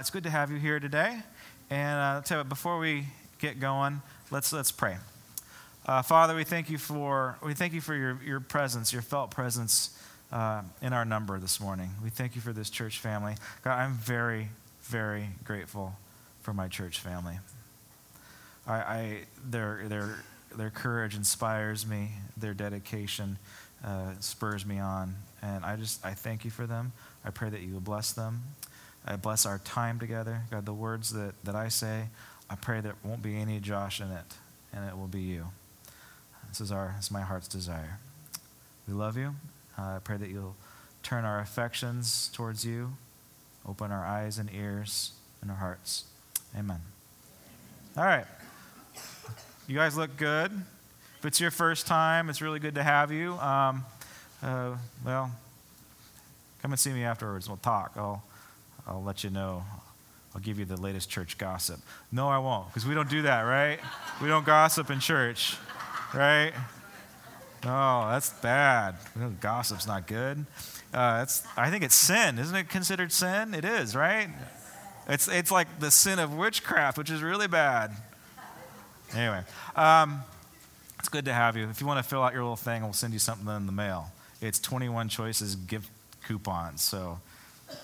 It's 0.00 0.10
good 0.10 0.22
to 0.22 0.30
have 0.30 0.52
you 0.52 0.58
here 0.58 0.78
today. 0.78 1.18
And 1.70 2.24
uh, 2.30 2.44
before 2.44 2.78
we 2.78 3.06
get 3.40 3.58
going, 3.58 4.00
let's 4.30 4.52
let's 4.52 4.70
pray. 4.70 4.96
Uh, 5.86 6.02
Father, 6.02 6.36
we 6.36 6.44
thank 6.44 6.70
you 6.70 6.78
for 6.78 7.36
we 7.42 7.52
thank 7.52 7.72
you 7.72 7.80
for 7.80 7.96
your, 7.96 8.20
your 8.24 8.38
presence, 8.38 8.92
your 8.92 9.02
felt 9.02 9.32
presence 9.32 10.00
uh, 10.30 10.62
in 10.80 10.92
our 10.92 11.04
number 11.04 11.40
this 11.40 11.58
morning. 11.58 11.90
We 12.00 12.10
thank 12.10 12.36
you 12.36 12.40
for 12.40 12.52
this 12.52 12.70
church 12.70 13.00
family. 13.00 13.34
God, 13.64 13.76
I'm 13.76 13.94
very 13.94 14.50
very 14.82 15.30
grateful 15.42 15.96
for 16.42 16.54
my 16.54 16.68
church 16.68 17.00
family. 17.00 17.40
I, 18.68 18.74
I 18.74 19.20
their 19.44 19.82
their 19.88 20.24
their 20.54 20.70
courage 20.70 21.16
inspires 21.16 21.88
me. 21.88 22.10
Their 22.36 22.54
dedication 22.54 23.36
uh, 23.84 24.12
spurs 24.20 24.64
me 24.64 24.78
on, 24.78 25.16
and 25.42 25.64
I 25.64 25.74
just 25.74 26.06
I 26.06 26.14
thank 26.14 26.44
you 26.44 26.52
for 26.52 26.68
them. 26.68 26.92
I 27.24 27.30
pray 27.30 27.50
that 27.50 27.62
you 27.62 27.72
will 27.72 27.80
bless 27.80 28.12
them. 28.12 28.44
I 29.10 29.16
bless 29.16 29.46
our 29.46 29.58
time 29.60 29.98
together. 29.98 30.42
God, 30.50 30.66
the 30.66 30.74
words 30.74 31.14
that, 31.14 31.32
that 31.42 31.54
I 31.54 31.68
say, 31.68 32.08
I 32.50 32.56
pray 32.56 32.82
there 32.82 32.94
won't 33.02 33.22
be 33.22 33.36
any 33.36 33.58
Josh 33.58 34.02
in 34.02 34.10
it, 34.10 34.34
and 34.70 34.86
it 34.86 34.96
will 34.96 35.08
be 35.08 35.22
you. 35.22 35.46
This 36.50 36.60
is, 36.60 36.70
our, 36.70 36.92
this 36.96 37.06
is 37.06 37.10
my 37.10 37.22
heart's 37.22 37.48
desire. 37.48 38.00
We 38.86 38.92
love 38.92 39.16
you. 39.16 39.34
Uh, 39.78 39.96
I 39.96 39.98
pray 40.04 40.18
that 40.18 40.28
you'll 40.28 40.56
turn 41.02 41.24
our 41.24 41.40
affections 41.40 42.30
towards 42.34 42.66
you, 42.66 42.92
open 43.66 43.90
our 43.90 44.04
eyes 44.04 44.36
and 44.36 44.50
ears 44.52 45.12
and 45.40 45.50
our 45.50 45.56
hearts. 45.56 46.04
Amen. 46.56 46.80
All 47.96 48.04
right. 48.04 48.26
You 49.66 49.74
guys 49.74 49.96
look 49.96 50.18
good. 50.18 50.52
If 51.18 51.24
it's 51.24 51.40
your 51.40 51.50
first 51.50 51.86
time, 51.86 52.28
it's 52.28 52.42
really 52.42 52.60
good 52.60 52.74
to 52.74 52.82
have 52.82 53.10
you. 53.10 53.32
Um, 53.34 53.86
uh, 54.42 54.76
well, 55.04 55.30
come 56.60 56.72
and 56.72 56.78
see 56.78 56.92
me 56.92 57.04
afterwards. 57.04 57.48
We'll 57.48 57.56
talk. 57.56 57.92
I'll 57.96 58.22
I'll 58.88 59.02
let 59.02 59.22
you 59.22 59.30
know. 59.30 59.64
I'll 60.34 60.40
give 60.40 60.58
you 60.58 60.64
the 60.64 60.76
latest 60.76 61.10
church 61.10 61.38
gossip. 61.38 61.80
No, 62.12 62.28
I 62.28 62.38
won't, 62.38 62.68
because 62.68 62.86
we 62.86 62.94
don't 62.94 63.08
do 63.08 63.22
that, 63.22 63.42
right? 63.42 63.78
We 64.22 64.28
don't 64.28 64.44
gossip 64.44 64.90
in 64.90 65.00
church, 65.00 65.56
right? 66.14 66.52
No, 67.64 68.06
that's 68.10 68.30
bad. 68.30 68.96
Gossip's 69.40 69.86
not 69.86 70.06
good. 70.06 70.46
Uh, 70.92 71.20
it's, 71.22 71.44
I 71.56 71.70
think 71.70 71.82
it's 71.84 71.94
sin. 71.94 72.38
Isn't 72.38 72.54
it 72.54 72.68
considered 72.68 73.12
sin? 73.12 73.52
It 73.52 73.64
is, 73.64 73.96
right? 73.96 74.28
It's, 75.08 75.28
it's 75.28 75.50
like 75.50 75.80
the 75.80 75.90
sin 75.90 76.18
of 76.18 76.34
witchcraft, 76.34 76.98
which 76.98 77.10
is 77.10 77.22
really 77.22 77.48
bad. 77.48 77.92
Anyway, 79.14 79.42
um, 79.74 80.22
it's 80.98 81.08
good 81.08 81.24
to 81.24 81.32
have 81.32 81.56
you. 81.56 81.68
If 81.68 81.80
you 81.80 81.86
want 81.86 82.02
to 82.02 82.08
fill 82.08 82.22
out 82.22 82.32
your 82.32 82.42
little 82.42 82.56
thing, 82.56 82.82
we'll 82.82 82.92
send 82.92 83.12
you 83.12 83.18
something 83.18 83.48
in 83.48 83.66
the 83.66 83.72
mail. 83.72 84.12
It's 84.40 84.60
21 84.60 85.08
Choices 85.08 85.56
gift 85.56 85.90
coupons. 86.26 86.82
So 86.82 87.18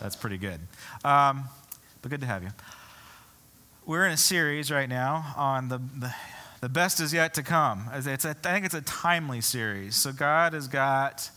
that's 0.01 0.17
pretty 0.17 0.39
good. 0.39 0.61
Um, 1.05 1.45
but 2.03 2.11
good 2.11 2.21
to 2.21 2.27
have 2.27 2.43
you. 2.43 2.51
We're 3.87 4.07
in 4.07 4.13
a 4.13 4.17
series 4.17 4.71
right 4.71 4.89
now 4.89 5.35
on 5.37 5.69
the, 5.69 5.79
the, 5.99 6.15
the 6.61 6.69
best 6.69 7.01
is 7.01 7.13
yet 7.13 7.35
to 7.35 7.43
come. 7.43 7.89
It's 7.93 8.25
a, 8.25 8.31
I 8.31 8.33
think 8.35 8.67
it's 8.67 8.75
a 8.75 8.83
timely 8.83 9.41
series. 9.41 9.97
So 9.97 10.13
God 10.13 10.53
has 10.55 10.69
got, 10.69 11.31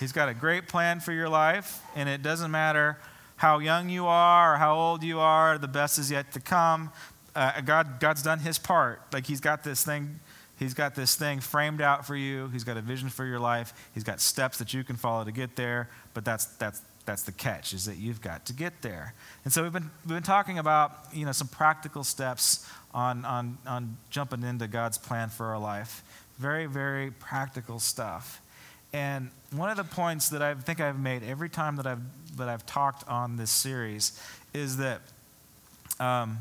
He's 0.00 0.12
got 0.12 0.28
a 0.28 0.34
great 0.34 0.68
plan 0.68 1.00
for 1.00 1.12
your 1.12 1.28
life, 1.28 1.80
and 1.94 2.08
it 2.08 2.22
doesn't 2.22 2.50
matter 2.50 2.98
how 3.36 3.58
young 3.58 3.88
you 3.88 4.06
are 4.06 4.54
or 4.54 4.56
how 4.58 4.76
old 4.76 5.02
you 5.02 5.18
are, 5.18 5.58
the 5.58 5.68
best 5.68 5.98
is 5.98 6.10
yet 6.10 6.32
to 6.32 6.40
come. 6.40 6.90
Uh, 7.34 7.60
God, 7.62 8.00
God's 8.00 8.22
done 8.22 8.38
His 8.38 8.58
part. 8.58 9.00
Like 9.12 9.26
He's 9.26 9.40
got 9.40 9.64
this 9.64 9.84
thing 9.84 10.20
He's 10.56 10.74
got 10.74 10.94
this 10.94 11.16
thing 11.16 11.40
framed 11.40 11.80
out 11.80 12.06
for 12.06 12.14
you. 12.14 12.48
He's 12.48 12.64
got 12.64 12.76
a 12.76 12.80
vision 12.80 13.08
for 13.08 13.24
your 13.24 13.40
life. 13.40 13.72
He's 13.92 14.04
got 14.04 14.20
steps 14.20 14.58
that 14.58 14.72
you 14.72 14.84
can 14.84 14.96
follow 14.96 15.24
to 15.24 15.32
get 15.32 15.56
there. 15.56 15.88
But 16.12 16.24
that's, 16.24 16.46
that's, 16.46 16.80
that's 17.06 17.22
the 17.22 17.32
catch 17.32 17.72
is 17.72 17.84
that 17.84 17.96
you've 17.96 18.20
got 18.20 18.46
to 18.46 18.52
get 18.52 18.82
there. 18.82 19.14
And 19.44 19.52
so 19.52 19.62
we've 19.62 19.72
been, 19.72 19.90
we've 20.04 20.14
been 20.14 20.22
talking 20.22 20.58
about 20.58 20.92
you 21.12 21.26
know 21.26 21.32
some 21.32 21.48
practical 21.48 22.04
steps 22.04 22.68
on, 22.92 23.24
on, 23.24 23.58
on 23.66 23.96
jumping 24.10 24.42
into 24.42 24.66
god's 24.66 24.98
plan 24.98 25.28
for 25.28 25.46
our 25.46 25.58
life. 25.58 26.02
Very 26.38 26.66
very 26.66 27.10
practical 27.10 27.78
stuff. 27.78 28.40
And 28.92 29.30
one 29.54 29.70
of 29.70 29.76
the 29.76 29.84
points 29.84 30.30
that 30.30 30.42
i 30.42 30.54
think 30.54 30.80
i've 30.80 30.98
made 30.98 31.22
every 31.22 31.48
time 31.48 31.76
that 31.76 31.86
i've 31.86 32.02
that 32.36 32.48
i've 32.48 32.66
talked 32.66 33.08
on 33.08 33.36
this 33.36 33.50
series 33.50 34.20
is 34.52 34.78
that 34.78 35.00
um, 36.00 36.38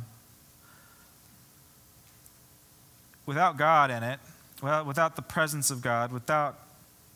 without 3.26 3.58
god 3.58 3.92
in 3.92 4.02
it 4.02 4.20
well 4.62 4.84
without 4.84 5.16
the 5.16 5.22
presence 5.22 5.70
of 5.70 5.82
god 5.82 6.12
without 6.12 6.60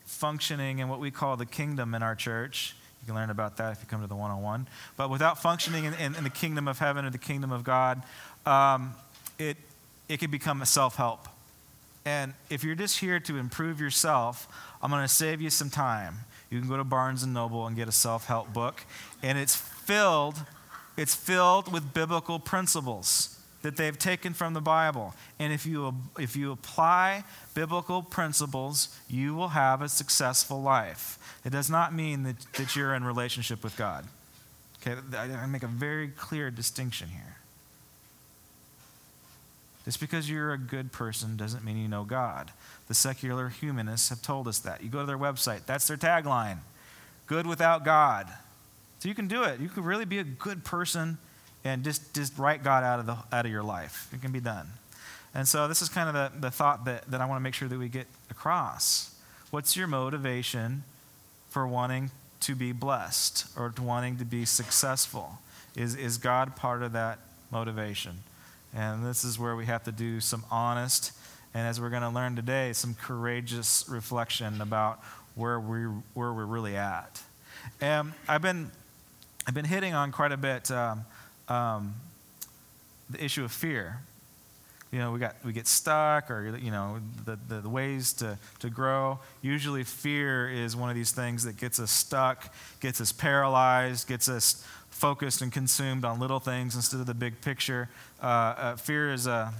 functioning 0.04 0.78
in 0.78 0.88
what 0.88 1.00
we 1.00 1.10
call 1.10 1.36
the 1.36 1.46
kingdom 1.46 1.94
in 1.94 2.02
our 2.02 2.14
church 2.14 2.76
can 3.08 3.16
learn 3.16 3.30
about 3.30 3.56
that 3.56 3.72
if 3.72 3.80
you 3.80 3.86
come 3.88 4.00
to 4.02 4.06
the 4.06 4.14
one 4.14 4.30
on 4.30 4.42
one. 4.42 4.68
But 4.96 5.10
without 5.10 5.40
functioning 5.40 5.84
in, 5.84 5.94
in, 5.94 6.14
in, 6.14 6.24
the 6.24 6.30
kingdom 6.30 6.68
of 6.68 6.78
heaven 6.78 7.04
or 7.04 7.10
the 7.10 7.18
kingdom 7.18 7.50
of 7.50 7.64
God, 7.64 8.02
um, 8.46 8.94
it, 9.38 9.56
it 10.08 10.20
can 10.20 10.30
become 10.30 10.62
a 10.62 10.66
self 10.66 10.96
help. 10.96 11.26
And 12.04 12.34
if 12.48 12.62
you're 12.62 12.74
just 12.74 12.98
here 12.98 13.18
to 13.20 13.36
improve 13.36 13.80
yourself, 13.80 14.48
I'm 14.82 14.90
going 14.90 15.02
to 15.02 15.12
save 15.12 15.40
you 15.40 15.50
some 15.50 15.70
time. 15.70 16.14
You 16.50 16.60
can 16.60 16.68
go 16.68 16.76
to 16.76 16.84
Barnes 16.84 17.22
and 17.22 17.34
Noble 17.34 17.66
and 17.66 17.74
get 17.74 17.88
a 17.88 17.92
self 17.92 18.26
help 18.26 18.52
book, 18.52 18.84
and 19.22 19.38
it's 19.38 19.56
filled, 19.56 20.36
it's 20.96 21.14
filled 21.14 21.72
with 21.72 21.92
biblical 21.92 22.38
principles 22.38 23.37
that 23.62 23.76
they've 23.76 23.98
taken 23.98 24.34
from 24.34 24.54
the 24.54 24.60
Bible. 24.60 25.14
And 25.38 25.52
if 25.52 25.66
you, 25.66 25.94
if 26.18 26.36
you 26.36 26.52
apply 26.52 27.24
biblical 27.54 28.02
principles, 28.02 28.96
you 29.08 29.34
will 29.34 29.48
have 29.48 29.82
a 29.82 29.88
successful 29.88 30.62
life. 30.62 31.18
It 31.44 31.50
does 31.50 31.68
not 31.68 31.94
mean 31.94 32.22
that, 32.22 32.36
that 32.54 32.76
you're 32.76 32.94
in 32.94 33.04
relationship 33.04 33.64
with 33.64 33.76
God. 33.76 34.06
Okay, 34.80 34.96
I 35.16 35.46
make 35.46 35.64
a 35.64 35.68
very 35.68 36.08
clear 36.08 36.50
distinction 36.50 37.08
here. 37.08 37.36
Just 39.84 40.00
because 40.00 40.30
you're 40.30 40.52
a 40.52 40.58
good 40.58 40.92
person 40.92 41.36
doesn't 41.36 41.64
mean 41.64 41.78
you 41.78 41.88
know 41.88 42.04
God. 42.04 42.52
The 42.86 42.94
secular 42.94 43.48
humanists 43.48 44.10
have 44.10 44.22
told 44.22 44.46
us 44.46 44.58
that. 44.60 44.82
You 44.82 44.88
go 44.88 45.00
to 45.00 45.06
their 45.06 45.18
website, 45.18 45.66
that's 45.66 45.88
their 45.88 45.96
tagline 45.96 46.58
good 47.28 47.46
without 47.46 47.84
God. 47.84 48.26
So 48.98 49.08
you 49.08 49.14
can 49.14 49.28
do 49.28 49.44
it. 49.44 49.60
You 49.60 49.68
can 49.68 49.84
really 49.84 50.06
be 50.06 50.18
a 50.18 50.24
good 50.24 50.64
person 50.64 51.18
and 51.64 51.84
just, 51.84 52.14
just 52.14 52.38
write 52.38 52.62
God 52.62 52.84
out 52.84 53.00
of, 53.00 53.06
the, 53.06 53.16
out 53.32 53.44
of 53.46 53.50
your 53.50 53.62
life. 53.62 54.08
It 54.12 54.22
can 54.22 54.32
be 54.32 54.40
done. 54.40 54.68
And 55.34 55.46
so 55.46 55.68
this 55.68 55.82
is 55.82 55.88
kind 55.88 56.08
of 56.08 56.14
the, 56.14 56.40
the 56.40 56.50
thought 56.50 56.84
that, 56.86 57.10
that 57.10 57.20
I 57.20 57.26
want 57.26 57.38
to 57.38 57.42
make 57.42 57.54
sure 57.54 57.68
that 57.68 57.78
we 57.78 57.88
get 57.88 58.06
across. 58.30 59.14
What's 59.50 59.76
your 59.76 59.86
motivation 59.86 60.84
for 61.50 61.66
wanting 61.66 62.10
to 62.40 62.54
be 62.54 62.72
blessed 62.72 63.46
or 63.56 63.72
wanting 63.80 64.16
to 64.18 64.24
be 64.24 64.44
successful? 64.44 65.38
Is, 65.76 65.94
is 65.94 66.18
God 66.18 66.56
part 66.56 66.82
of 66.82 66.92
that 66.92 67.18
motivation? 67.50 68.18
And 68.74 69.04
this 69.04 69.24
is 69.24 69.38
where 69.38 69.56
we 69.56 69.66
have 69.66 69.84
to 69.84 69.92
do 69.92 70.20
some 70.20 70.44
honest, 70.50 71.12
and 71.54 71.66
as 71.66 71.80
we're 71.80 71.90
going 71.90 72.02
to 72.02 72.10
learn 72.10 72.36
today, 72.36 72.72
some 72.72 72.94
courageous 72.94 73.86
reflection 73.88 74.60
about 74.60 75.00
where, 75.34 75.58
we, 75.58 75.84
where 76.14 76.32
we're 76.32 76.44
really 76.44 76.76
at. 76.76 77.22
And 77.80 78.12
I've 78.28 78.42
been, 78.42 78.70
I've 79.46 79.54
been 79.54 79.64
hitting 79.64 79.94
on 79.94 80.12
quite 80.12 80.32
a 80.32 80.36
bit 80.36 80.70
um, 80.70 81.04
um, 81.48 81.94
the 83.10 83.22
issue 83.22 83.44
of 83.44 83.52
fear. 83.52 84.00
You 84.90 84.98
know, 84.98 85.12
we, 85.12 85.18
got, 85.18 85.36
we 85.44 85.52
get 85.52 85.66
stuck, 85.66 86.30
or, 86.30 86.56
you 86.56 86.70
know, 86.70 87.00
the, 87.26 87.38
the, 87.48 87.60
the, 87.60 87.68
ways 87.68 88.14
to, 88.14 88.38
to 88.60 88.70
grow. 88.70 89.18
Usually, 89.42 89.84
fear 89.84 90.48
is 90.48 90.74
one 90.74 90.88
of 90.88 90.96
these 90.96 91.12
things 91.12 91.44
that 91.44 91.58
gets 91.58 91.78
us 91.78 91.90
stuck, 91.90 92.54
gets 92.80 92.98
us 92.98 93.12
paralyzed, 93.12 94.08
gets 94.08 94.30
us 94.30 94.64
focused 94.88 95.42
and 95.42 95.52
consumed 95.52 96.06
on 96.06 96.18
little 96.18 96.40
things 96.40 96.74
instead 96.74 97.00
of 97.00 97.06
the 97.06 97.14
big 97.14 97.40
picture. 97.42 97.90
Uh, 98.22 98.26
uh, 98.26 98.76
fear 98.76 99.12
is 99.12 99.26
a, 99.26 99.52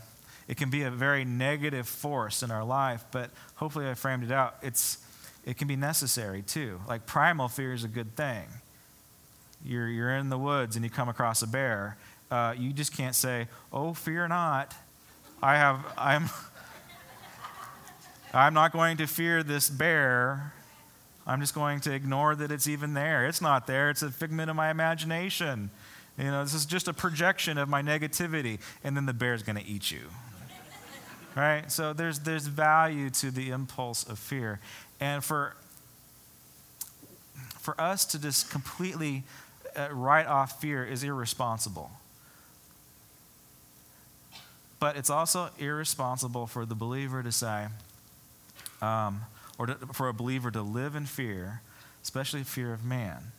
it 0.49 0.57
can 0.57 0.71
be 0.71 0.83
a 0.83 0.91
very 0.91 1.27
negative 1.27 1.87
force 1.87 2.43
in 2.43 2.51
our 2.51 2.65
life, 2.65 3.05
but 3.13 3.31
hopefully 3.57 3.87
I 3.87 3.95
framed 3.95 4.25
it 4.25 4.33
out. 4.33 4.57
It's, 4.63 4.97
it 5.45 5.59
can 5.59 5.69
be 5.69 5.77
necessary 5.77 6.41
too. 6.41 6.81
Like 6.89 7.05
primal 7.05 7.49
fear 7.49 7.75
is 7.75 7.85
a 7.85 7.89
good 7.89 8.17
thing 8.17 8.47
you're, 9.65 9.89
you're 9.89 10.17
in 10.17 10.29
the 10.29 10.39
woods 10.39 10.77
and 10.77 10.85
you 10.85 10.91
come 10.91 11.09
across 11.09 11.43
a 11.43 11.47
bear, 11.47 11.97
uh, 12.31 12.55
you 12.57 12.73
just 12.73 12.95
can't 12.97 13.15
say, 13.15 13.49
"Oh, 13.73 13.95
fear 13.95 14.29
not, 14.29 14.75
I 15.43 15.57
have 15.57 15.85
I'm 15.97 16.29
I'm 18.35 18.55
not 18.55 18.73
going 18.73 18.99
to 18.99 19.07
fear 19.07 19.43
this 19.43 19.71
bear. 19.71 20.53
I'm 21.27 21.41
just 21.41 21.55
going 21.55 21.81
to 21.81 21.93
ignore 21.93 22.35
that 22.35 22.51
it's 22.51 22.67
even 22.67 22.95
there. 22.95 23.27
It's 23.27 23.41
not 23.41 23.67
there. 23.67 23.91
It's 23.91 24.03
a 24.03 24.11
figment 24.11 24.51
of 24.51 24.57
my 24.57 24.71
imagination. 24.71 25.71
You 26.19 26.25
know, 26.25 26.43
this 26.43 26.55
is 26.55 26.67
just 26.67 26.89
a 26.89 26.93
projection 26.93 27.59
of 27.59 27.69
my 27.69 27.83
negativity, 27.83 28.59
and 28.83 28.97
then 28.97 29.07
the 29.07 29.13
bear's 29.13 29.43
going 29.43 29.57
to 29.57 29.67
eat 29.67 29.91
you." 29.91 30.03
right? 31.35 31.71
So 31.71 31.93
there's 31.93 32.21
there's 32.21 32.47
value 32.47 33.11
to 33.11 33.31
the 33.31 33.51
impulse 33.51 34.05
of 34.05 34.19
fear, 34.19 34.61
and 35.01 35.25
for 35.25 35.55
for 37.59 37.79
us 37.81 38.05
to 38.07 38.19
just 38.19 38.51
completely 38.51 39.25
uh, 39.79 39.89
write 39.93 40.27
off 40.27 40.61
fear 40.61 40.85
is 40.85 41.05
irresponsible. 41.05 41.91
But 44.81 44.97
it's 44.97 45.11
also 45.11 45.51
irresponsible 45.59 46.47
for 46.47 46.65
the 46.67 46.75
believer 46.75 47.23
to 47.23 47.33
say, 47.33 47.67
um, 48.81 49.23
or 49.59 49.67
to, 49.67 49.75
for 49.93 50.09
a 50.09 50.13
believer 50.13 50.51
to 50.51 50.63
live 50.63 50.95
in 50.95 51.07
fear, 51.07 51.63
especially 52.03 52.43
fear 52.43 52.73
of 52.73 52.85
man. 52.85 53.33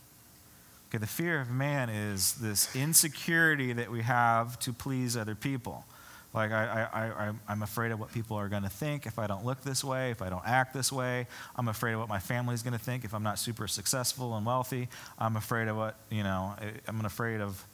Okay, 0.90 0.98
the 0.98 1.08
fear 1.08 1.40
of 1.40 1.50
man 1.50 1.90
is 1.90 2.34
this 2.36 2.76
insecurity 2.76 3.74
that 3.74 3.92
we 3.92 4.02
have 4.02 4.58
to 4.60 4.74
please 4.74 5.16
other 5.16 5.36
people. 5.36 5.86
Like, 6.34 6.52
I, 6.52 6.88
I, 6.94 7.32
I, 7.48 7.52
am 7.52 7.64
afraid 7.64 7.92
of 7.92 8.00
what 8.00 8.14
people 8.14 8.38
are 8.38 8.50
going 8.50 8.62
to 8.62 8.70
think 8.70 9.08
if 9.08 9.18
I 9.18 9.26
don't 9.26 9.44
look 9.44 9.62
this 9.62 9.84
way, 9.84 10.12
if 10.12 10.22
I 10.22 10.30
don't 10.30 10.46
act 10.46 10.76
this 10.76 10.92
way. 10.92 11.26
I'm 11.56 11.68
afraid 11.68 11.94
of 11.94 12.00
what 12.00 12.10
my 12.10 12.20
family's 12.20 12.62
going 12.62 12.78
to 12.78 12.84
think 12.84 13.04
if 13.04 13.16
I'm 13.16 13.24
not 13.24 13.40
super 13.40 13.68
successful 13.68 14.38
and 14.38 14.46
wealthy. 14.46 14.90
I'm 15.18 15.36
afraid 15.36 15.68
of 15.68 15.76
what, 15.76 15.96
you 16.12 16.22
know, 16.22 16.56
I'm 16.88 17.04
afraid 17.04 17.42
of 17.42 17.66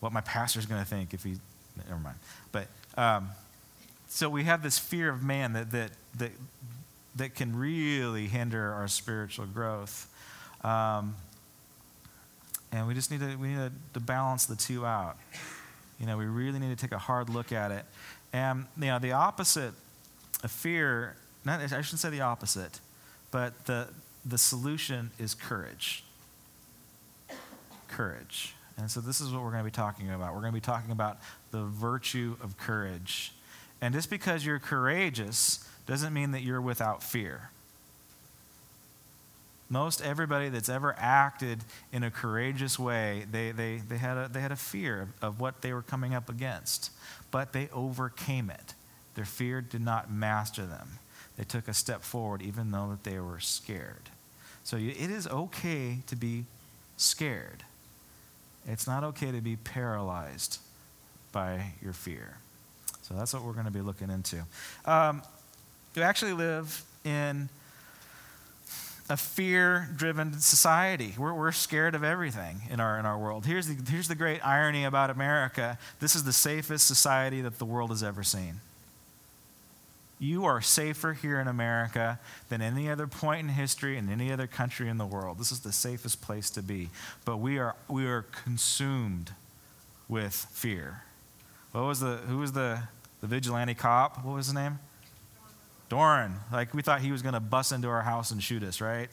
what 0.00 0.12
my 0.12 0.20
pastor's 0.20 0.66
going 0.66 0.82
to 0.82 0.88
think 0.88 1.14
if 1.14 1.22
he, 1.22 1.36
never 1.88 2.00
mind. 2.00 2.16
But, 2.50 2.66
um, 2.96 3.28
so 4.08 4.28
we 4.28 4.44
have 4.44 4.64
this 4.64 4.76
fear 4.76 5.08
of 5.08 5.22
man 5.22 5.52
that, 5.52 5.70
that, 5.70 5.90
that, 6.18 6.32
that 7.14 7.34
can 7.36 7.56
really 7.56 8.26
hinder 8.26 8.72
our 8.72 8.88
spiritual 8.88 9.46
growth. 9.46 10.08
Um, 10.64 11.14
and 12.72 12.88
we 12.88 12.94
just 12.94 13.12
need 13.12 13.20
to, 13.20 13.36
we 13.36 13.48
need 13.48 13.56
to, 13.56 13.72
to 13.94 14.00
balance 14.00 14.46
the 14.46 14.56
two 14.56 14.84
out. 14.84 15.16
You 16.00 16.06
know, 16.06 16.16
we 16.16 16.24
really 16.24 16.58
need 16.58 16.76
to 16.76 16.80
take 16.80 16.92
a 16.92 16.98
hard 16.98 17.28
look 17.28 17.52
at 17.52 17.70
it. 17.70 17.84
And, 18.32 18.66
you 18.78 18.86
know, 18.86 18.98
the 18.98 19.12
opposite 19.12 19.74
of 20.42 20.50
fear, 20.50 21.14
not, 21.44 21.60
I 21.60 21.66
shouldn't 21.66 22.00
say 22.00 22.10
the 22.10 22.22
opposite, 22.22 22.80
but 23.30 23.66
the, 23.66 23.88
the 24.24 24.38
solution 24.38 25.10
is 25.18 25.34
courage. 25.34 26.04
Courage. 27.88 28.54
And 28.78 28.90
so 28.90 29.00
this 29.00 29.20
is 29.20 29.30
what 29.30 29.42
we're 29.42 29.50
going 29.50 29.62
to 29.62 29.70
be 29.70 29.70
talking 29.70 30.10
about. 30.10 30.34
We're 30.34 30.40
going 30.40 30.52
to 30.52 30.56
be 30.56 30.60
talking 30.60 30.90
about 30.90 31.18
the 31.50 31.64
virtue 31.64 32.36
of 32.42 32.56
courage. 32.56 33.32
And 33.82 33.94
just 33.94 34.08
because 34.08 34.44
you're 34.44 34.58
courageous 34.58 35.68
doesn't 35.86 36.14
mean 36.14 36.30
that 36.30 36.42
you're 36.42 36.60
without 36.60 37.02
fear. 37.02 37.50
Most 39.72 40.02
everybody 40.02 40.48
that's 40.48 40.68
ever 40.68 40.96
acted 40.98 41.60
in 41.92 42.02
a 42.02 42.10
courageous 42.10 42.76
way, 42.76 43.24
they, 43.30 43.52
they, 43.52 43.76
they, 43.76 43.98
had, 43.98 44.16
a, 44.16 44.28
they 44.28 44.40
had 44.40 44.50
a 44.50 44.56
fear 44.56 45.08
of 45.22 45.38
what 45.38 45.62
they 45.62 45.72
were 45.72 45.82
coming 45.82 46.12
up 46.12 46.28
against, 46.28 46.90
but 47.30 47.52
they 47.52 47.68
overcame 47.72 48.50
it. 48.50 48.74
Their 49.14 49.24
fear 49.24 49.60
did 49.60 49.80
not 49.80 50.10
master 50.10 50.66
them. 50.66 50.98
They 51.36 51.44
took 51.44 51.68
a 51.68 51.74
step 51.74 52.02
forward 52.02 52.42
even 52.42 52.72
though 52.72 52.90
that 52.90 53.08
they 53.08 53.20
were 53.20 53.38
scared. 53.38 54.10
So 54.64 54.76
it 54.76 55.10
is 55.10 55.28
okay 55.28 55.98
to 56.08 56.16
be 56.16 56.44
scared. 56.96 57.62
It's 58.66 58.86
not 58.86 59.04
okay 59.04 59.30
to 59.30 59.40
be 59.40 59.56
paralyzed 59.56 60.58
by 61.32 61.72
your 61.80 61.92
fear. 61.92 62.38
So 63.02 63.14
that's 63.14 63.32
what 63.32 63.44
we're 63.44 63.52
going 63.52 63.66
to 63.66 63.70
be 63.70 63.80
looking 63.80 64.10
into. 64.10 64.44
Um, 64.84 65.22
you 65.94 66.02
actually 66.02 66.32
live 66.32 66.84
in 67.04 67.48
a 69.10 69.16
fear 69.16 69.88
driven 69.96 70.38
society. 70.40 71.14
We're, 71.18 71.34
we're 71.34 71.52
scared 71.52 71.94
of 71.94 72.04
everything 72.04 72.62
in 72.70 72.80
our, 72.80 72.98
in 72.98 73.06
our 73.06 73.18
world. 73.18 73.44
Here's 73.44 73.66
the, 73.66 73.90
here's 73.90 74.08
the 74.08 74.14
great 74.14 74.44
irony 74.46 74.84
about 74.84 75.10
America 75.10 75.78
this 75.98 76.14
is 76.14 76.24
the 76.24 76.32
safest 76.32 76.86
society 76.86 77.40
that 77.42 77.58
the 77.58 77.64
world 77.64 77.90
has 77.90 78.02
ever 78.02 78.22
seen. 78.22 78.60
You 80.18 80.44
are 80.44 80.60
safer 80.60 81.14
here 81.14 81.40
in 81.40 81.48
America 81.48 82.20
than 82.50 82.60
any 82.60 82.90
other 82.90 83.06
point 83.06 83.40
in 83.40 83.48
history 83.48 83.96
in 83.96 84.10
any 84.10 84.30
other 84.30 84.46
country 84.46 84.88
in 84.88 84.98
the 84.98 85.06
world. 85.06 85.38
This 85.38 85.50
is 85.50 85.60
the 85.60 85.72
safest 85.72 86.20
place 86.20 86.50
to 86.50 86.62
be. 86.62 86.90
But 87.24 87.38
we 87.38 87.58
are, 87.58 87.74
we 87.88 88.06
are 88.06 88.22
consumed 88.44 89.32
with 90.08 90.34
fear. 90.52 91.04
What 91.72 91.84
was 91.84 92.00
the, 92.00 92.16
who 92.16 92.38
was 92.38 92.52
the, 92.52 92.82
the 93.22 93.26
vigilante 93.26 93.74
cop? 93.74 94.22
What 94.22 94.34
was 94.34 94.46
his 94.46 94.54
name? 94.54 94.78
Dorner, 95.90 96.32
like 96.52 96.72
we 96.72 96.82
thought 96.82 97.00
he 97.00 97.12
was 97.12 97.20
going 97.20 97.34
to 97.34 97.40
bust 97.40 97.72
into 97.72 97.88
our 97.88 98.02
house 98.02 98.30
and 98.30 98.42
shoot 98.42 98.62
us, 98.62 98.80
right? 98.80 99.10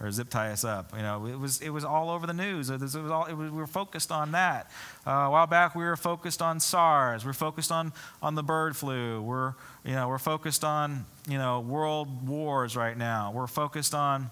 Or 0.00 0.10
zip 0.10 0.30
tie 0.30 0.50
us 0.50 0.64
up. 0.64 0.92
You 0.96 1.02
know, 1.02 1.26
it 1.26 1.38
was, 1.38 1.60
it 1.60 1.68
was 1.68 1.84
all 1.84 2.08
over 2.08 2.26
the 2.26 2.32
news. 2.32 2.70
It 2.70 2.80
was, 2.80 2.94
it 2.94 3.02
was 3.02 3.10
all, 3.10 3.26
it 3.26 3.34
was, 3.34 3.50
we 3.50 3.58
were 3.58 3.66
focused 3.66 4.10
on 4.10 4.32
that. 4.32 4.70
Uh, 5.06 5.10
a 5.10 5.30
while 5.30 5.46
back, 5.46 5.74
we 5.74 5.84
were 5.84 5.96
focused 5.96 6.40
on 6.40 6.60
SARS. 6.60 7.26
We're 7.26 7.32
focused 7.32 7.70
on, 7.70 7.92
on 8.22 8.34
the 8.34 8.42
bird 8.42 8.76
flu. 8.76 9.20
We're, 9.20 9.54
you 9.84 9.92
know, 9.92 10.08
we're 10.08 10.18
focused 10.18 10.64
on, 10.64 11.04
you 11.28 11.36
know, 11.36 11.60
world 11.60 12.26
wars 12.26 12.74
right 12.74 12.96
now. 12.96 13.30
We're 13.32 13.46
focused 13.46 13.94
on 13.94 14.30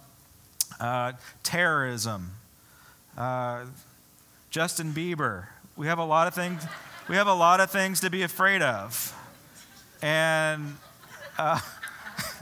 uh, 0.80 1.12
terrorism. 1.42 2.30
Uh, 3.18 3.66
Justin 4.50 4.92
Bieber. 4.92 5.46
We 5.76 5.88
have 5.88 5.98
a 5.98 6.04
lot 6.04 6.26
of 6.26 6.34
things. 6.34 6.64
We 7.08 7.16
have 7.16 7.26
a 7.26 7.34
lot 7.34 7.60
of 7.60 7.70
things 7.70 8.00
to 8.00 8.08
be 8.08 8.22
afraid 8.22 8.62
of. 8.62 9.14
And 10.00 10.76
uh, 11.38 11.60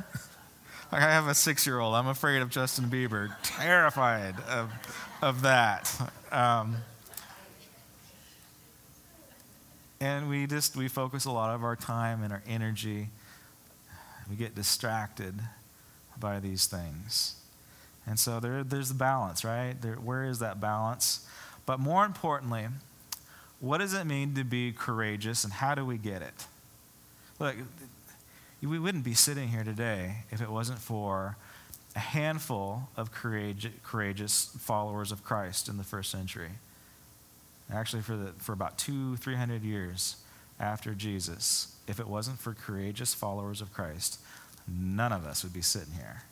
I 0.93 1.00
have 1.00 1.26
a 1.26 1.35
six 1.35 1.67
year 1.67 1.81
old. 1.81 1.94
I'm 1.94 2.06
afraid 2.06 2.43
of 2.43 2.50
Justin 2.50 2.87
Bieber, 2.87 3.35
terrified 3.43 4.35
of, 4.49 4.70
of 5.23 5.43
that. 5.43 5.91
Um, 6.31 6.76
and 10.00 10.29
we 10.29 10.46
just 10.46 10.76
we 10.76 10.88
focus 10.88 11.25
a 11.25 11.31
lot 11.31 11.55
of 11.55 11.64
our 11.64 11.76
time 11.76 12.23
and 12.23 12.32
our 12.32 12.43
energy. 12.46 13.08
We 14.29 14.37
get 14.37 14.55
distracted 14.55 15.35
by 16.19 16.40
these 16.40 16.67
things. 16.67 17.37
And 18.06 18.19
so 18.19 18.38
there, 18.38 18.62
there's 18.64 18.88
the 18.88 18.94
balance 18.94 19.44
right? 19.44 19.75
There, 19.81 19.94
where 19.94 20.25
is 20.25 20.38
that 20.40 20.61
balance? 20.61 21.26
But 21.67 21.81
more 21.81 22.05
importantly 22.05 22.67
what 23.64 23.79
does 23.79 23.94
it 23.94 24.05
mean 24.05 24.35
to 24.35 24.44
be 24.44 24.73
courageous 24.73 25.43
and 25.43 25.52
how 25.52 25.75
do 25.75 25.87
we 25.87 25.97
get 25.97 26.20
it? 26.20 26.47
Look 27.38 27.56
we 28.66 28.78
wouldn't 28.78 29.05
be 29.05 29.14
sitting 29.14 29.49
here 29.49 29.64
today 29.64 30.25
if 30.31 30.40
it 30.40 30.50
wasn't 30.50 30.78
for 30.78 31.37
a 31.94 32.00
handful 32.00 32.88
of 32.96 33.11
courageous 33.12 34.56
followers 34.58 35.12
of 35.12 35.22
Christ 35.22 35.69
in 35.69 35.76
the 35.76 35.84
first 35.84 36.11
century. 36.11 36.50
Actually, 37.72 38.02
for, 38.02 38.16
the, 38.16 38.32
for 38.38 38.52
about 38.52 38.76
two, 38.78 39.16
three 39.16 39.37
hundred 39.37 39.62
years 39.62 40.16
after 40.61 40.94
Jesus, 40.94 41.76
if 41.87 41.99
it 41.99 42.06
wasn't 42.06 42.38
for 42.38 42.52
courageous 42.52 43.14
followers 43.14 43.61
of 43.61 43.72
Christ, 43.72 44.20
none 44.69 45.12
of 45.12 45.25
us 45.26 45.43
would 45.43 45.52
be 45.52 45.62
sitting 45.62 45.94
here. 45.94 46.22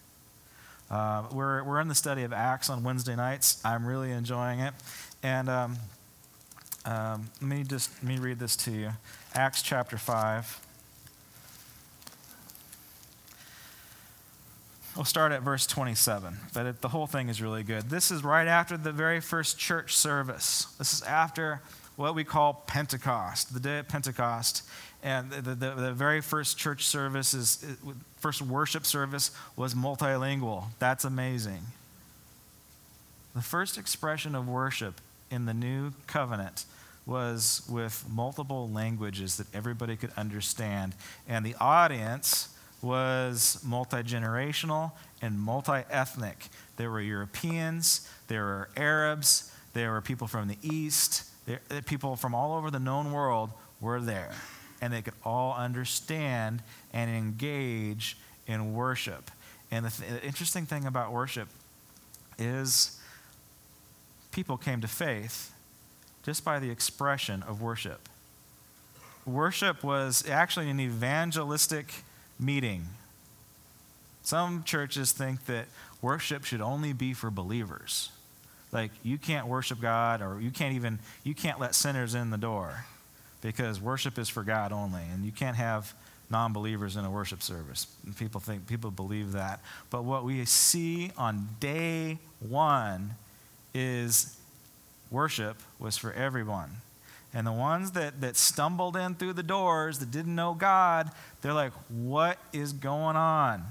Uh, 0.90 1.24
we're, 1.32 1.62
we're 1.62 1.80
in 1.80 1.88
the 1.88 1.94
study 1.94 2.22
of 2.22 2.32
Acts 2.32 2.68
on 2.68 2.82
Wednesday 2.82 3.16
nights. 3.16 3.62
I'm 3.64 3.86
really 3.86 4.10
enjoying 4.10 4.60
it. 4.60 4.74
And 5.22 5.48
um, 5.48 5.76
um, 6.84 7.30
let 7.40 7.48
me 7.48 7.64
just 7.64 7.90
let 8.02 8.12
me 8.12 8.18
read 8.18 8.38
this 8.38 8.56
to 8.56 8.70
you 8.70 8.90
Acts 9.34 9.62
chapter 9.62 9.96
5. 9.96 10.71
We'll 14.94 15.06
start 15.06 15.32
at 15.32 15.40
verse 15.40 15.66
27, 15.66 16.36
but 16.52 16.66
it, 16.66 16.80
the 16.82 16.88
whole 16.88 17.06
thing 17.06 17.30
is 17.30 17.40
really 17.40 17.62
good. 17.62 17.88
This 17.88 18.10
is 18.10 18.22
right 18.22 18.46
after 18.46 18.76
the 18.76 18.92
very 18.92 19.20
first 19.20 19.58
church 19.58 19.96
service. 19.96 20.66
This 20.78 20.92
is 20.92 21.02
after 21.02 21.62
what 21.96 22.14
we 22.14 22.24
call 22.24 22.62
Pentecost, 22.66 23.54
the 23.54 23.60
day 23.60 23.78
of 23.78 23.88
Pentecost. 23.88 24.62
And 25.02 25.30
the, 25.30 25.54
the, 25.54 25.70
the 25.70 25.92
very 25.92 26.20
first 26.20 26.58
church 26.58 26.86
service, 26.86 27.32
is, 27.32 27.64
first 28.18 28.42
worship 28.42 28.84
service 28.84 29.30
was 29.56 29.74
multilingual. 29.74 30.66
That's 30.78 31.04
amazing. 31.04 31.62
The 33.34 33.42
first 33.42 33.78
expression 33.78 34.34
of 34.34 34.46
worship 34.46 35.00
in 35.30 35.46
the 35.46 35.54
new 35.54 35.92
covenant 36.06 36.66
was 37.06 37.62
with 37.66 38.04
multiple 38.12 38.68
languages 38.68 39.38
that 39.38 39.52
everybody 39.54 39.96
could 39.96 40.12
understand. 40.18 40.94
And 41.26 41.46
the 41.46 41.54
audience 41.58 42.51
was 42.82 43.60
multi 43.64 43.98
generational 43.98 44.92
and 45.22 45.38
multi 45.38 45.84
ethnic. 45.88 46.48
There 46.76 46.90
were 46.90 47.00
Europeans, 47.00 48.08
there 48.28 48.44
were 48.44 48.68
Arabs, 48.76 49.52
there 49.72 49.92
were 49.92 50.00
people 50.00 50.26
from 50.26 50.48
the 50.48 50.58
East, 50.62 51.24
there, 51.46 51.60
eh, 51.70 51.80
people 51.86 52.16
from 52.16 52.34
all 52.34 52.56
over 52.56 52.70
the 52.70 52.80
known 52.80 53.12
world 53.12 53.50
were 53.80 54.00
there. 54.00 54.32
And 54.80 54.92
they 54.92 55.00
could 55.00 55.14
all 55.24 55.54
understand 55.54 56.62
and 56.92 57.08
engage 57.08 58.18
in 58.46 58.74
worship. 58.74 59.30
And 59.70 59.86
the, 59.86 59.90
th- 59.90 60.10
the 60.10 60.26
interesting 60.26 60.66
thing 60.66 60.86
about 60.86 61.12
worship 61.12 61.48
is 62.36 63.00
people 64.32 64.56
came 64.56 64.80
to 64.80 64.88
faith 64.88 65.52
just 66.24 66.44
by 66.44 66.58
the 66.58 66.70
expression 66.70 67.42
of 67.44 67.62
worship. 67.62 68.08
Worship 69.24 69.84
was 69.84 70.28
actually 70.28 70.68
an 70.68 70.80
evangelistic 70.80 71.92
meeting. 72.42 72.86
Some 74.22 74.64
churches 74.64 75.12
think 75.12 75.46
that 75.46 75.66
worship 76.00 76.44
should 76.44 76.60
only 76.60 76.92
be 76.92 77.14
for 77.14 77.30
believers. 77.30 78.10
Like 78.70 78.90
you 79.02 79.18
can't 79.18 79.46
worship 79.46 79.80
God 79.80 80.22
or 80.22 80.40
you 80.40 80.50
can't 80.50 80.74
even 80.74 80.98
you 81.24 81.34
can't 81.34 81.60
let 81.60 81.74
sinners 81.74 82.14
in 82.14 82.30
the 82.30 82.38
door 82.38 82.84
because 83.40 83.80
worship 83.80 84.18
is 84.18 84.28
for 84.28 84.42
God 84.42 84.72
only 84.72 85.02
and 85.12 85.24
you 85.24 85.32
can't 85.32 85.56
have 85.56 85.94
non-believers 86.30 86.96
in 86.96 87.04
a 87.04 87.10
worship 87.10 87.42
service. 87.42 87.86
And 88.06 88.16
people 88.16 88.40
think 88.40 88.66
people 88.66 88.90
believe 88.90 89.32
that. 89.32 89.60
But 89.90 90.04
what 90.04 90.24
we 90.24 90.44
see 90.46 91.12
on 91.18 91.48
day 91.60 92.18
1 92.40 93.14
is 93.74 94.38
worship 95.10 95.58
was 95.78 95.98
for 95.98 96.12
everyone. 96.12 96.78
And 97.34 97.46
the 97.46 97.52
ones 97.52 97.92
that, 97.92 98.20
that 98.20 98.36
stumbled 98.36 98.96
in 98.96 99.14
through 99.14 99.32
the 99.32 99.42
doors 99.42 99.98
that 100.00 100.10
didn't 100.10 100.34
know 100.34 100.54
God, 100.54 101.10
they're 101.40 101.54
like, 101.54 101.72
what 101.88 102.38
is 102.52 102.72
going 102.72 103.16
on? 103.16 103.64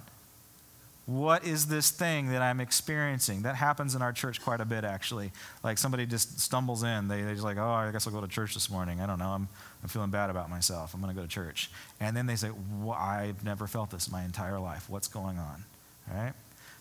What 1.05 1.45
is 1.45 1.67
this 1.67 1.91
thing 1.91 2.29
that 2.29 2.41
I'm 2.41 2.59
experiencing? 2.59 3.41
That 3.41 3.55
happens 3.55 3.95
in 3.95 4.01
our 4.01 4.13
church 4.13 4.41
quite 4.41 4.61
a 4.61 4.65
bit, 4.65 4.83
actually. 4.83 5.31
Like 5.63 5.77
somebody 5.77 6.05
just 6.05 6.39
stumbles 6.39 6.83
in. 6.83 7.07
They, 7.07 7.21
they're 7.21 7.33
just 7.33 7.43
like, 7.43 7.57
oh, 7.57 7.69
I 7.69 7.91
guess 7.91 8.07
I'll 8.07 8.13
go 8.13 8.21
to 8.21 8.27
church 8.27 8.53
this 8.53 8.69
morning. 8.69 9.01
I 9.01 9.07
don't 9.07 9.19
know. 9.19 9.29
I'm, 9.29 9.47
I'm 9.83 9.89
feeling 9.89 10.09
bad 10.09 10.29
about 10.29 10.49
myself. 10.49 10.93
I'm 10.93 11.01
going 11.01 11.13
to 11.13 11.19
go 11.19 11.25
to 11.25 11.31
church. 11.31 11.69
And 11.99 12.15
then 12.15 12.27
they 12.27 12.35
say, 12.35 12.49
well, 12.79 12.97
I've 12.97 13.43
never 13.43 13.67
felt 13.67 13.91
this 13.91 14.11
my 14.11 14.23
entire 14.23 14.59
life. 14.59 14.89
What's 14.89 15.07
going 15.07 15.37
on? 15.37 15.65
All 16.09 16.17
right? 16.17 16.33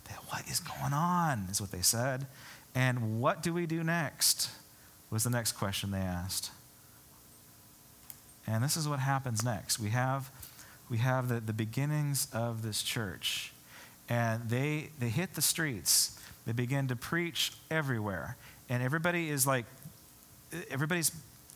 They, 0.04 0.14
what 0.28 0.46
is 0.48 0.60
going 0.60 0.92
on? 0.92 1.48
Is 1.50 1.60
what 1.60 1.72
they 1.72 1.82
said. 1.82 2.26
And 2.74 3.20
what 3.20 3.42
do 3.42 3.52
we 3.52 3.66
do 3.66 3.82
next? 3.82 4.50
Was 5.10 5.24
the 5.24 5.30
next 5.30 5.52
question 5.52 5.90
they 5.90 5.98
asked. 5.98 6.52
And 8.46 8.64
this 8.64 8.76
is 8.76 8.88
what 8.88 8.98
happens 8.98 9.44
next. 9.44 9.78
We 9.78 9.90
have, 9.90 10.30
we 10.88 10.98
have 10.98 11.28
the, 11.28 11.40
the 11.40 11.52
beginnings 11.52 12.28
of 12.32 12.62
this 12.62 12.82
church 12.82 13.52
and 14.10 14.50
they, 14.50 14.90
they 14.98 15.08
hit 15.08 15.34
the 15.34 15.42
streets. 15.42 16.18
They 16.44 16.52
begin 16.52 16.88
to 16.88 16.96
preach 16.96 17.52
everywhere. 17.70 18.36
And 18.68 18.82
everybody 18.82 19.30
is 19.30 19.46
like, 19.46 19.64
everybody's 20.68 21.12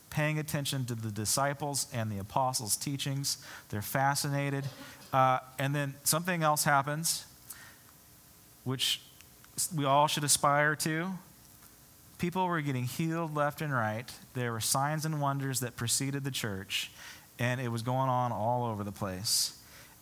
paying 0.08 0.38
attention 0.38 0.84
to 0.86 0.94
the 0.94 1.10
disciples 1.10 1.88
and 1.92 2.10
the 2.10 2.18
apostles' 2.18 2.76
teachings. 2.76 3.38
They're 3.70 3.82
fascinated. 3.82 4.64
Uh, 5.12 5.40
and 5.58 5.74
then 5.74 5.94
something 6.04 6.44
else 6.44 6.62
happens, 6.62 7.26
which 8.62 9.00
we 9.74 9.84
all 9.84 10.06
should 10.06 10.24
aspire 10.24 10.76
to. 10.76 11.10
People 12.24 12.46
were 12.46 12.62
getting 12.62 12.84
healed 12.84 13.36
left 13.36 13.60
and 13.60 13.70
right. 13.70 14.10
There 14.32 14.50
were 14.50 14.60
signs 14.62 15.04
and 15.04 15.20
wonders 15.20 15.60
that 15.60 15.76
preceded 15.76 16.24
the 16.24 16.30
church, 16.30 16.90
and 17.38 17.60
it 17.60 17.68
was 17.68 17.82
going 17.82 18.08
on 18.08 18.32
all 18.32 18.64
over 18.64 18.82
the 18.82 18.92
place. 18.92 19.58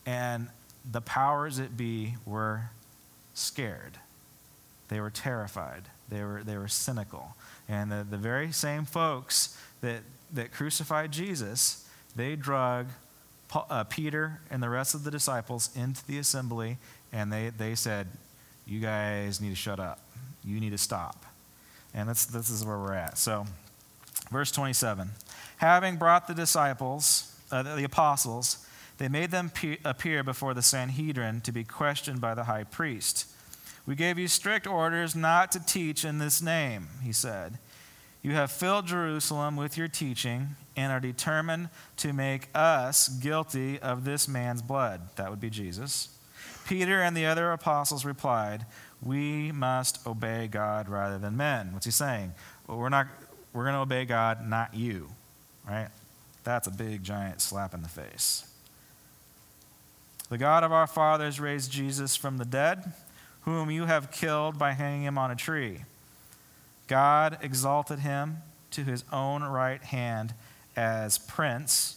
And 0.07 0.47
the 0.88 1.00
powers 1.00 1.57
that 1.57 1.76
be 1.76 2.14
were 2.25 2.71
scared. 3.35 3.99
They 4.87 5.00
were 5.00 5.11
terrified. 5.11 5.83
They 6.11 6.23
were, 6.23 6.45
they 6.45 6.57
were 6.57 6.69
cynical. 6.69 7.35
And 7.69 7.91
the, 7.91 8.07
the 8.09 8.19
very 8.19 8.52
same 8.52 8.85
folks 8.85 9.59
that, 9.81 10.02
that 10.33 10.52
crucified 10.52 11.11
Jesus, 11.11 11.88
they 12.14 12.37
drug 12.37 12.87
Paul, 13.49 13.67
uh, 13.69 13.83
Peter 13.83 14.38
and 14.49 14.62
the 14.62 14.71
rest 14.71 14.95
of 14.95 15.02
the 15.02 15.11
disciples 15.11 15.71
into 15.75 16.07
the 16.07 16.19
assembly, 16.19 16.79
and 17.12 17.33
they, 17.33 17.50
they 17.50 17.75
said, 17.75 18.07
You 18.64 18.79
guys 18.79 19.41
need 19.41 19.50
to 19.50 19.57
shut 19.57 19.81
up. 19.81 19.99
You 20.45 20.61
need 20.61 20.71
to 20.71 20.79
stop. 20.79 21.26
And 21.95 22.09
that's, 22.09 22.27
this 22.27 22.51
is 22.51 22.65
where 22.65 22.79
we're 22.79 22.95
at. 22.95 23.19
So, 23.19 23.47
verse 24.31 24.51
27 24.51 25.11
Having 25.59 25.97
brought 25.97 26.27
the 26.27 26.35
disciples, 26.35 27.37
uh, 27.51 27.63
the 27.77 27.85
apostles, 27.85 28.67
they 28.99 29.09
made 29.09 29.31
them 29.31 29.51
appear 29.85 30.23
before 30.23 30.55
the 30.55 30.63
Sanhedrin 30.63 31.41
to 31.43 31.53
be 31.53 31.65
questioned 31.65 32.21
by 32.21 32.35
the 32.35 32.45
high 32.45 32.65
priest. 32.65 33.27
We 33.85 33.95
gave 33.95 34.19
you 34.19 34.29
strict 34.29 34.67
orders 34.67 35.17
not 35.17 35.51
to 35.53 35.61
teach 35.65 36.05
in 36.05 36.19
this 36.19 36.41
name, 36.41 36.89
he 37.03 37.13
said. 37.13 37.59
You 38.23 38.33
have 38.33 38.53
filled 38.53 38.87
Jerusalem 38.87 39.57
with 39.57 39.77
your 39.77 39.89
teaching 39.89 40.51
and 40.77 40.93
are 40.93 41.01
determined 41.01 41.71
to 41.97 42.13
make 42.13 42.49
us 42.55 43.09
guilty 43.09 43.81
of 43.81 44.05
this 44.05 44.29
man's 44.29 44.63
blood. 44.63 45.01
That 45.17 45.31
would 45.31 45.41
be 45.41 45.51
Jesus. 45.51 46.17
Peter 46.65 47.03
and 47.03 47.17
the 47.17 47.27
other 47.27 47.51
apostles 47.51 48.05
replied, 48.05 48.65
We 49.02 49.50
must 49.52 50.06
obey 50.06 50.49
God 50.49 50.88
rather 50.88 51.18
than 51.18 51.37
men. 51.37 51.73
What's 51.73 51.87
he 51.87 51.92
saying? 51.92 52.32
Well, 52.66 52.78
we're 52.78 52.88
not 52.88 53.09
we're 53.52 53.64
going 53.64 53.75
to 53.75 53.80
obey 53.80 54.04
God, 54.04 54.49
not 54.49 54.75
you. 54.75 55.09
Right? 55.68 55.88
That's 56.44 56.66
a 56.66 56.71
big 56.71 57.02
giant 57.02 57.40
slap 57.40 57.75
in 57.75 57.82
the 57.82 57.88
face. 57.88 58.49
The 60.28 60.38
God 60.38 60.64
of 60.64 60.73
our 60.73 60.87
fathers 60.87 61.38
raised 61.38 61.71
Jesus 61.71 62.16
from 62.16 62.38
the 62.38 62.44
dead, 62.44 62.92
whom 63.42 63.71
you 63.71 63.85
have 63.85 64.11
killed 64.11 64.59
by 64.59 64.73
hanging 64.73 65.02
him 65.02 65.18
on 65.18 65.30
a 65.30 65.37
tree. 65.37 65.82
God 66.87 67.38
exalted 67.42 67.99
him 67.99 68.38
to 68.71 68.82
his 68.82 69.04
own 69.12 69.42
right 69.42 69.82
hand 69.82 70.35
as 70.75 71.18
Prince. 71.18 71.97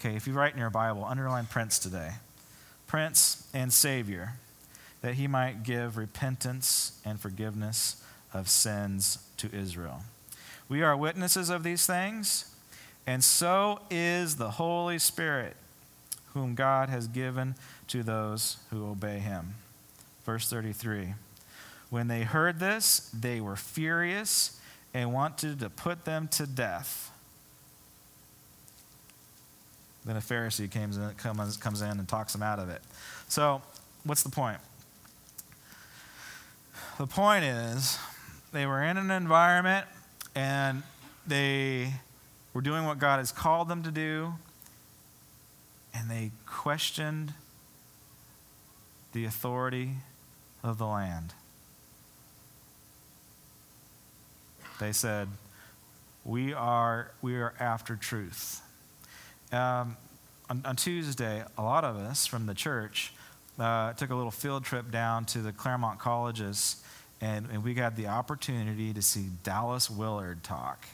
Okay, 0.00 0.16
if 0.16 0.26
you 0.26 0.32
write 0.32 0.54
in 0.54 0.58
your 0.58 0.70
Bible, 0.70 1.04
underline 1.04 1.46
Prince 1.46 1.78
today. 1.78 2.14
Prince 2.86 3.46
and 3.54 3.72
Savior, 3.72 4.34
that 5.00 5.14
he 5.14 5.26
might 5.26 5.62
give 5.62 5.96
repentance 5.96 7.00
and 7.04 7.20
forgiveness 7.20 8.02
of 8.32 8.48
sins 8.48 9.18
to 9.36 9.54
Israel. 9.54 10.00
We 10.68 10.82
are 10.82 10.96
witnesses 10.96 11.50
of 11.50 11.62
these 11.62 11.86
things, 11.86 12.54
and 13.06 13.24
so 13.24 13.80
is 13.90 14.36
the 14.36 14.50
Holy 14.52 14.98
Spirit 14.98 15.56
whom 16.34 16.54
God 16.54 16.88
has 16.88 17.08
given 17.08 17.54
to 17.88 18.02
those 18.02 18.58
who 18.70 18.86
obey 18.86 19.18
him. 19.18 19.54
Verse 20.24 20.48
33 20.50 21.14
When 21.90 22.08
they 22.08 22.22
heard 22.22 22.60
this, 22.60 23.10
they 23.18 23.40
were 23.40 23.56
furious 23.56 24.60
and 24.94 25.12
wanted 25.12 25.60
to 25.60 25.70
put 25.70 26.04
them 26.04 26.28
to 26.28 26.46
death. 26.46 27.10
Then 30.04 30.16
a 30.16 30.20
Pharisee 30.20 30.70
comes 30.70 30.96
in, 30.96 31.10
comes, 31.14 31.82
in 31.82 31.98
and 31.98 32.08
talks 32.08 32.32
them 32.32 32.42
out 32.42 32.58
of 32.58 32.70
it. 32.70 32.82
So, 33.28 33.60
what's 34.04 34.22
the 34.22 34.30
point? 34.30 34.58
The 36.98 37.06
point 37.06 37.44
is, 37.44 37.96
they 38.50 38.66
were 38.66 38.82
in 38.82 38.96
an 38.96 39.12
environment 39.12 39.86
and 40.34 40.82
they 41.24 41.92
were 42.52 42.60
doing 42.60 42.86
what 42.86 42.98
God 42.98 43.18
has 43.18 43.30
called 43.30 43.68
them 43.68 43.84
to 43.84 43.92
do, 43.92 44.34
and 45.94 46.10
they 46.10 46.32
questioned 46.44 47.34
the 49.12 49.24
authority 49.24 49.92
of 50.64 50.78
the 50.78 50.86
land. 50.86 51.34
They 54.80 54.90
said, 54.90 55.28
We 56.24 56.52
are, 56.52 57.12
we 57.22 57.36
are 57.36 57.54
after 57.60 57.94
truth. 57.94 58.60
Um, 59.52 59.96
on, 60.50 60.62
on, 60.64 60.74
Tuesday, 60.74 61.44
a 61.56 61.62
lot 61.62 61.84
of 61.84 61.96
us 61.96 62.26
from 62.26 62.46
the 62.46 62.54
church 62.54 63.12
uh, 63.56 63.92
took 63.92 64.10
a 64.10 64.16
little 64.16 64.32
field 64.32 64.64
trip 64.64 64.90
down 64.90 65.24
to 65.26 65.38
the 65.38 65.52
Claremont 65.52 66.00
colleges, 66.00 66.82
and, 67.20 67.48
and 67.50 67.64
we 67.64 67.74
got 67.74 67.96
the 67.96 68.06
opportunity 68.06 68.92
to 68.92 69.02
see 69.02 69.26
Dallas 69.42 69.90
Willard 69.90 70.42
talk. 70.42 70.86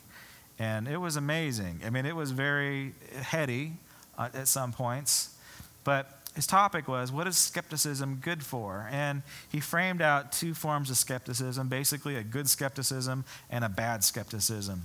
And 0.59 0.87
it 0.87 0.99
was 0.99 1.17
amazing. 1.17 1.81
I 1.85 1.91
mean, 1.91 2.07
it 2.07 2.15
was 2.15 2.31
very 2.31 2.95
heady 3.15 3.73
uh, 4.17 4.29
at 4.35 4.49
some 4.49 4.73
points. 4.73 5.37
But 5.83 6.21
his 6.35 6.47
topic 6.47 6.89
was, 6.89 7.13
What 7.13 7.27
is 7.27 7.37
skepticism 7.37 8.21
good 8.23 8.43
for? 8.43 8.89
And 8.91 9.23
he 9.51 9.61
framed 9.61 10.01
out 10.01 10.33
two 10.33 10.55
forms 10.55 10.91
of 10.91 10.97
skepticism 10.97 11.69
basically, 11.69 12.17
a 12.17 12.23
good 12.23 12.49
skepticism 12.49 13.25
and 13.51 13.65
a 13.65 13.69
bad 13.69 14.05
skepticism. 14.05 14.83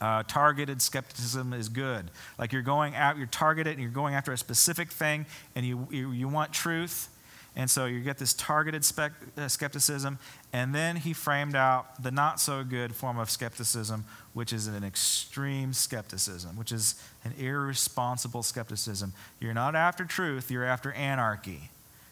Uh, 0.00 0.22
targeted 0.24 0.82
skepticism 0.82 1.52
is 1.52 1.68
good. 1.68 2.10
Like 2.38 2.52
you're 2.52 2.62
going 2.62 2.94
out, 2.94 3.16
you're 3.16 3.26
targeted, 3.26 3.74
and 3.74 3.82
you're 3.82 3.90
going 3.90 4.14
after 4.14 4.32
a 4.32 4.36
specific 4.36 4.90
thing, 4.90 5.24
and 5.54 5.64
you, 5.64 5.88
you, 5.90 6.12
you 6.12 6.28
want 6.28 6.52
truth, 6.52 7.08
and 7.56 7.70
so 7.70 7.86
you 7.86 8.00
get 8.00 8.18
this 8.18 8.34
targeted 8.34 8.84
spec, 8.84 9.12
uh, 9.38 9.48
skepticism. 9.48 10.18
And 10.52 10.74
then 10.74 10.96
he 10.96 11.14
framed 11.14 11.56
out 11.56 12.02
the 12.02 12.10
not 12.10 12.38
so 12.38 12.62
good 12.62 12.94
form 12.94 13.18
of 13.18 13.30
skepticism, 13.30 14.04
which 14.34 14.52
is 14.52 14.66
an 14.66 14.84
extreme 14.84 15.72
skepticism, 15.72 16.56
which 16.58 16.70
is 16.70 17.02
an 17.24 17.32
irresponsible 17.38 18.42
skepticism. 18.42 19.14
You're 19.40 19.54
not 19.54 19.74
after 19.74 20.04
truth, 20.04 20.50
you're 20.50 20.64
after 20.64 20.92
anarchy. 20.92 21.70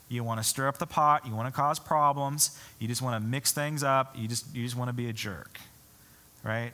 You 0.09 0.25
want 0.25 0.41
to 0.41 0.45
stir 0.45 0.67
up 0.67 0.79
the 0.79 0.87
pot, 0.87 1.27
you 1.27 1.35
want 1.35 1.53
to 1.53 1.53
cause 1.53 1.79
problems, 1.79 2.59
you 2.79 2.89
just 2.89 3.03
want 3.03 3.23
to 3.23 3.29
mix 3.29 3.53
things 3.53 3.83
up, 3.83 4.15
you 4.17 4.29
just, 4.29 4.55
you 4.55 4.65
just 4.65 4.77
want 4.77 4.89
to 4.89 4.95
be 4.95 5.09
a 5.09 5.13
jerk. 5.13 5.59
Right? 6.43 6.73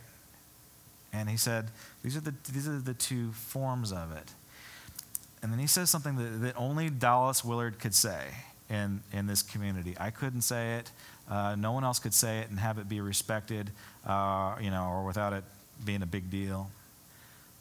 And 1.13 1.29
he 1.29 1.37
said, 1.37 1.69
these 2.05 2.17
are 2.17 2.21
the, 2.21 2.35
these 2.53 2.69
are 2.69 2.79
the 2.79 2.95
two 2.95 3.33
forms 3.33 3.91
of 3.93 4.13
it. 4.13 4.33
And 5.43 5.51
then 5.51 5.59
he 5.59 5.67
says 5.67 5.91
something 5.91 6.17
that, 6.17 6.43
that 6.43 6.57
only 6.57 6.89
Dallas 6.91 7.45
Willard 7.45 7.81
could 7.81 7.95
say 7.95 8.27
in, 8.71 9.03
in 9.13 9.27
this 9.27 9.43
community. 9.43 9.95
I 9.99 10.11
couldn't 10.11 10.43
say 10.43 10.77
it. 10.77 10.91
Uh, 11.29 11.57
no 11.59 11.73
one 11.73 11.85
else 11.85 11.99
could 11.99 12.15
say 12.15 12.39
it 12.39 12.51
and 12.51 12.59
have 12.59 12.79
it 12.79 12.89
be 12.89 13.01
respected, 13.01 13.71
uh, 14.07 14.57
you 14.61 14.71
know, 14.71 14.85
or 14.85 15.05
without 15.05 15.33
it 15.33 15.45
being 15.85 16.03
a 16.03 16.07
big 16.07 16.31
deal. 16.31 16.71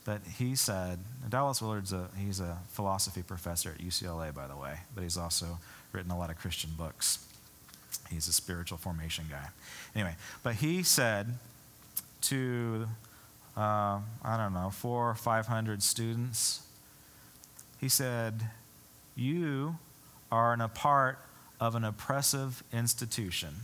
But 0.06 0.22
he 0.38 0.56
said, 0.56 1.00
Dallas 1.28 1.62
Willard's 1.62 1.94
a, 1.94 2.08
he's 2.18 2.39
a 2.39 2.58
philosophy 2.70 3.22
professor 3.22 3.72
at 3.72 3.78
UCLA, 3.80 4.34
by 4.34 4.48
the 4.48 4.56
way, 4.56 4.80
but 4.96 5.04
he's 5.04 5.18
also 5.18 5.60
written 5.92 6.12
a 6.12 6.18
lot 6.18 6.30
of 6.30 6.38
Christian 6.38 6.72
books. 6.78 7.25
He's 8.10 8.28
a 8.28 8.34
spiritual 8.34 8.78
formation 8.78 9.25
guy. 9.30 9.50
Anyway, 9.94 10.16
but 10.42 10.56
he 10.56 10.84
said 10.84 11.36
to, 12.22 12.88
uh, 13.56 14.00
I 14.24 14.38
don't 14.38 14.54
know, 14.54 14.72
four 14.72 15.12
or 15.12 15.16
500 15.16 15.84
students, 15.84 16.62
he 17.80 17.89
said, 17.89 18.42
You 19.16 19.78
are 20.32 20.54
in 20.54 20.62
a 20.62 20.68
part 20.68 21.20
of 21.60 21.76
an 21.76 21.84
oppressive 21.84 22.64
institution. 22.72 23.56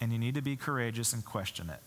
And 0.00 0.12
you 0.12 0.18
need 0.18 0.34
to 0.34 0.42
be 0.42 0.56
courageous 0.56 1.12
and 1.12 1.24
question 1.24 1.70
it. 1.70 1.80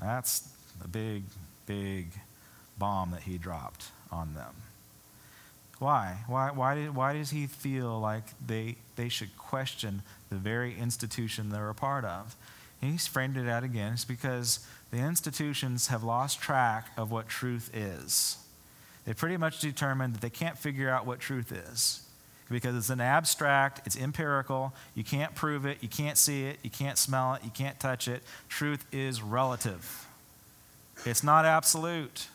That's 0.00 0.48
a 0.82 0.88
big, 0.88 1.22
big 1.66 2.08
bomb 2.78 3.12
that 3.12 3.22
he 3.22 3.38
dropped 3.38 3.86
on 4.10 4.34
them. 4.34 4.54
Why? 5.78 6.18
Why, 6.26 6.50
why, 6.50 6.74
did, 6.74 6.94
why 6.94 7.12
does 7.12 7.30
he 7.30 7.46
feel 7.46 8.00
like 8.00 8.24
they, 8.44 8.76
they 8.96 9.08
should 9.08 9.36
question 9.36 10.02
the 10.30 10.36
very 10.36 10.76
institution 10.78 11.50
they're 11.50 11.68
a 11.68 11.74
part 11.74 12.04
of? 12.04 12.36
And 12.80 12.90
he's 12.90 13.06
framed 13.06 13.36
it 13.36 13.48
out 13.48 13.64
again. 13.64 13.92
It's 13.92 14.04
because 14.04 14.66
the 14.92 14.98
institutions 14.98 15.88
have 15.88 16.04
lost 16.04 16.40
track 16.40 16.90
of 16.98 17.10
what 17.10 17.26
truth 17.26 17.70
is. 17.74 18.36
They 19.06 19.14
pretty 19.14 19.38
much 19.38 19.58
determined 19.58 20.14
that 20.14 20.20
they 20.20 20.30
can't 20.30 20.56
figure 20.56 20.90
out 20.90 21.06
what 21.06 21.18
truth 21.18 21.50
is 21.50 22.06
because 22.50 22.76
it's 22.76 22.90
an 22.90 23.00
abstract, 23.00 23.80
it's 23.86 23.96
empirical, 23.96 24.74
you 24.94 25.02
can't 25.02 25.34
prove 25.34 25.64
it, 25.64 25.78
you 25.80 25.88
can't 25.88 26.18
see 26.18 26.44
it, 26.44 26.58
you 26.62 26.68
can't 26.68 26.98
smell 26.98 27.32
it, 27.32 27.42
you 27.42 27.50
can't 27.50 27.80
touch 27.80 28.06
it. 28.06 28.22
Truth 28.50 28.84
is 28.92 29.22
relative, 29.22 30.06
it's 31.06 31.24
not 31.24 31.46
absolute. 31.46 32.28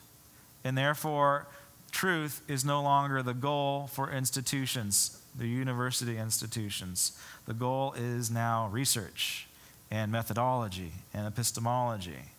And 0.64 0.76
therefore, 0.76 1.48
truth 1.92 2.42
is 2.48 2.66
no 2.66 2.82
longer 2.82 3.22
the 3.22 3.36
goal 3.36 3.88
for 3.88 4.12
institutions, 4.12 5.22
the 5.38 5.48
university 5.48 6.18
institutions. 6.18 7.18
The 7.46 7.54
goal 7.54 7.94
is 7.94 8.32
now 8.32 8.68
research 8.70 9.48
and 9.92 10.12
methodology 10.12 10.92
and 11.14 11.28
epistemology. 11.28 12.32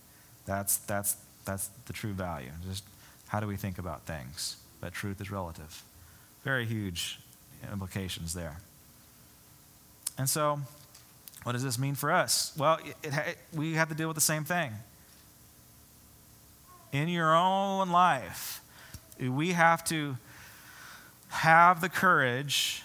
That's, 0.48 0.78
that's, 0.78 1.18
that's 1.44 1.68
the 1.84 1.92
true 1.92 2.14
value. 2.14 2.50
Just 2.66 2.82
how 3.28 3.38
do 3.38 3.46
we 3.46 3.56
think 3.56 3.78
about 3.78 4.06
things? 4.06 4.56
But 4.80 4.94
truth 4.94 5.20
is 5.20 5.30
relative. 5.30 5.82
Very 6.42 6.64
huge 6.64 7.20
implications 7.70 8.32
there. 8.32 8.56
And 10.16 10.28
so, 10.28 10.60
what 11.42 11.52
does 11.52 11.62
this 11.62 11.78
mean 11.78 11.94
for 11.94 12.10
us? 12.10 12.54
Well, 12.56 12.78
it, 13.02 13.12
it, 13.14 13.38
we 13.54 13.74
have 13.74 13.90
to 13.90 13.94
deal 13.94 14.08
with 14.08 14.14
the 14.14 14.22
same 14.22 14.44
thing. 14.44 14.72
In 16.92 17.08
your 17.08 17.36
own 17.36 17.90
life, 17.90 18.62
we 19.20 19.52
have 19.52 19.84
to 19.84 20.16
have 21.28 21.82
the 21.82 21.90
courage 21.90 22.82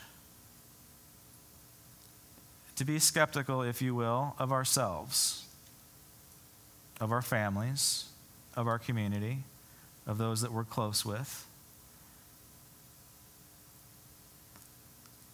to 2.75 2.83
be 2.83 2.99
skeptical, 2.99 3.61
if 3.61 3.81
you 3.81 3.95
will, 3.95 4.35
of 4.37 4.51
ourselves, 4.51 5.42
of 6.99 7.11
our 7.11 7.21
families, 7.21 8.05
of 8.55 8.67
our 8.67 8.79
community, 8.79 9.39
of 10.05 10.17
those 10.17 10.41
that 10.41 10.51
we're 10.51 10.63
close 10.63 11.05
with. 11.05 11.47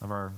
of 0.01 0.11
our 0.11 0.31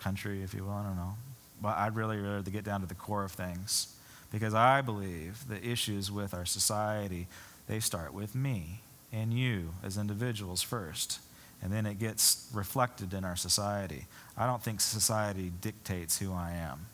country, 0.00 0.42
if 0.42 0.54
you 0.54 0.64
will. 0.64 0.72
I 0.72 0.84
don't 0.84 0.96
know. 0.96 1.14
But 1.60 1.76
I'd 1.76 1.96
really 1.96 2.18
rather 2.18 2.50
get 2.50 2.64
down 2.64 2.80
to 2.80 2.86
the 2.86 2.94
core 2.94 3.24
of 3.24 3.32
things 3.32 3.94
because 4.32 4.54
I 4.54 4.80
believe 4.80 5.48
the 5.48 5.64
issues 5.64 6.10
with 6.10 6.34
our 6.34 6.46
society, 6.46 7.26
they 7.66 7.80
start 7.80 8.14
with 8.14 8.34
me 8.34 8.80
and 9.12 9.32
you 9.32 9.74
as 9.82 9.96
individuals 9.96 10.62
first. 10.62 11.20
And 11.60 11.72
then 11.72 11.86
it 11.86 11.98
gets 11.98 12.48
reflected 12.54 13.12
in 13.12 13.24
our 13.24 13.34
society. 13.34 14.06
I 14.36 14.46
don't 14.46 14.62
think 14.62 14.80
society 14.80 15.50
dictates 15.60 16.18
who 16.18 16.32
I 16.32 16.52
am. 16.52 16.86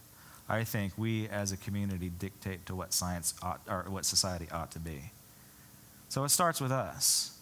I 0.49 0.65
think 0.65 0.93
we 0.97 1.29
as 1.29 1.53
a 1.53 1.57
community 1.57 2.11
dictate 2.11 2.67
to 2.67 2.75
what 2.75 2.93
science 2.93 3.35
ought, 3.43 3.61
or 3.69 3.85
what 3.89 4.05
society 4.05 4.47
ought 4.53 4.71
to 4.73 4.79
be. 4.79 5.11
So 6.09 6.25
it 6.25 6.29
starts 6.29 6.61
with 6.61 6.73
us. 6.73 7.39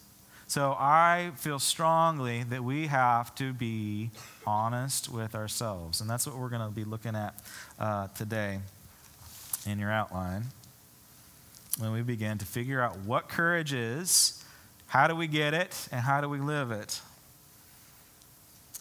So 0.46 0.76
I 0.78 1.32
feel 1.36 1.58
strongly 1.58 2.42
that 2.44 2.62
we 2.62 2.86
have 2.86 3.34
to 3.36 3.52
be 3.52 4.10
honest 4.46 5.08
with 5.08 5.34
ourselves. 5.34 6.00
And 6.00 6.08
that's 6.08 6.26
what 6.26 6.36
we're 6.36 6.50
going 6.50 6.66
to 6.66 6.74
be 6.74 6.84
looking 6.84 7.16
at 7.16 7.34
uh, 7.78 8.08
today 8.08 8.60
in 9.66 9.78
your 9.78 9.90
outline 9.90 10.44
when 11.78 11.92
we 11.92 12.02
begin 12.02 12.38
to 12.38 12.44
figure 12.44 12.80
out 12.80 12.98
what 12.98 13.28
courage 13.28 13.72
is, 13.72 14.44
how 14.86 15.06
do 15.06 15.16
we 15.16 15.26
get 15.26 15.54
it, 15.54 15.88
and 15.90 16.02
how 16.02 16.20
do 16.20 16.28
we 16.28 16.38
live 16.38 16.70
it. 16.70 17.00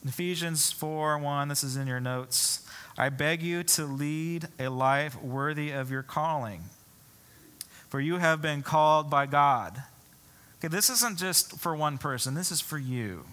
Ephesians 0.05 0.71
4 0.71 1.17
1, 1.19 1.47
this 1.47 1.63
is 1.63 1.77
in 1.77 1.87
your 1.87 1.99
notes. 1.99 2.67
I 2.97 3.09
beg 3.09 3.41
you 3.41 3.63
to 3.63 3.85
lead 3.85 4.47
a 4.59 4.69
life 4.69 5.21
worthy 5.21 5.71
of 5.71 5.89
your 5.91 6.03
calling, 6.03 6.63
for 7.89 7.99
you 7.99 8.17
have 8.17 8.41
been 8.41 8.61
called 8.61 9.09
by 9.09 9.25
God 9.25 9.83
Okay, 10.61 10.67
this 10.67 10.91
isn't 10.91 11.17
just 11.17 11.57
for 11.57 11.75
one 11.75 11.97
person, 11.97 12.35
this 12.35 12.51
is 12.51 12.61
for 12.61 12.77
you. 12.77 13.25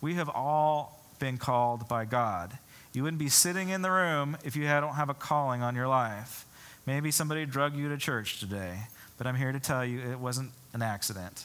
We 0.00 0.14
have 0.14 0.30
all 0.30 1.04
been 1.18 1.36
called 1.36 1.86
by 1.86 2.06
God. 2.06 2.56
You 2.94 3.02
wouldn't 3.02 3.18
be 3.18 3.28
sitting 3.28 3.68
in 3.68 3.82
the 3.82 3.90
room 3.90 4.38
if 4.42 4.56
you 4.56 4.62
don't 4.62 4.94
have 4.94 5.10
a 5.10 5.14
calling 5.14 5.62
on 5.62 5.76
your 5.76 5.86
life. 5.86 6.46
Maybe 6.86 7.10
somebody 7.10 7.44
drug 7.44 7.76
you 7.76 7.90
to 7.90 7.98
church 7.98 8.40
today, 8.40 8.84
but 9.18 9.26
I'm 9.26 9.36
here 9.36 9.52
to 9.52 9.60
tell 9.60 9.84
you 9.84 10.00
it 10.00 10.18
wasn't 10.18 10.52
an 10.72 10.80
accident. 10.80 11.44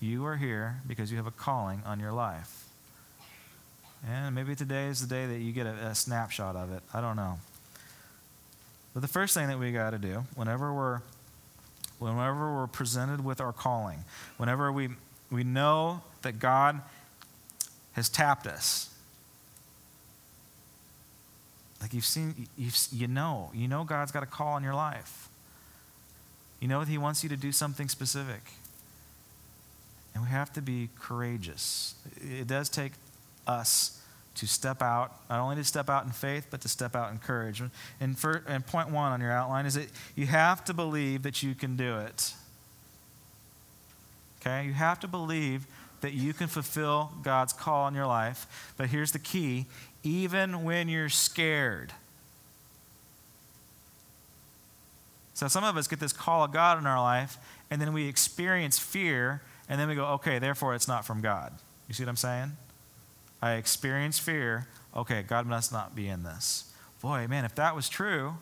You 0.00 0.26
are 0.26 0.36
here 0.36 0.80
because 0.84 1.12
you 1.12 1.18
have 1.18 1.28
a 1.28 1.30
calling 1.30 1.80
on 1.86 2.00
your 2.00 2.12
life. 2.12 2.64
And 4.08 4.34
maybe 4.34 4.54
today 4.54 4.86
is 4.86 5.06
the 5.06 5.06
day 5.06 5.26
that 5.26 5.38
you 5.38 5.52
get 5.52 5.66
a, 5.66 5.88
a 5.88 5.94
snapshot 5.94 6.56
of 6.56 6.72
it. 6.72 6.82
I 6.94 7.00
don't 7.00 7.16
know. 7.16 7.38
But 8.94 9.02
the 9.02 9.08
first 9.08 9.34
thing 9.34 9.48
that 9.48 9.58
we 9.58 9.72
got 9.72 9.90
to 9.90 9.98
do, 9.98 10.24
whenever 10.34 10.72
we're 10.72 11.00
whenever 12.00 12.54
we're 12.56 12.66
presented 12.66 13.22
with 13.22 13.40
our 13.40 13.52
calling, 13.52 14.04
whenever 14.38 14.72
we, 14.72 14.88
we 15.30 15.44
know 15.44 16.02
that 16.22 16.38
God 16.38 16.80
has 17.92 18.08
tapped 18.08 18.46
us. 18.46 18.88
Like 21.80 21.92
you've 21.92 22.06
seen, 22.06 22.48
you've, 22.56 22.76
you 22.90 23.06
know, 23.06 23.50
you 23.54 23.68
know 23.68 23.84
God's 23.84 24.12
got 24.12 24.22
a 24.22 24.26
call 24.26 24.56
in 24.56 24.64
your 24.64 24.74
life. 24.74 25.28
You 26.58 26.68
know 26.68 26.80
that 26.80 26.88
He 26.88 26.98
wants 26.98 27.22
you 27.22 27.28
to 27.28 27.36
do 27.36 27.52
something 27.52 27.88
specific. 27.88 28.42
And 30.14 30.24
we 30.24 30.30
have 30.30 30.52
to 30.54 30.62
be 30.62 30.88
courageous. 30.98 31.94
It 32.16 32.46
does 32.46 32.68
take 32.68 32.92
us 33.50 34.00
to 34.36 34.46
step 34.46 34.80
out, 34.80 35.12
not 35.28 35.40
only 35.40 35.56
to 35.56 35.64
step 35.64 35.90
out 35.90 36.04
in 36.04 36.12
faith, 36.12 36.46
but 36.50 36.60
to 36.62 36.68
step 36.68 36.96
out 36.96 37.10
in 37.12 37.18
courage. 37.18 37.62
And, 38.00 38.18
for, 38.18 38.42
and 38.48 38.66
point 38.66 38.90
one 38.90 39.12
on 39.12 39.20
your 39.20 39.32
outline 39.32 39.66
is 39.66 39.74
that 39.74 39.88
you 40.14 40.26
have 40.26 40.64
to 40.64 40.74
believe 40.74 41.22
that 41.24 41.42
you 41.42 41.54
can 41.54 41.76
do 41.76 41.98
it. 41.98 42.32
Okay? 44.40 44.64
You 44.64 44.72
have 44.72 45.00
to 45.00 45.08
believe 45.08 45.66
that 46.00 46.14
you 46.14 46.32
can 46.32 46.46
fulfill 46.46 47.12
God's 47.22 47.52
call 47.52 47.86
in 47.88 47.94
your 47.94 48.06
life. 48.06 48.72
But 48.76 48.88
here's 48.88 49.12
the 49.12 49.18
key 49.18 49.66
even 50.02 50.64
when 50.64 50.88
you're 50.88 51.10
scared. 51.10 51.92
So 55.34 55.48
some 55.48 55.64
of 55.64 55.76
us 55.76 55.86
get 55.86 56.00
this 56.00 56.12
call 56.12 56.44
of 56.44 56.52
God 56.52 56.78
in 56.78 56.86
our 56.86 57.00
life, 57.00 57.36
and 57.70 57.80
then 57.80 57.92
we 57.92 58.08
experience 58.08 58.78
fear, 58.78 59.42
and 59.68 59.78
then 59.78 59.88
we 59.88 59.94
go, 59.94 60.06
okay, 60.06 60.38
therefore 60.38 60.74
it's 60.74 60.88
not 60.88 61.04
from 61.04 61.20
God. 61.20 61.52
You 61.88 61.94
see 61.94 62.02
what 62.02 62.08
I'm 62.08 62.16
saying? 62.16 62.52
I 63.42 63.52
experience 63.54 64.18
fear. 64.18 64.66
Okay, 64.96 65.22
God 65.22 65.46
must 65.46 65.72
not 65.72 65.94
be 65.94 66.08
in 66.08 66.22
this. 66.22 66.72
Boy, 67.00 67.26
man, 67.28 67.44
if 67.44 67.54
that 67.54 67.74
was 67.74 67.88
true, 67.88 68.34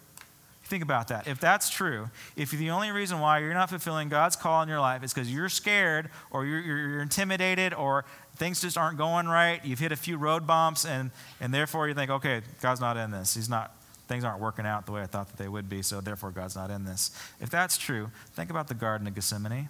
think 0.64 0.82
about 0.82 1.08
that. 1.08 1.26
If 1.26 1.40
that's 1.40 1.70
true, 1.70 2.10
if 2.36 2.50
the 2.50 2.70
only 2.70 2.90
reason 2.90 3.20
why 3.20 3.38
you're 3.38 3.54
not 3.54 3.70
fulfilling 3.70 4.08
God's 4.08 4.36
call 4.36 4.62
in 4.62 4.68
your 4.68 4.80
life 4.80 5.02
is 5.02 5.14
because 5.14 5.32
you're 5.32 5.48
scared 5.48 6.10
or 6.30 6.44
you're, 6.44 6.60
you're, 6.60 7.00
intimidated 7.00 7.72
or 7.72 8.04
things 8.36 8.60
just 8.60 8.76
aren't 8.76 8.98
going 8.98 9.26
right, 9.26 9.64
you've 9.64 9.78
hit 9.78 9.92
a 9.92 9.96
few 9.96 10.16
road 10.16 10.46
bumps, 10.46 10.84
and, 10.84 11.10
and 11.40 11.54
therefore 11.54 11.88
you 11.88 11.94
think, 11.94 12.10
okay, 12.10 12.42
God's 12.60 12.80
not 12.80 12.96
in 12.96 13.10
this. 13.10 13.34
He's 13.34 13.48
not, 13.48 13.74
things 14.08 14.24
aren't 14.24 14.40
working 14.40 14.66
out 14.66 14.84
the 14.86 14.92
way 14.92 15.02
I 15.02 15.06
thought 15.06 15.28
that 15.28 15.36
they 15.36 15.48
would 15.48 15.68
be, 15.68 15.82
so 15.82 16.00
therefore 16.00 16.30
God's 16.30 16.56
not 16.56 16.70
in 16.70 16.84
this. 16.84 17.10
If 17.40 17.50
that's 17.50 17.78
true, 17.78 18.10
think 18.34 18.50
about 18.50 18.68
the 18.68 18.74
Garden 18.74 19.06
of 19.06 19.14
Gethsemane. 19.14 19.68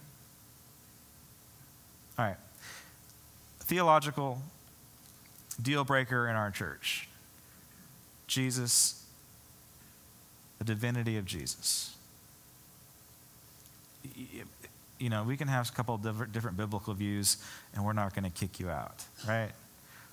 All 2.18 2.24
right. 2.24 2.36
Theological 3.60 4.42
deal 5.60 5.84
breaker 5.84 6.28
in 6.28 6.36
our 6.36 6.50
church 6.50 7.08
Jesus, 8.28 9.04
the 10.58 10.64
divinity 10.64 11.16
of 11.16 11.24
Jesus. 11.24 11.96
You 14.98 15.08
know, 15.08 15.24
we 15.24 15.36
can 15.36 15.48
have 15.48 15.68
a 15.68 15.72
couple 15.72 15.94
of 15.94 16.02
different, 16.02 16.32
different 16.32 16.56
biblical 16.56 16.92
views, 16.92 17.38
and 17.74 17.84
we're 17.84 17.94
not 17.94 18.14
going 18.14 18.24
to 18.24 18.30
kick 18.30 18.60
you 18.60 18.68
out, 18.68 19.04
right? 19.26 19.50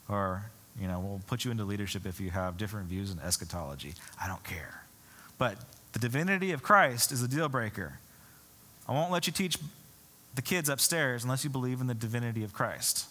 Or, 0.07 0.43
you 0.79 0.87
know, 0.87 0.99
we'll 0.99 1.21
put 1.27 1.43
you 1.43 1.51
into 1.51 1.65
leadership 1.65 2.05
if 2.05 2.19
you 2.21 2.29
have 2.29 2.57
different 2.57 2.87
views 2.87 3.11
in 3.11 3.19
eschatology. 3.19 3.95
I 4.21 4.27
don't 4.27 4.43
care. 4.43 4.83
But 5.37 5.57
the 5.91 5.99
divinity 5.99 6.51
of 6.51 6.63
Christ 6.63 7.11
is 7.11 7.21
a 7.21 7.27
deal 7.27 7.49
breaker. 7.49 7.99
I 8.87 8.93
won't 8.93 9.11
let 9.11 9.27
you 9.27 9.33
teach 9.33 9.57
the 10.35 10.41
kids 10.41 10.69
upstairs 10.69 11.23
unless 11.23 11.43
you 11.43 11.49
believe 11.49 11.81
in 11.81 11.87
the 11.87 11.93
divinity 11.93 12.43
of 12.43 12.53
Christ. 12.53 13.07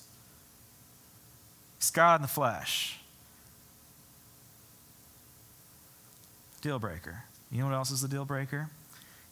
It's 1.84 1.90
God 1.90 2.16
in 2.16 2.22
the 2.22 2.28
flesh. 2.28 2.98
Deal 6.62 6.78
breaker. 6.78 7.24
You 7.52 7.58
know 7.58 7.66
what 7.66 7.74
else 7.74 7.90
is 7.90 8.00
the 8.00 8.08
deal 8.08 8.24
breaker? 8.24 8.70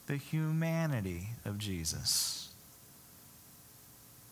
The 0.07 0.17
humanity 0.17 1.29
of 1.47 1.57
Jesus. 1.57 2.51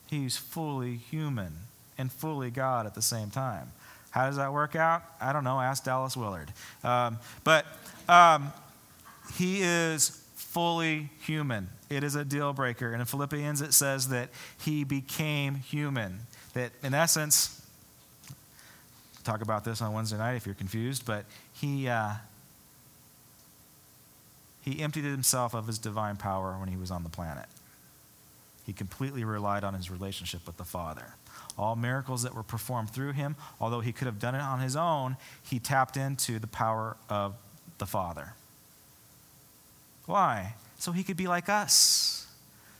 He's 0.07 0.37
fully 0.37 0.97
human 0.97 1.61
and 1.97 2.13
fully 2.13 2.51
God 2.51 2.85
at 2.85 2.95
the 2.95 3.01
same 3.01 3.31
time. 3.31 3.73
How 4.11 4.27
does 4.27 4.37
that 4.37 4.53
work 4.53 4.77
out? 4.77 5.03
I 5.19 5.33
don't 5.33 5.43
know. 5.43 5.59
Ask 5.59 5.85
Dallas 5.85 6.15
Willard. 6.15 6.53
Um, 6.85 7.17
but 7.43 7.65
um, 8.07 8.53
he 9.39 9.63
is 9.63 10.23
fully 10.35 11.09
human. 11.23 11.71
It 11.89 12.05
is 12.05 12.17
a 12.17 12.27
deal 12.27 12.53
breaker. 12.53 12.93
And 12.93 13.01
in 13.01 13.07
Philippians, 13.07 13.63
it 13.63 13.73
says 13.73 14.09
that 14.09 14.29
he 14.59 14.85
became 14.85 15.55
human. 15.55 16.27
that 16.53 16.73
in 16.83 16.93
essence, 16.93 17.57
talk 19.31 19.43
about 19.43 19.65
this 19.65 19.81
on 19.81 19.93
Wednesday 19.93 20.19
night 20.19 20.35
if 20.35 20.45
you're 20.45 20.55
confused, 20.55 21.07
but 21.07 21.25
he, 21.53 21.89
uh, 21.89 22.15
he 24.63 24.81
emptied 24.81 25.05
himself 25.05 25.55
of 25.55 25.67
his 25.67 25.79
divine 25.79 26.17
power 26.17 26.57
when 26.59 26.69
he 26.69 26.77
was 26.77 26.91
on 26.91 27.05
the 27.05 27.09
planet. 27.09 27.47
He 28.67 28.73
completely 28.73 29.25
relied 29.25 29.63
on 29.63 29.75
his 29.75 29.91
relationship 29.91 30.47
with 30.47 30.57
the 30.57 30.65
Father. 30.65 31.15
All 31.57 31.77
miracles 31.77 32.23
that 32.23 32.35
were 32.35 32.43
performed 32.43 32.91
through 32.91 33.13
him, 33.13 33.37
although 33.61 33.81
he 33.81 33.93
could 33.93 34.07
have 34.07 34.19
done 34.19 34.35
it 34.35 34.41
on 34.41 34.61
his 34.61 34.77
own, 34.77 35.17
he 35.43 35.59
tapped 35.59 35.97
into 35.97 36.39
the 36.39 36.47
power 36.47 36.97
of 37.09 37.35
the 37.79 37.87
Father. 37.87 38.35
Why? 40.07 40.55
So 40.79 40.93
he 40.93 41.05
could 41.05 41.17
be 41.17 41.27
like 41.27 41.49
us. 41.49 42.27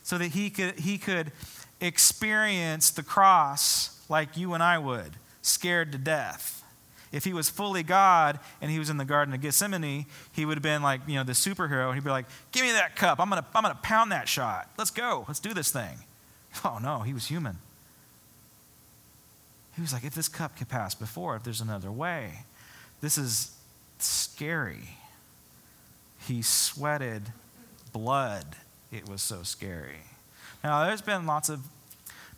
So 0.03 0.17
that 0.17 0.29
he 0.29 0.49
could, 0.49 0.79
he 0.79 0.97
could 0.97 1.31
experience 1.79 2.89
the 2.91 3.03
cross 3.03 4.03
like 4.09 4.35
you 4.35 4.53
and 4.53 4.61
I 4.61 4.77
would, 4.77 5.11
scared 5.41 5.91
to 5.91 5.97
death. 5.97 6.63
If 7.11 7.25
he 7.25 7.33
was 7.33 7.49
fully 7.49 7.83
God 7.83 8.39
and 8.61 8.71
he 8.71 8.79
was 8.79 8.89
in 8.89 8.97
the 8.97 9.05
Garden 9.05 9.33
of 9.33 9.41
Gethsemane, 9.41 10.05
he 10.31 10.45
would 10.45 10.55
have 10.55 10.63
been 10.63 10.81
like, 10.81 11.01
you 11.07 11.15
know, 11.15 11.23
the 11.23 11.33
superhero. 11.33 11.87
And 11.87 11.95
He'd 11.95 12.03
be 12.03 12.09
like, 12.09 12.25
give 12.51 12.63
me 12.63 12.71
that 12.71 12.95
cup. 12.95 13.19
I'm 13.19 13.29
going 13.29 13.41
to 13.41 13.47
I'm 13.53 13.63
to 13.63 13.75
pound 13.81 14.11
that 14.11 14.29
shot. 14.29 14.69
Let's 14.77 14.91
go. 14.91 15.25
Let's 15.27 15.39
do 15.39 15.53
this 15.53 15.71
thing. 15.71 15.99
Oh, 16.63 16.79
no, 16.81 16.99
he 16.99 17.13
was 17.13 17.27
human. 17.27 17.57
He 19.75 19.81
was 19.81 19.93
like, 19.93 20.03
if 20.03 20.13
this 20.13 20.27
cup 20.27 20.55
can 20.57 20.67
pass 20.67 20.95
before, 20.95 21.35
if 21.35 21.43
there's 21.43 21.61
another 21.61 21.91
way, 21.91 22.43
this 22.99 23.17
is 23.17 23.51
scary. 23.99 24.97
He 26.27 26.41
sweated 26.41 27.23
blood. 27.93 28.45
It 28.91 29.09
was 29.09 29.21
so 29.21 29.43
scary. 29.43 30.01
Now, 30.63 30.85
there's 30.85 31.01
been 31.01 31.25
lots 31.25 31.49
of 31.49 31.61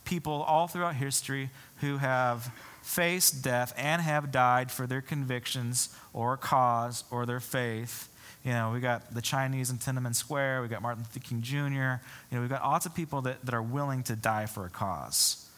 people 0.04 0.42
all 0.42 0.68
throughout 0.68 0.94
history 0.94 1.50
who 1.80 1.98
have 1.98 2.50
faced 2.84 3.42
death 3.42 3.72
and 3.78 4.02
have 4.02 4.30
died 4.30 4.70
for 4.70 4.86
their 4.86 5.00
convictions 5.00 5.88
or 6.12 6.36
cause 6.36 7.02
or 7.10 7.24
their 7.24 7.40
faith. 7.40 8.10
You 8.44 8.52
know, 8.52 8.72
we 8.72 8.80
got 8.80 9.14
the 9.14 9.22
Chinese 9.22 9.70
in 9.70 9.78
Tiananmen 9.78 10.14
Square, 10.14 10.60
we 10.60 10.68
got 10.68 10.82
Martin 10.82 11.02
Luther 11.02 11.26
King 11.26 11.40
Jr., 11.40 11.54
you 11.64 12.36
know, 12.36 12.40
we've 12.42 12.50
got 12.50 12.62
lots 12.62 12.84
of 12.84 12.94
people 12.94 13.22
that, 13.22 13.44
that 13.46 13.54
are 13.54 13.62
willing 13.62 14.02
to 14.04 14.14
die 14.14 14.44
for 14.44 14.66
a 14.66 14.68
cause, 14.68 15.48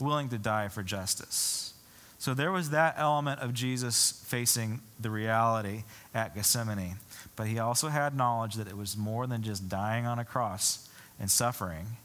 willing 0.00 0.30
to 0.30 0.38
die 0.38 0.68
for 0.68 0.82
justice. 0.82 1.74
So 2.18 2.32
there 2.32 2.50
was 2.50 2.70
that 2.70 2.94
element 2.96 3.40
of 3.40 3.52
Jesus 3.52 4.22
facing 4.24 4.80
the 4.98 5.10
reality 5.10 5.84
at 6.14 6.34
Gethsemane. 6.34 6.96
But 7.36 7.48
he 7.48 7.58
also 7.58 7.88
had 7.88 8.16
knowledge 8.16 8.54
that 8.54 8.68
it 8.68 8.76
was 8.76 8.96
more 8.96 9.26
than 9.26 9.42
just 9.42 9.68
dying 9.68 10.06
on 10.06 10.18
a 10.18 10.24
cross 10.24 10.88
and 11.20 11.30
suffering, 11.30 11.98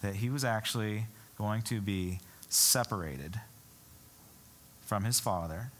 that 0.00 0.16
he 0.16 0.30
was 0.30 0.42
actually 0.44 1.04
going 1.38 1.62
to 1.62 1.80
be 1.80 2.18
separated 2.48 3.40
from 4.92 5.04
his 5.04 5.18
Father 5.18 5.70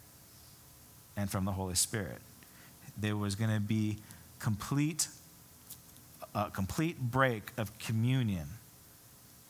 and 1.18 1.30
from 1.30 1.44
the 1.44 1.52
Holy 1.52 1.74
Spirit. 1.74 2.16
There 2.96 3.14
was 3.14 3.34
going 3.34 3.52
to 3.52 3.60
be 3.60 3.98
complete, 4.38 5.06
a 6.34 6.48
complete 6.48 6.98
break 6.98 7.52
of 7.58 7.78
communion, 7.78 8.46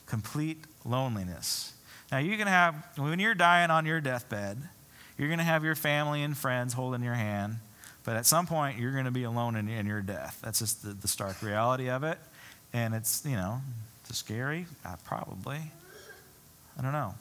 complete 0.05 0.65
loneliness. 0.85 1.75
Now, 2.11 2.19
you're 2.19 2.37
going 2.37 2.47
to 2.47 2.51
have, 2.51 2.75
when 2.97 3.21
you're 3.21 3.37
dying 3.37 3.71
on 3.71 3.87
your 3.87 4.01
deathbed, 4.01 4.59
you're 5.17 5.29
going 5.29 5.39
to 5.39 5.45
have 5.45 5.63
your 5.63 5.77
family 5.77 6.25
and 6.25 6.37
friends 6.37 6.73
holding 6.73 7.05
your 7.05 7.15
hand, 7.15 7.59
but 8.03 8.17
at 8.17 8.27
some 8.27 8.49
point, 8.49 8.81
you're 8.81 8.91
going 8.91 9.05
to 9.05 9.13
be 9.13 9.23
alone 9.23 9.55
in, 9.55 9.69
in 9.69 9.87
your 9.87 10.03
death. 10.03 10.41
That's 10.43 10.59
just 10.59 10.83
the, 10.83 10.93
the 10.93 11.07
stark 11.07 11.41
reality 11.41 11.89
of 11.89 12.03
it. 12.03 12.19
And 12.73 12.95
it's, 12.95 13.25
you 13.25 13.37
know, 13.37 13.61
it's 14.09 14.19
scary? 14.19 14.67
Uh, 14.85 14.97
probably. 15.05 15.71
I 16.77 16.83
don't 16.83 16.91
know. 16.91 17.15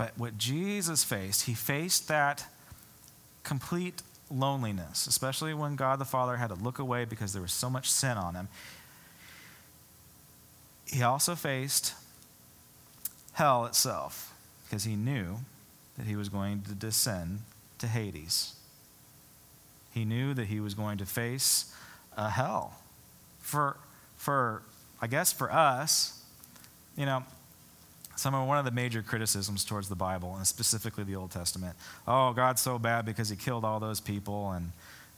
But 0.00 0.16
what 0.16 0.38
Jesus 0.38 1.04
faced, 1.04 1.44
he 1.44 1.52
faced 1.52 2.08
that 2.08 2.46
complete 3.42 4.00
loneliness, 4.30 5.06
especially 5.06 5.52
when 5.52 5.76
God 5.76 5.98
the 5.98 6.06
Father 6.06 6.38
had 6.38 6.46
to 6.46 6.54
look 6.54 6.78
away 6.78 7.04
because 7.04 7.34
there 7.34 7.42
was 7.42 7.52
so 7.52 7.68
much 7.68 7.90
sin 7.90 8.16
on 8.16 8.34
him. 8.34 8.48
He 10.86 11.02
also 11.02 11.34
faced 11.34 11.92
hell 13.34 13.66
itself 13.66 14.34
because 14.64 14.84
he 14.84 14.96
knew 14.96 15.40
that 15.98 16.06
he 16.06 16.16
was 16.16 16.30
going 16.30 16.62
to 16.62 16.72
descend 16.72 17.40
to 17.76 17.86
Hades. 17.86 18.54
He 19.92 20.06
knew 20.06 20.32
that 20.32 20.46
he 20.46 20.60
was 20.60 20.72
going 20.72 20.96
to 20.96 21.04
face 21.04 21.74
a 22.16 22.30
hell. 22.30 22.72
For, 23.40 23.76
for 24.16 24.62
I 25.02 25.08
guess 25.08 25.30
for 25.30 25.52
us, 25.52 26.24
you 26.96 27.04
know, 27.04 27.22
some 28.20 28.34
of 28.34 28.46
one 28.46 28.58
of 28.58 28.64
the 28.66 28.70
major 28.70 29.02
criticisms 29.02 29.64
towards 29.64 29.88
the 29.88 29.96
Bible, 29.96 30.36
and 30.36 30.46
specifically 30.46 31.04
the 31.04 31.16
Old 31.16 31.30
Testament. 31.30 31.76
Oh, 32.06 32.32
God's 32.32 32.60
so 32.60 32.78
bad 32.78 33.06
because 33.06 33.30
He 33.30 33.36
killed 33.36 33.64
all 33.64 33.80
those 33.80 34.00
people, 34.00 34.50
and 34.50 34.72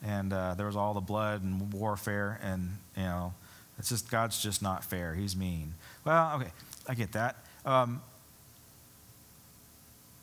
and 0.04 0.32
uh, 0.32 0.54
there 0.54 0.66
was 0.66 0.76
all 0.76 0.94
the 0.94 1.00
blood 1.00 1.42
and 1.42 1.72
warfare, 1.72 2.38
and 2.42 2.78
you 2.96 3.02
know, 3.02 3.34
it's 3.78 3.88
just 3.88 4.10
God's 4.10 4.40
just 4.40 4.62
not 4.62 4.84
fair. 4.84 5.14
He's 5.14 5.36
mean. 5.36 5.74
Well, 6.04 6.36
okay, 6.36 6.52
I 6.88 6.94
get 6.94 7.12
that. 7.12 7.36
Um, 7.66 8.00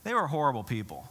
they 0.03 0.13
were 0.13 0.27
horrible 0.27 0.63
people. 0.63 1.07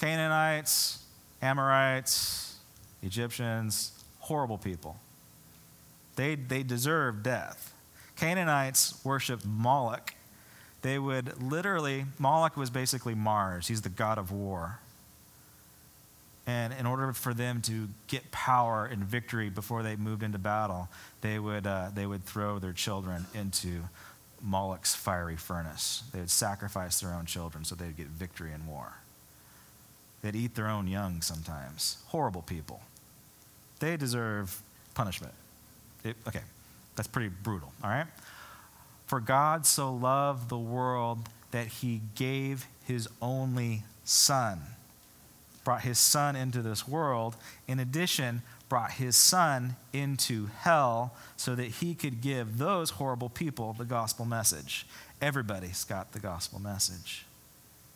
Canaanites, 0.00 1.02
Amorites, 1.40 2.56
Egyptians, 3.02 3.92
horrible 4.18 4.58
people. 4.58 4.96
They, 6.16 6.34
they 6.34 6.62
deserve 6.62 7.22
death. 7.22 7.72
Canaanites 8.16 9.00
worshiped 9.04 9.44
Moloch, 9.46 10.14
they 10.82 10.98
would 10.98 11.42
literally, 11.42 12.06
Moloch 12.18 12.56
was 12.56 12.70
basically 12.70 13.14
Mars. 13.14 13.68
He's 13.68 13.82
the 13.82 13.88
god 13.88 14.18
of 14.18 14.30
war. 14.30 14.78
And 16.46 16.72
in 16.72 16.86
order 16.86 17.12
for 17.12 17.34
them 17.34 17.60
to 17.62 17.88
get 18.06 18.30
power 18.30 18.86
and 18.86 19.02
victory 19.02 19.50
before 19.50 19.82
they 19.82 19.96
moved 19.96 20.22
into 20.22 20.38
battle, 20.38 20.88
they 21.20 21.38
would, 21.40 21.66
uh, 21.66 21.90
they 21.92 22.06
would 22.06 22.24
throw 22.24 22.60
their 22.60 22.72
children 22.72 23.26
into 23.34 23.82
Moloch's 24.40 24.94
fiery 24.94 25.36
furnace. 25.36 26.04
They 26.12 26.20
would 26.20 26.30
sacrifice 26.30 27.00
their 27.00 27.12
own 27.12 27.26
children 27.26 27.64
so 27.64 27.74
they'd 27.74 27.96
get 27.96 28.06
victory 28.06 28.52
in 28.52 28.66
war. 28.66 28.92
They'd 30.22 30.36
eat 30.36 30.54
their 30.54 30.68
own 30.68 30.86
young 30.86 31.20
sometimes. 31.20 31.98
Horrible 32.06 32.42
people. 32.42 32.80
They 33.80 33.96
deserve 33.96 34.62
punishment. 34.94 35.34
It, 36.04 36.16
okay, 36.28 36.42
that's 36.94 37.08
pretty 37.08 37.28
brutal, 37.28 37.72
all 37.82 37.90
right? 37.90 38.06
For 39.06 39.20
God 39.20 39.66
so 39.66 39.92
loved 39.92 40.48
the 40.48 40.58
world 40.58 41.28
that 41.52 41.68
he 41.68 42.02
gave 42.14 42.66
his 42.84 43.08
only 43.22 43.84
Son. 44.04 44.60
Brought 45.64 45.82
his 45.82 45.98
Son 45.98 46.36
into 46.36 46.62
this 46.62 46.86
world. 46.86 47.36
In 47.66 47.78
addition, 47.80 48.42
brought 48.68 48.92
his 48.92 49.16
Son 49.16 49.76
into 49.92 50.46
hell 50.46 51.14
so 51.36 51.54
that 51.54 51.66
he 51.66 51.94
could 51.94 52.20
give 52.20 52.58
those 52.58 52.90
horrible 52.90 53.28
people 53.28 53.72
the 53.72 53.84
gospel 53.84 54.24
message. 54.24 54.86
Everybody's 55.20 55.84
got 55.84 56.12
the 56.12 56.18
gospel 56.18 56.60
message. 56.60 57.24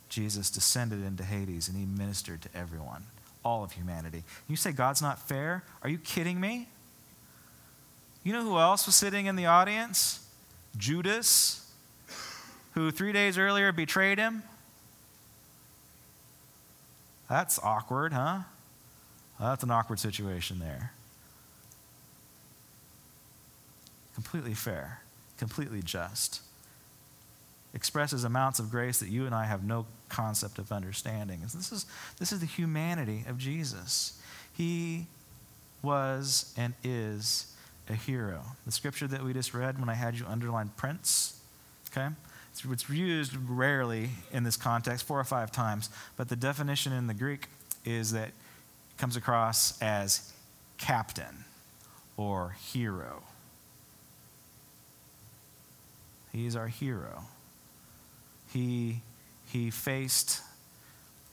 Jesus 0.08 0.50
descended 0.50 1.04
into 1.04 1.22
Hades 1.22 1.68
and 1.68 1.76
he 1.76 1.84
ministered 1.84 2.42
to 2.42 2.48
everyone, 2.54 3.04
all 3.44 3.62
of 3.62 3.72
humanity. 3.72 4.24
You 4.48 4.56
say 4.56 4.72
God's 4.72 5.02
not 5.02 5.28
fair? 5.28 5.62
Are 5.82 5.88
you 5.88 5.98
kidding 5.98 6.40
me? 6.40 6.68
You 8.24 8.32
know 8.32 8.42
who 8.42 8.58
else 8.58 8.86
was 8.86 8.96
sitting 8.96 9.26
in 9.26 9.36
the 9.36 9.46
audience? 9.46 10.26
Judas, 10.76 11.70
who 12.72 12.90
three 12.90 13.12
days 13.12 13.38
earlier 13.38 13.72
betrayed 13.72 14.18
him. 14.18 14.42
That's 17.28 17.58
awkward, 17.60 18.12
huh? 18.12 18.40
That's 19.38 19.62
an 19.62 19.70
awkward 19.70 19.98
situation 19.98 20.58
there. 20.58 20.92
Completely 24.14 24.54
fair, 24.54 25.00
completely 25.38 25.80
just. 25.82 26.42
Expresses 27.72 28.24
amounts 28.24 28.58
of 28.58 28.70
grace 28.70 28.98
that 28.98 29.08
you 29.08 29.26
and 29.26 29.34
I 29.34 29.44
have 29.46 29.64
no 29.64 29.86
concept 30.08 30.58
of 30.58 30.72
understanding. 30.72 31.40
This 31.42 31.70
is, 31.72 31.86
this 32.18 32.32
is 32.32 32.40
the 32.40 32.46
humanity 32.46 33.24
of 33.28 33.38
Jesus. 33.38 34.20
He 34.52 35.06
was 35.82 36.52
and 36.56 36.74
is 36.82 37.49
a 37.90 37.94
hero. 37.94 38.42
The 38.64 38.72
scripture 38.72 39.06
that 39.08 39.22
we 39.22 39.32
just 39.32 39.52
read 39.52 39.78
when 39.78 39.88
I 39.88 39.94
had 39.94 40.18
you 40.18 40.24
underline 40.26 40.70
prince, 40.76 41.40
okay? 41.90 42.08
It's, 42.52 42.64
it's 42.64 42.88
used 42.88 43.36
rarely 43.48 44.10
in 44.32 44.44
this 44.44 44.56
context, 44.56 45.06
four 45.06 45.18
or 45.18 45.24
five 45.24 45.52
times, 45.52 45.90
but 46.16 46.28
the 46.28 46.36
definition 46.36 46.92
in 46.92 47.06
the 47.06 47.14
Greek 47.14 47.48
is 47.84 48.12
that 48.12 48.28
it 48.28 48.96
comes 48.96 49.16
across 49.16 49.80
as 49.82 50.32
captain 50.78 51.44
or 52.16 52.56
hero. 52.72 53.22
He's 56.32 56.54
our 56.54 56.68
hero. 56.68 57.24
He, 58.52 59.00
he, 59.46 59.70
faced, 59.70 60.40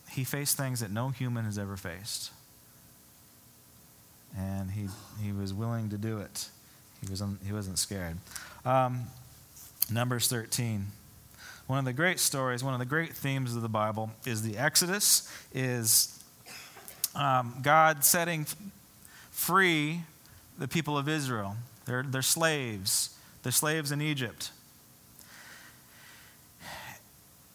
he 0.10 0.24
faced 0.24 0.58
things 0.58 0.80
that 0.80 0.91
no 0.91 1.10
human 1.10 1.46
has 1.46 1.58
ever 1.58 1.78
faced 1.78 2.32
and 4.35 4.71
he, 4.71 4.87
he 5.21 5.31
was 5.31 5.53
willing 5.53 5.89
to 5.89 5.97
do 5.97 6.19
it. 6.19 6.49
He 7.01 7.09
wasn't, 7.09 7.39
he 7.45 7.53
wasn't 7.53 7.77
scared. 7.79 8.17
Um, 8.65 9.03
Numbers 9.91 10.27
13. 10.27 10.87
One 11.67 11.79
of 11.79 11.85
the 11.85 11.93
great 11.93 12.19
stories, 12.19 12.63
one 12.63 12.73
of 12.73 12.79
the 12.79 12.85
great 12.85 13.13
themes 13.13 13.55
of 13.55 13.61
the 13.61 13.69
Bible 13.69 14.11
is 14.25 14.41
the 14.41 14.57
Exodus, 14.57 15.31
is 15.53 16.23
um, 17.13 17.55
God 17.61 18.05
setting 18.05 18.45
free 19.31 20.01
the 20.57 20.67
people 20.67 20.97
of 20.97 21.09
Israel. 21.09 21.57
They're, 21.85 22.03
they're 22.03 22.21
slaves. 22.21 23.15
They're 23.43 23.51
slaves 23.51 23.91
in 23.91 24.01
Egypt. 24.01 24.51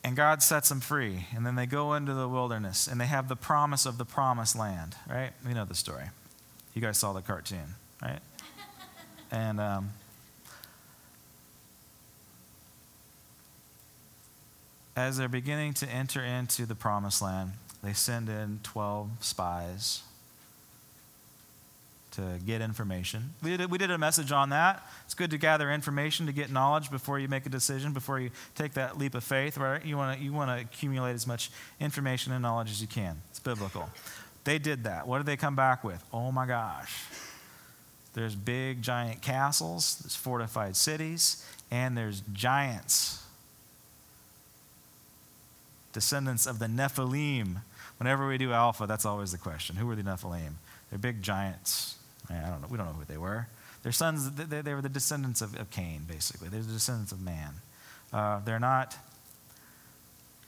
And 0.04 0.16
God 0.16 0.42
sets 0.42 0.68
them 0.68 0.80
free. 0.80 1.26
And 1.35 1.46
then 1.46 1.54
they 1.54 1.66
go 1.66 1.94
into 1.94 2.12
the 2.12 2.28
wilderness 2.28 2.88
and 2.88 3.00
they 3.00 3.06
have 3.06 3.28
the 3.28 3.37
promise 3.37 3.87
of 3.87 3.98
the 3.98 4.04
promised 4.04 4.58
land, 4.58 4.96
right? 5.08 5.30
We 5.46 5.54
know 5.54 5.64
the 5.64 5.74
story. 5.74 6.06
You 6.74 6.80
guys 6.80 6.98
saw 6.98 7.12
the 7.12 7.22
cartoon, 7.22 7.74
right? 8.02 8.20
And 9.30 9.61
um, 9.61 9.90
as 14.96 15.16
they're 15.16 15.28
beginning 15.28 15.74
to 15.74 15.88
enter 15.88 16.22
into 16.22 16.66
the 16.66 16.74
promised 16.74 17.22
land, 17.22 17.52
they 17.82 17.92
send 17.92 18.28
in 18.28 18.61
12 18.62 19.11
spies 19.20 20.02
to 22.12 22.38
get 22.44 22.61
information. 22.61 23.32
We 23.42 23.56
did, 23.56 23.70
we 23.70 23.78
did 23.78 23.90
a 23.90 23.98
message 23.98 24.32
on 24.32 24.50
that. 24.50 24.87
It's 25.06 25.14
good 25.14 25.30
to 25.30 25.38
gather 25.38 25.70
information 25.70 26.26
to 26.26 26.32
get 26.32 26.50
knowledge 26.50 26.90
before 26.90 27.18
you 27.18 27.26
make 27.26 27.46
a 27.46 27.48
decision, 27.48 27.92
before 27.92 28.20
you 28.20 28.30
take 28.54 28.74
that 28.74 28.98
leap 28.98 29.14
of 29.14 29.24
faith, 29.24 29.56
right? 29.56 29.85
You 29.85 29.96
want 29.96 30.18
to 30.18 30.24
you 30.24 30.32
want 30.32 30.50
to 30.50 30.62
accumulate 30.62 31.14
as 31.14 31.26
much 31.26 31.50
information 31.80 32.32
and 32.32 32.42
knowledge 32.42 32.70
as 32.70 32.82
you 32.82 32.87
can. 32.87 33.22
It's 33.30 33.40
biblical. 33.40 33.88
They 34.44 34.59
did 34.59 34.85
that. 34.85 35.07
What 35.07 35.18
did 35.18 35.26
they 35.26 35.37
come 35.37 35.55
back 35.55 35.85
with? 35.85 36.02
Oh 36.12 36.33
my 36.33 36.46
gosh. 36.46 37.05
There's 38.14 38.35
big 38.35 38.83
giant 38.83 39.22
castles, 39.22 39.98
there's 40.02 40.16
fortified 40.16 40.76
cities, 40.76 41.46
and 41.70 41.96
there's 41.96 42.22
giants. 42.33 43.24
Descendants 45.92 46.46
of 46.46 46.59
the 46.59 46.66
Nephilim. 46.66 47.62
Whenever 47.98 48.26
we 48.26 48.37
do 48.37 48.52
Alpha, 48.52 48.87
that's 48.87 49.07
always 49.07 49.33
the 49.33 49.38
question. 49.38 49.76
Who 49.76 49.87
were 49.87 49.96
the 49.96 50.02
Nephilim? 50.02 50.55
They're 50.90 50.98
big 50.98 51.22
giants. 51.22 51.96
I 52.28 52.48
don't 52.48 52.61
know. 52.61 52.68
We 52.70 52.76
don't 52.76 52.87
know 52.87 52.92
who 52.92 53.05
they 53.05 53.16
were. 53.16 53.48
Their 53.83 53.92
sons, 53.92 54.31
they, 54.33 54.61
they 54.61 54.74
were 54.74 54.83
the 54.83 54.88
descendants 54.88 55.40
of, 55.40 55.59
of, 55.59 55.70
Cain, 55.70 56.02
basically. 56.07 56.48
They're 56.48 56.61
the 56.61 56.72
descendants 56.72 57.12
of 57.12 57.20
man. 57.20 57.55
Uh, 58.12 58.40
they're 58.44 58.61
not 58.61 58.96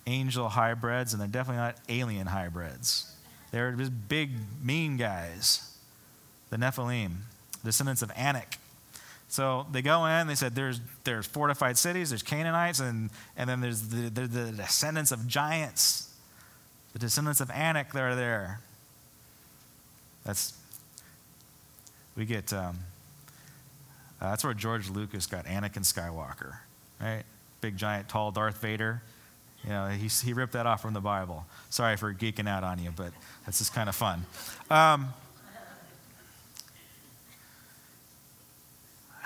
angel 0.07 0.51
hybrids, 0.51 1.13
and 1.13 1.21
they're 1.21 1.29
definitely 1.29 1.63
not 1.63 1.77
alien 1.89 2.27
hybrids. 2.27 3.14
They're 3.55 3.71
just 3.71 3.93
big, 4.09 4.33
mean 4.65 4.97
guys. 4.97 5.79
The 6.51 6.57
Nephilim, 6.57 7.19
descendants 7.65 8.03
of 8.03 8.11
Anak. 8.17 8.59
So 9.29 9.69
they 9.71 9.81
go 9.81 10.07
in, 10.07 10.27
they 10.27 10.35
said 10.35 10.57
there's, 10.57 10.81
there's 11.05 11.25
fortified 11.25 11.79
cities, 11.79 12.09
there's 12.09 12.25
Canaanites, 12.25 12.81
and, 12.81 13.11
and 13.37 13.49
then 13.49 13.61
there's 13.61 13.83
the, 13.83 14.11
the, 14.11 14.27
the 14.27 14.51
descendants 14.51 15.13
of 15.13 15.29
giants, 15.29 16.13
the 16.95 16.99
descendants 16.99 17.41
of 17.41 17.49
Anak 17.53 17.93
that 17.93 18.03
are 18.03 18.17
there. 18.17 18.59
That's 20.25 20.55
we 22.17 22.25
get 22.25 22.53
um, 22.53 22.81
uh, 24.21 24.31
that's 24.31 24.43
where 24.43 24.55
George 24.55 24.91
Lucas 24.91 25.29
got 25.29 25.45
Anakin 25.45 25.85
Skywalker, 25.85 26.57
right? 27.01 27.23
Big 27.61 27.77
giant 27.77 28.09
tall 28.09 28.33
Darth 28.33 28.61
Vader. 28.61 29.01
You 29.65 29.71
know, 29.71 29.89
he, 29.89 30.09
he 30.09 30.33
ripped 30.33 30.53
that 30.53 30.67
off 30.67 30.83
from 30.83 30.93
the 30.93 31.01
Bible. 31.01 31.47
Sorry 31.71 31.97
for 31.97 32.13
geeking 32.13 32.49
out 32.49 32.65
on 32.65 32.79
you, 32.79 32.93
but 32.95 33.13
that's 33.45 33.59
just 33.59 33.73
kind 33.73 33.89
of 33.89 33.95
fun. 33.95 34.27
Um, 34.71 35.09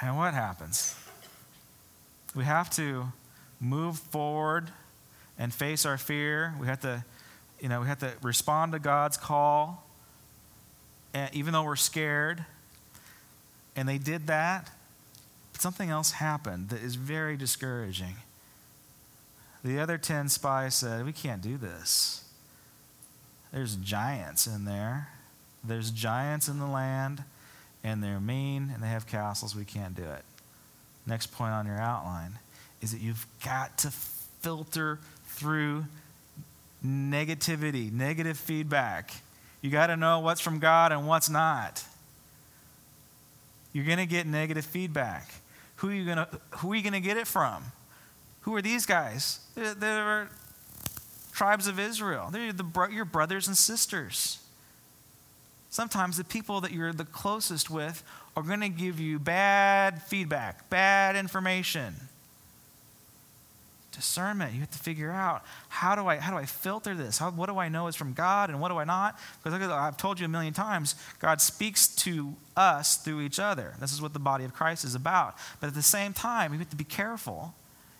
and 0.00 0.16
what 0.16 0.34
happens? 0.34 0.94
We 2.34 2.44
have 2.44 2.70
to 2.76 3.06
move 3.60 3.98
forward 3.98 4.70
and 5.38 5.52
face 5.52 5.84
our 5.84 5.98
fear. 5.98 6.54
We 6.60 6.68
have 6.68 6.80
to, 6.80 7.04
you 7.60 7.68
know, 7.68 7.80
we 7.80 7.88
have 7.88 7.98
to 8.00 8.12
respond 8.22 8.72
to 8.72 8.78
God's 8.78 9.16
call, 9.16 9.84
and 11.14 11.34
even 11.34 11.52
though 11.52 11.64
we're 11.64 11.76
scared. 11.76 12.44
And 13.74 13.88
they 13.88 13.98
did 13.98 14.26
that, 14.26 14.70
but 15.52 15.62
something 15.62 15.88
else 15.90 16.12
happened 16.12 16.68
that 16.70 16.82
is 16.82 16.96
very 16.96 17.36
discouraging. 17.36 18.16
The 19.64 19.78
other 19.80 19.98
10 19.98 20.28
spies 20.28 20.74
said, 20.74 21.04
We 21.04 21.12
can't 21.12 21.42
do 21.42 21.56
this. 21.56 22.24
There's 23.52 23.76
giants 23.76 24.46
in 24.46 24.64
there. 24.64 25.08
There's 25.64 25.90
giants 25.90 26.48
in 26.48 26.58
the 26.58 26.66
land, 26.66 27.24
and 27.82 28.02
they're 28.02 28.20
mean, 28.20 28.70
and 28.72 28.82
they 28.82 28.88
have 28.88 29.06
castles. 29.06 29.56
We 29.56 29.64
can't 29.64 29.96
do 29.96 30.04
it. 30.04 30.24
Next 31.06 31.32
point 31.32 31.52
on 31.52 31.66
your 31.66 31.78
outline 31.78 32.38
is 32.80 32.92
that 32.92 33.00
you've 33.00 33.26
got 33.44 33.78
to 33.78 33.90
filter 33.90 34.98
through 35.26 35.86
negativity, 36.84 37.90
negative 37.90 38.38
feedback. 38.38 39.10
You 39.60 39.70
got 39.70 39.88
to 39.88 39.96
know 39.96 40.20
what's 40.20 40.40
from 40.40 40.58
God 40.58 40.92
and 40.92 41.06
what's 41.06 41.28
not. 41.28 41.84
You're 43.72 43.84
going 43.84 43.98
to 43.98 44.06
get 44.06 44.26
negative 44.26 44.64
feedback. 44.64 45.28
Who 45.76 45.88
are 45.88 45.94
you 45.94 46.04
going 46.04 46.18
to 46.18 46.28
who 46.58 46.72
are 46.72 46.76
you 46.76 46.82
going 46.82 46.92
to 46.92 47.00
get 47.00 47.16
it 47.16 47.26
from? 47.26 47.64
Who 48.48 48.56
are 48.56 48.62
these 48.62 48.86
guys? 48.86 49.40
They're, 49.54 49.74
they're 49.74 50.30
tribes 51.34 51.66
of 51.66 51.78
Israel. 51.78 52.30
They're 52.32 52.50
the, 52.50 52.88
your 52.90 53.04
brothers 53.04 53.46
and 53.46 53.54
sisters. 53.54 54.38
Sometimes 55.68 56.16
the 56.16 56.24
people 56.24 56.62
that 56.62 56.72
you're 56.72 56.94
the 56.94 57.04
closest 57.04 57.68
with 57.68 58.02
are 58.34 58.42
going 58.42 58.62
to 58.62 58.70
give 58.70 59.00
you 59.00 59.18
bad 59.18 60.00
feedback, 60.00 60.70
bad 60.70 61.14
information 61.14 61.94
discernment. 63.92 64.54
You 64.54 64.60
have 64.60 64.70
to 64.70 64.78
figure 64.78 65.10
out 65.10 65.44
how 65.68 65.94
do 65.94 66.06
I 66.06 66.16
how 66.16 66.30
do 66.30 66.38
I 66.38 66.46
filter 66.46 66.94
this? 66.94 67.18
How, 67.18 67.30
what 67.30 67.50
do 67.50 67.58
I 67.58 67.68
know 67.68 67.86
is 67.88 67.96
from 67.96 68.14
God 68.14 68.48
and 68.48 68.62
what 68.62 68.70
do 68.70 68.78
I 68.78 68.84
not? 68.84 69.18
Because 69.42 69.60
I've 69.60 69.98
told 69.98 70.20
you 70.20 70.24
a 70.24 70.28
million 70.28 70.54
times, 70.54 70.94
God 71.18 71.42
speaks 71.42 71.86
to 71.96 72.32
us 72.56 72.96
through 72.96 73.20
each 73.20 73.38
other. 73.38 73.74
This 73.78 73.92
is 73.92 74.00
what 74.00 74.14
the 74.14 74.18
body 74.18 74.44
of 74.44 74.54
Christ 74.54 74.84
is 74.84 74.94
about. 74.94 75.34
But 75.60 75.66
at 75.66 75.74
the 75.74 75.82
same 75.82 76.14
time, 76.14 76.54
you 76.54 76.58
have 76.60 76.70
to 76.70 76.76
be 76.76 76.84
careful. 76.84 77.54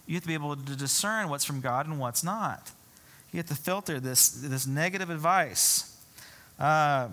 You 0.09 0.15
have 0.15 0.23
to 0.23 0.29
be 0.29 0.35
able 0.35 0.57
to 0.57 0.75
discern 0.75 1.29
what's 1.29 1.45
from 1.45 1.61
God 1.61 1.87
and 1.87 2.01
what's 2.01 2.25
not. 2.25 2.73
You 3.31 3.37
have 3.37 3.47
to 3.47 3.55
filter 3.55 4.01
this, 4.01 4.31
this 4.31 4.67
negative 4.67 5.11
advice. 5.11 5.97
Uh, 6.59 7.09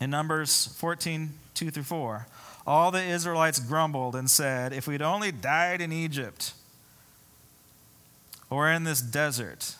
in 0.00 0.08
Numbers 0.08 0.74
14, 0.78 1.30
2 1.54 1.70
through 1.70 1.82
4, 1.82 2.26
all 2.66 2.90
the 2.90 3.02
Israelites 3.02 3.58
grumbled 3.58 4.14
and 4.14 4.30
said, 4.30 4.72
If 4.72 4.86
we'd 4.86 5.02
only 5.02 5.32
died 5.32 5.80
in 5.80 5.92
Egypt 5.92 6.52
or 8.48 8.70
in 8.70 8.84
this 8.84 9.00
desert? 9.00 9.76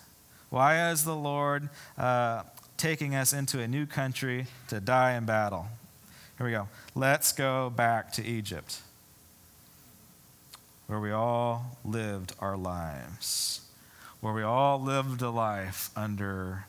Why 0.51 0.91
is 0.91 1.05
the 1.05 1.15
Lord 1.15 1.69
uh, 1.97 2.43
taking 2.77 3.15
us 3.15 3.33
into 3.33 3.61
a 3.61 3.69
new 3.69 3.87
country 3.87 4.47
to 4.69 4.81
die 4.81 5.15
in 5.15 5.25
battle? 5.25 5.67
Here 6.37 6.47
we 6.47 6.53
go. 6.53 6.69
Let's 6.95 7.33
go 7.33 7.71
back 7.71 8.13
to 8.15 8.25
Egypt, 8.25 8.81
where 10.89 10.99
we 10.99 11.13
all 11.13 11.79
lived 11.85 12.33
our 12.41 12.57
lives, 12.57 13.61
where 14.21 14.33
we 14.33 14.43
all 14.43 14.81
lived 14.81 15.23
a 15.23 15.31
life 15.31 15.91
under 15.95 16.65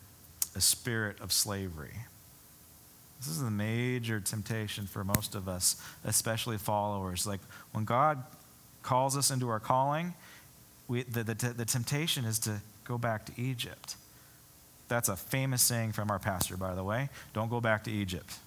a 0.55 0.61
spirit 0.61 1.19
of 1.21 1.31
slavery. 1.31 1.95
This 3.17 3.29
is 3.29 3.41
a 3.41 3.49
major 3.49 4.19
temptation 4.19 4.85
for 4.87 5.03
most 5.03 5.35
of 5.35 5.47
us, 5.47 5.81
especially 6.03 6.57
followers. 6.57 7.25
Like 7.25 7.39
when 7.71 7.85
God 7.85 8.21
calls 8.83 9.17
us 9.17 9.31
into 9.31 9.49
our 9.49 9.59
calling, 9.59 10.13
we, 10.89 11.03
the, 11.03 11.23
the, 11.23 11.33
the 11.33 11.65
temptation 11.65 12.25
is 12.25 12.39
to 12.39 12.61
go 12.83 12.97
back 12.97 13.25
to 13.25 13.41
Egypt. 13.41 13.95
That's 14.89 15.07
a 15.07 15.15
famous 15.15 15.61
saying 15.61 15.93
from 15.93 16.11
our 16.11 16.19
pastor, 16.19 16.57
by 16.57 16.75
the 16.75 16.83
way. 16.83 17.09
Don't 17.33 17.49
go 17.49 17.61
back 17.61 17.85
to 17.85 17.91
Egypt. 17.91 18.37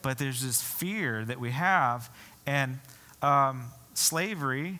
But 0.00 0.16
there's 0.16 0.42
this 0.42 0.62
fear 0.62 1.24
that 1.24 1.38
we 1.38 1.50
have, 1.50 2.08
and 2.46 2.78
um, 3.20 3.64
slavery 3.98 4.78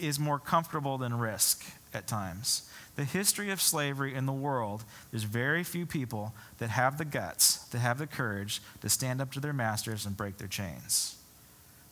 is 0.00 0.18
more 0.18 0.38
comfortable 0.38 0.98
than 0.98 1.18
risk 1.18 1.64
at 1.94 2.06
times. 2.06 2.68
The 2.96 3.04
history 3.04 3.50
of 3.50 3.60
slavery 3.60 4.14
in 4.14 4.26
the 4.26 4.32
world, 4.32 4.84
there's 5.10 5.22
very 5.22 5.62
few 5.62 5.86
people 5.86 6.34
that 6.58 6.70
have 6.70 6.98
the 6.98 7.04
guts, 7.04 7.58
that 7.66 7.78
have 7.78 7.98
the 7.98 8.06
courage 8.06 8.60
to 8.80 8.88
stand 8.88 9.20
up 9.20 9.32
to 9.32 9.40
their 9.40 9.52
masters 9.52 10.04
and 10.04 10.16
break 10.16 10.38
their 10.38 10.48
chains. 10.48 11.16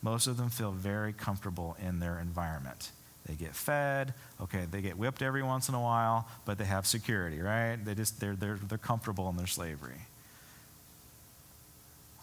Most 0.01 0.27
of 0.27 0.37
them 0.37 0.49
feel 0.49 0.71
very 0.71 1.13
comfortable 1.13 1.77
in 1.81 1.99
their 1.99 2.19
environment. 2.19 2.91
They 3.25 3.35
get 3.35 3.55
fed. 3.55 4.13
Okay, 4.41 4.65
they 4.69 4.81
get 4.81 4.97
whipped 4.97 5.21
every 5.21 5.43
once 5.43 5.69
in 5.69 5.75
a 5.75 5.81
while, 5.81 6.27
but 6.45 6.57
they 6.57 6.65
have 6.65 6.85
security, 6.85 7.39
right? 7.39 7.77
They 7.83 7.93
just 7.95 8.19
they're 8.19 8.35
they're 8.35 8.59
they're 8.67 8.77
comfortable 8.77 9.27
in 9.29 9.35
their 9.37 9.47
slavery. 9.47 10.01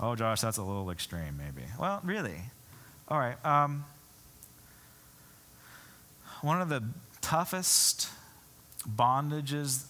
Oh, 0.00 0.14
Josh, 0.14 0.40
that's 0.40 0.56
a 0.56 0.62
little 0.62 0.90
extreme, 0.90 1.36
maybe. 1.38 1.66
Well, 1.78 2.00
really. 2.04 2.40
All 3.08 3.18
right. 3.18 3.42
Um, 3.44 3.84
one 6.44 6.60
of 6.60 6.68
the 6.68 6.82
toughest 7.22 8.10
bondages 8.86 9.86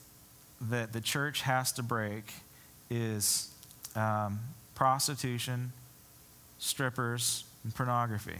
that 0.60 0.92
the 0.92 1.00
church 1.00 1.40
has 1.40 1.72
to 1.72 1.82
break 1.82 2.32
is 2.88 3.52
um, 3.96 4.38
prostitution, 4.76 5.72
strippers, 6.58 7.42
and 7.64 7.74
pornography. 7.74 8.38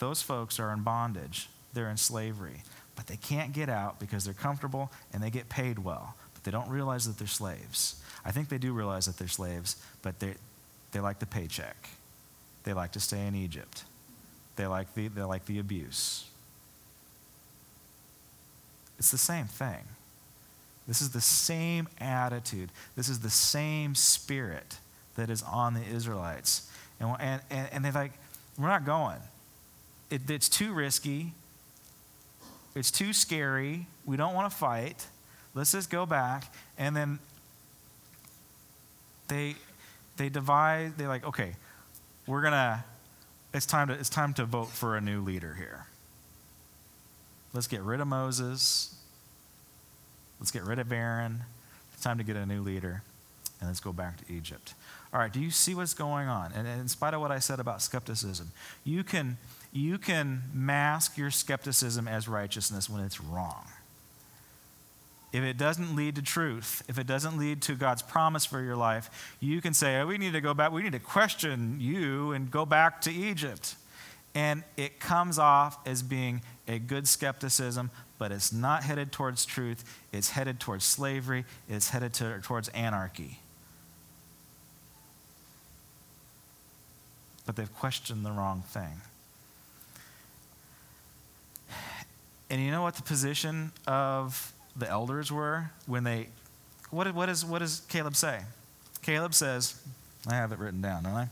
those 0.00 0.22
folks 0.22 0.58
are 0.58 0.72
in 0.72 0.82
bondage, 0.82 1.48
they're 1.72 1.88
in 1.88 1.96
slavery. 1.96 2.62
But 2.96 3.06
they 3.06 3.16
can't 3.16 3.52
get 3.52 3.68
out 3.68 4.00
because 4.00 4.24
they're 4.24 4.34
comfortable 4.34 4.90
and 5.12 5.22
they 5.22 5.30
get 5.30 5.48
paid 5.48 5.78
well. 5.78 6.16
But 6.34 6.42
they 6.42 6.50
don't 6.50 6.68
realize 6.68 7.06
that 7.06 7.16
they're 7.16 7.28
slaves. 7.28 8.02
I 8.24 8.32
think 8.32 8.48
they 8.48 8.58
do 8.58 8.72
realize 8.72 9.06
that 9.06 9.16
they're 9.18 9.28
slaves, 9.28 9.76
but 10.02 10.18
they, 10.18 10.34
they 10.90 10.98
like 10.98 11.20
the 11.20 11.26
paycheck. 11.26 11.90
They 12.64 12.72
like 12.72 12.90
to 12.92 13.00
stay 13.00 13.24
in 13.24 13.36
Egypt. 13.36 13.84
They 14.56 14.66
like 14.66 14.94
the, 14.94 15.06
they 15.06 15.22
like 15.22 15.46
the 15.46 15.60
abuse. 15.60 16.24
It's 18.98 19.10
the 19.10 19.18
same 19.18 19.46
thing. 19.46 19.84
This 20.86 21.02
is 21.02 21.10
the 21.10 21.20
same 21.20 21.88
attitude. 22.00 22.70
This 22.96 23.08
is 23.08 23.20
the 23.20 23.30
same 23.30 23.94
spirit 23.94 24.78
that 25.16 25.28
is 25.28 25.42
on 25.42 25.74
the 25.74 25.84
Israelites. 25.84 26.70
And, 26.98 27.40
and, 27.50 27.68
and 27.72 27.84
they're 27.84 27.92
like, 27.92 28.12
we're 28.58 28.68
not 28.68 28.86
going. 28.86 29.18
It, 30.10 30.28
it's 30.30 30.48
too 30.48 30.72
risky. 30.72 31.32
It's 32.74 32.90
too 32.90 33.12
scary. 33.12 33.86
We 34.06 34.16
don't 34.16 34.34
want 34.34 34.50
to 34.50 34.56
fight. 34.56 35.06
Let's 35.54 35.72
just 35.72 35.90
go 35.90 36.06
back. 36.06 36.52
And 36.78 36.96
then 36.96 37.18
they, 39.28 39.56
they 40.16 40.28
divide, 40.28 40.96
they're 40.96 41.08
like, 41.08 41.24
okay, 41.24 41.54
we're 42.26 42.40
going 42.40 42.52
to, 42.52 42.82
it's 43.52 43.66
time 43.66 43.88
to, 43.88 43.94
it's 43.94 44.10
time 44.10 44.32
to 44.34 44.44
vote 44.44 44.68
for 44.68 44.96
a 44.96 45.00
new 45.00 45.20
leader 45.20 45.54
here. 45.54 45.87
Let's 47.58 47.66
get 47.66 47.82
rid 47.82 47.98
of 48.00 48.06
Moses. 48.06 48.94
Let's 50.38 50.52
get 50.52 50.62
rid 50.62 50.78
of 50.78 50.92
Aaron. 50.92 51.40
It's 51.92 52.04
time 52.04 52.16
to 52.18 52.22
get 52.22 52.36
a 52.36 52.46
new 52.46 52.62
leader. 52.62 53.02
And 53.58 53.68
let's 53.68 53.80
go 53.80 53.92
back 53.92 54.24
to 54.24 54.32
Egypt. 54.32 54.74
All 55.12 55.18
right, 55.18 55.32
do 55.32 55.40
you 55.40 55.50
see 55.50 55.74
what's 55.74 55.92
going 55.92 56.28
on? 56.28 56.52
And 56.52 56.68
in 56.68 56.86
spite 56.86 57.14
of 57.14 57.20
what 57.20 57.32
I 57.32 57.40
said 57.40 57.58
about 57.58 57.82
skepticism, 57.82 58.52
you 58.84 59.02
can, 59.02 59.38
you 59.72 59.98
can 59.98 60.44
mask 60.54 61.18
your 61.18 61.32
skepticism 61.32 62.06
as 62.06 62.28
righteousness 62.28 62.88
when 62.88 63.02
it's 63.02 63.20
wrong. 63.20 63.66
If 65.32 65.42
it 65.42 65.58
doesn't 65.58 65.96
lead 65.96 66.14
to 66.14 66.22
truth, 66.22 66.84
if 66.86 66.96
it 66.96 67.08
doesn't 67.08 67.36
lead 67.36 67.60
to 67.62 67.74
God's 67.74 68.02
promise 68.02 68.46
for 68.46 68.62
your 68.62 68.76
life, 68.76 69.34
you 69.40 69.60
can 69.60 69.74
say, 69.74 69.98
oh, 69.98 70.06
we 70.06 70.16
need 70.16 70.34
to 70.34 70.40
go 70.40 70.54
back, 70.54 70.70
we 70.70 70.84
need 70.84 70.92
to 70.92 71.00
question 71.00 71.78
you 71.80 72.30
and 72.30 72.52
go 72.52 72.64
back 72.64 73.00
to 73.00 73.12
Egypt. 73.12 73.74
And 74.34 74.62
it 74.76 75.00
comes 75.00 75.38
off 75.38 75.78
as 75.86 76.02
being 76.02 76.42
a 76.66 76.78
good 76.78 77.08
skepticism, 77.08 77.90
but 78.18 78.30
it's 78.30 78.52
not 78.52 78.82
headed 78.82 79.10
towards 79.10 79.44
truth. 79.44 79.84
It's 80.12 80.30
headed 80.30 80.60
towards 80.60 80.84
slavery, 80.84 81.44
it's 81.68 81.90
headed 81.90 82.12
to, 82.14 82.40
towards 82.42 82.68
anarchy. 82.68 83.40
But 87.46 87.56
they've 87.56 87.74
questioned 87.76 88.26
the 88.26 88.30
wrong 88.30 88.62
thing. 88.68 89.00
And 92.50 92.62
you 92.62 92.70
know 92.70 92.82
what 92.82 92.94
the 92.94 93.02
position 93.02 93.72
of 93.86 94.52
the 94.76 94.88
elders 94.88 95.32
were 95.32 95.70
when 95.86 96.04
they. 96.04 96.28
What, 96.90 97.14
what, 97.14 97.28
is, 97.28 97.44
what 97.44 97.58
does 97.58 97.80
Caleb 97.88 98.16
say? 98.16 98.40
Caleb 99.02 99.34
says, 99.34 99.80
I 100.26 100.34
have 100.34 100.52
it 100.52 100.58
written 100.58 100.80
down, 100.80 101.02
don't 101.04 101.14
I? 101.14 101.28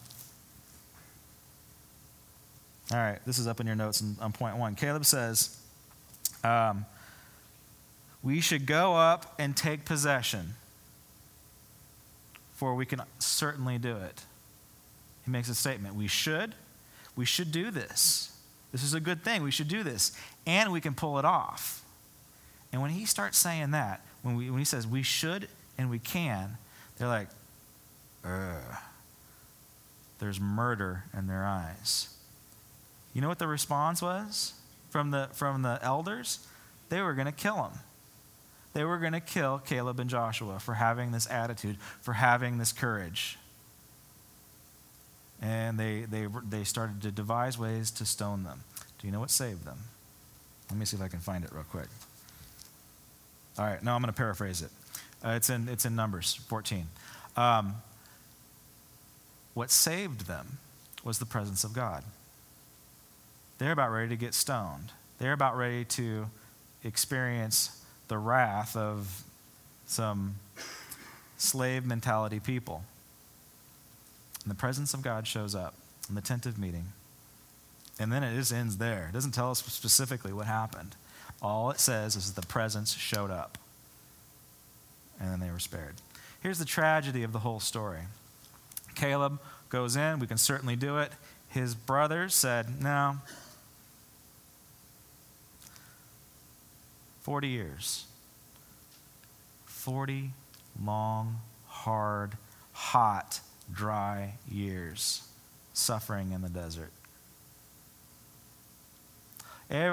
All 2.92 2.99
right, 2.99 3.18
this 3.27 3.38
is 3.38 3.46
up 3.46 3.61
in 3.61 3.66
your 3.66 3.77
notes 3.77 4.03
on 4.20 4.33
point 4.33 4.57
one. 4.57 4.75
Caleb 4.77 5.05
says, 5.05 5.59
um, 6.44 6.87
We 8.22 8.40
should 8.40 8.66
go 8.66 8.94
up 8.94 9.35
and 9.38 9.57
take 9.57 9.85
possession, 9.85 10.55
for 12.55 12.75
we 12.75 12.87
can 12.87 13.03
certainly 13.18 13.79
do 13.79 13.96
it. 13.96 14.22
He 15.25 15.31
makes 15.31 15.49
a 15.49 15.55
statement. 15.55 15.96
We 15.96 16.07
should. 16.07 16.55
We 17.16 17.25
should 17.25 17.51
do 17.51 17.70
this. 17.70 18.33
This 18.70 18.85
is 18.85 18.94
a 18.94 19.01
good 19.01 19.25
thing. 19.25 19.42
We 19.42 19.51
should 19.51 19.68
do 19.68 19.83
this. 19.83 20.12
And 20.46 20.70
we 20.70 20.81
can 20.81 20.94
pull 20.94 21.18
it 21.18 21.25
off. 21.25 21.83
And 22.72 22.81
when 22.81 22.90
he 22.92 23.05
starts 23.07 23.38
saying 23.38 23.72
that, 23.72 24.03
when, 24.22 24.37
we, 24.37 24.51
when 24.51 24.59
he 24.59 24.64
says 24.64 24.87
we 24.87 25.03
should 25.03 25.49
and 25.79 25.90
we 25.90 25.99
can, 25.99 26.59
they're 26.99 27.09
like, 27.09 27.29
Ugh. 28.25 28.77
There's 30.18 30.40
murder 30.40 31.05
in 31.16 31.27
their 31.27 31.44
eyes. 31.44 32.09
You 33.17 33.23
know 33.23 33.29
what 33.29 33.39
the 33.39 33.49
response 33.49 34.03
was 34.03 34.53
from 34.91 35.11
the, 35.11 35.31
from 35.33 35.63
the 35.63 35.79
elders? 35.81 36.47
They 36.91 37.01
were 37.01 37.15
going 37.15 37.25
to 37.25 37.33
kill 37.33 37.57
him. 37.65 37.79
They 38.75 38.85
were 38.85 38.99
going 38.99 39.15
to 39.15 39.21
kill 39.21 39.59
Caleb 39.59 39.99
and 40.01 40.11
Joshua 40.11 40.61
for 40.61 40.75
having 40.75 41.13
this 41.13 41.27
attitude, 41.31 41.79
for 42.03 42.13
having 42.13 42.59
this 42.59 42.73
courage. 42.73 43.39
And 45.41 45.81
they, 45.81 46.03
they, 46.03 46.27
they 46.47 46.63
started 46.65 47.01
to 47.01 47.11
devise 47.11 47.59
ways 47.59 47.91
to 47.93 48.05
stone 48.05 48.45
them. 48.45 48.65
Do 48.99 49.07
you 49.07 49.15
know 49.15 49.21
what 49.21 49.31
saved 49.31 49.65
them? 49.65 49.79
Let 50.69 50.79
me 50.79 50.85
see 50.85 50.99
if 50.99 51.03
I 51.03 51.09
can 51.09 51.21
find 51.21 51.43
it 51.43 51.51
real 51.55 51.65
quick. 51.65 51.89
All 53.59 53.65
right, 53.65 53.83
now 53.83 53.95
I'm 53.95 54.03
going 54.03 54.13
to 54.13 54.17
paraphrase 54.17 54.61
it. 54.61 54.71
Uh, 55.25 55.31
it's, 55.31 55.49
in, 55.49 55.71
it's 55.71 55.87
in 55.87 55.97
Numbers 55.97 56.35
14. 56.49 56.87
Um, 57.35 57.77
what 59.55 59.71
saved 59.71 60.27
them 60.27 60.59
was 61.03 61.19
the 61.19 61.25
presence 61.25 61.65
of 61.65 61.73
God. 61.73 62.05
They're 63.59 63.73
about 63.73 63.90
ready 63.90 64.09
to 64.11 64.16
get 64.16 64.35
stoned. 64.35 64.92
They're 65.19 65.33
about 65.33 65.57
ready 65.57 65.85
to 65.85 66.27
experience 66.85 67.83
the 68.09 68.19
wrath 68.19 68.77
of 68.77 69.25
some 69.87 70.37
slave 71.38 71.85
mentality 71.85 72.40
people. 72.40 72.85
And 74.42 74.51
the 74.51 74.57
presence 74.57 74.95
of 74.95 75.03
God 75.03 75.27
shows 75.27 75.55
up 75.55 75.75
in 76.09 76.14
the 76.14 76.21
tent 76.21 76.47
of 76.47 76.59
meeting. 76.59 76.87
And 77.99 78.12
then 78.12 78.23
it 78.23 78.35
just 78.35 78.53
ends 78.53 78.77
there. 78.77 79.07
It 79.09 79.14
doesn't 79.14 79.33
tell 79.33 79.51
us 79.51 79.62
specifically 79.64 80.33
what 80.33 80.47
happened. 80.47 80.95
All 81.40 81.71
it 81.71 81.81
says 81.81 82.14
is 82.14 82.35
the 82.35 82.42
presence 82.42 82.95
showed 82.95 83.31
up. 83.31 83.59
And 85.19 85.31
then 85.31 85.40
they 85.40 85.51
were 85.51 85.59
spared. 85.59 85.95
Here's 86.42 86.59
the 86.59 86.64
tragedy 86.64 87.23
of 87.23 87.33
the 87.33 87.40
whole 87.40 87.61
story 87.61 88.01
Caleb 88.95 89.40
goes 89.69 89.97
in, 89.97 90.19
we 90.19 90.27
can 90.27 90.38
certainly 90.38 90.77
do 90.77 90.99
it. 90.99 91.12
His 91.49 91.75
brothers 91.75 92.35
said, 92.35 92.81
No. 92.83 93.16
40 97.27 97.49
years. 97.49 98.05
40 99.65 100.31
long, 100.81 101.41
hard, 101.67 102.37
hot, 102.73 103.41
dry 103.73 104.35
years 104.49 105.27
suffering 105.73 106.31
in 106.31 106.41
the 106.41 106.49
desert 106.49 106.93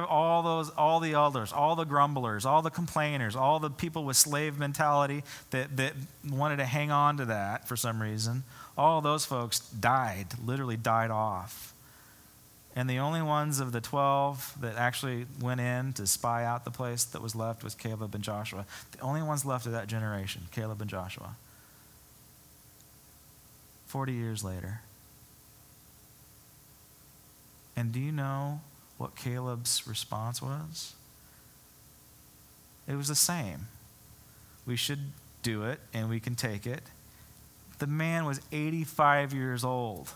all 0.07 0.43
those 0.43 0.69
all 0.77 0.99
the 0.99 1.13
elders 1.13 1.51
all 1.51 1.75
the 1.75 1.83
grumblers 1.83 2.45
all 2.45 2.61
the 2.61 2.69
complainers 2.69 3.35
all 3.35 3.59
the 3.59 3.71
people 3.71 4.05
with 4.05 4.15
slave 4.15 4.59
mentality 4.59 5.23
that, 5.49 5.75
that 5.75 5.93
wanted 6.29 6.57
to 6.57 6.65
hang 6.65 6.91
on 6.91 7.17
to 7.17 7.25
that 7.25 7.67
for 7.67 7.75
some 7.75 7.99
reason 7.99 8.43
all 8.77 9.01
those 9.01 9.25
folks 9.25 9.59
died 9.59 10.27
literally 10.45 10.77
died 10.77 11.09
off 11.09 11.72
and 12.75 12.89
the 12.89 12.97
only 12.97 13.21
ones 13.21 13.59
of 13.59 13.71
the 13.71 13.81
12 13.81 14.55
that 14.61 14.75
actually 14.75 15.25
went 15.39 15.61
in 15.61 15.93
to 15.93 16.07
spy 16.07 16.43
out 16.43 16.65
the 16.65 16.71
place 16.71 17.03
that 17.03 17.21
was 17.21 17.35
left 17.35 17.63
was 17.63 17.75
caleb 17.75 18.13
and 18.15 18.23
joshua 18.23 18.65
the 18.91 18.99
only 18.99 19.21
ones 19.21 19.45
left 19.45 19.65
of 19.65 19.71
that 19.71 19.87
generation 19.87 20.43
caleb 20.51 20.81
and 20.81 20.89
joshua 20.89 21.35
40 23.87 24.13
years 24.13 24.43
later 24.43 24.81
and 27.75 27.91
do 27.91 27.99
you 27.99 28.11
know 28.11 28.61
what 28.97 29.15
Caleb's 29.15 29.87
response 29.87 30.41
was? 30.41 30.93
It 32.87 32.95
was 32.95 33.07
the 33.07 33.15
same. 33.15 33.67
We 34.65 34.75
should 34.75 35.11
do 35.41 35.63
it 35.63 35.79
and 35.93 36.09
we 36.09 36.19
can 36.19 36.35
take 36.35 36.65
it. 36.65 36.83
The 37.79 37.87
man 37.87 38.25
was 38.25 38.41
85 38.51 39.33
years 39.33 39.63
old. 39.63 40.11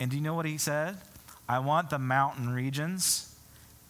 And 0.00 0.10
do 0.10 0.16
you 0.16 0.22
know 0.22 0.34
what 0.34 0.46
he 0.46 0.58
said? 0.58 0.96
I 1.48 1.58
want 1.60 1.90
the 1.90 1.98
mountain 1.98 2.50
regions 2.50 3.34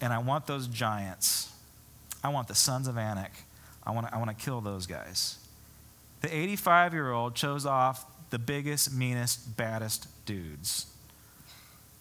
and 0.01 0.13
I 0.13 0.19
want 0.19 0.47
those 0.47 0.67
giants. 0.69 1.53
I 2.23 2.29
want 2.29 2.49
the 2.49 2.55
sons 2.55 2.89
of 2.89 2.97
Anak. 2.97 3.33
I 3.85 3.91
want 3.91 4.07
to, 4.07 4.15
I 4.15 4.19
want 4.19 4.37
to 4.37 4.45
kill 4.45 4.61
those 4.61 4.87
guys. 4.87 5.39
The 6.21 6.35
85 6.35 6.93
year 6.93 7.11
old 7.11 7.35
chose 7.35 7.67
off 7.67 8.05
the 8.31 8.39
biggest, 8.39 8.93
meanest, 8.93 9.57
baddest 9.57 10.09
dudes 10.27 10.87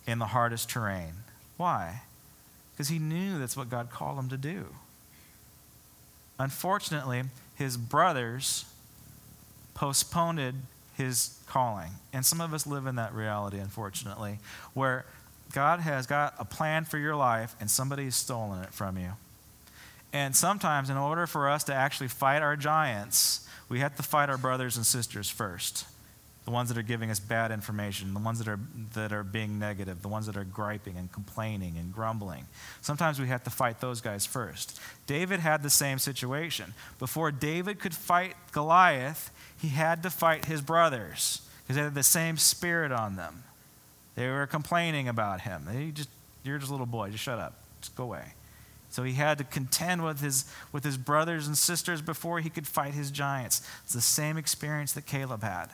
in 0.05 0.19
the 0.19 0.27
hardest 0.27 0.69
terrain. 0.69 1.13
Why? 1.57 2.01
Because 2.73 2.89
he 2.89 2.99
knew 2.99 3.39
that's 3.39 3.57
what 3.57 3.69
God 3.69 3.89
called 3.89 4.19
him 4.19 4.29
to 4.29 4.37
do. 4.37 4.67
Unfortunately, 6.39 7.23
his 7.55 7.77
brothers 7.77 8.65
postponed 9.73 10.39
his 10.97 11.39
calling. 11.45 11.91
And 12.11 12.25
some 12.25 12.41
of 12.41 12.53
us 12.53 12.65
live 12.65 12.87
in 12.87 12.95
that 12.95 13.13
reality, 13.13 13.59
unfortunately, 13.59 14.39
where 14.73 15.05
God 15.53 15.79
has 15.79 16.07
got 16.07 16.33
a 16.39 16.45
plan 16.45 16.85
for 16.85 16.97
your 16.97 17.15
life 17.15 17.55
and 17.59 17.69
somebody's 17.69 18.15
stolen 18.15 18.63
it 18.63 18.73
from 18.73 18.97
you. 18.97 19.11
And 20.11 20.35
sometimes, 20.35 20.89
in 20.89 20.97
order 20.97 21.27
for 21.27 21.49
us 21.49 21.63
to 21.65 21.73
actually 21.73 22.07
fight 22.07 22.41
our 22.41 22.55
giants, 22.55 23.47
we 23.69 23.79
have 23.79 23.95
to 23.97 24.03
fight 24.03 24.29
our 24.29 24.37
brothers 24.37 24.75
and 24.75 24.85
sisters 24.85 25.29
first 25.29 25.85
the 26.47 26.51
ones 26.51 26.69
that 26.69 26.77
are 26.77 26.81
giving 26.81 27.11
us 27.11 27.19
bad 27.19 27.51
information, 27.51 28.13
the 28.13 28.21
ones 28.21 28.39
that 28.39 28.47
are, 28.47 28.59
that 28.93 29.11
are 29.11 29.25
being 29.25 29.59
negative, 29.59 30.01
the 30.01 30.07
ones 30.07 30.27
that 30.27 30.37
are 30.37 30.45
griping 30.45 30.95
and 30.95 31.11
complaining 31.11 31.75
and 31.77 31.93
grumbling. 31.93 32.45
Sometimes 32.79 33.19
we 33.19 33.27
have 33.27 33.43
to 33.43 33.49
fight 33.49 33.81
those 33.81 33.99
guys 33.99 34.25
first. 34.25 34.79
David 35.07 35.41
had 35.41 35.61
the 35.61 35.69
same 35.69 35.99
situation. 35.99 36.73
Before 36.99 37.31
David 37.33 37.81
could 37.81 37.93
fight 37.93 38.33
Goliath, 38.53 39.29
he 39.57 39.67
had 39.67 40.01
to 40.03 40.09
fight 40.09 40.45
his 40.45 40.61
brothers 40.61 41.41
because 41.63 41.75
they 41.75 41.81
had 41.81 41.95
the 41.95 42.01
same 42.01 42.37
spirit 42.37 42.93
on 42.93 43.17
them. 43.17 43.43
They 44.15 44.29
were 44.29 44.47
complaining 44.47 45.09
about 45.09 45.41
him. 45.41 45.65
They 45.67 45.91
just, 45.91 46.07
you're 46.45 46.59
just 46.59 46.69
a 46.69 46.73
little 46.73 46.85
boy, 46.85 47.09
just 47.09 47.25
shut 47.25 47.39
up, 47.39 47.61
just 47.81 47.93
go 47.97 48.05
away. 48.05 48.23
So 48.87 49.03
he 49.03 49.15
had 49.15 49.37
to 49.39 49.43
contend 49.43 50.01
with 50.01 50.21
his, 50.21 50.45
with 50.71 50.85
his 50.85 50.97
brothers 50.97 51.45
and 51.45 51.57
sisters 51.57 52.01
before 52.01 52.39
he 52.39 52.49
could 52.49 52.65
fight 52.65 52.93
his 52.93 53.11
giants. 53.11 53.67
It's 53.83 53.91
the 53.91 53.99
same 53.99 54.37
experience 54.37 54.93
that 54.93 55.05
Caleb 55.05 55.43
had. 55.43 55.71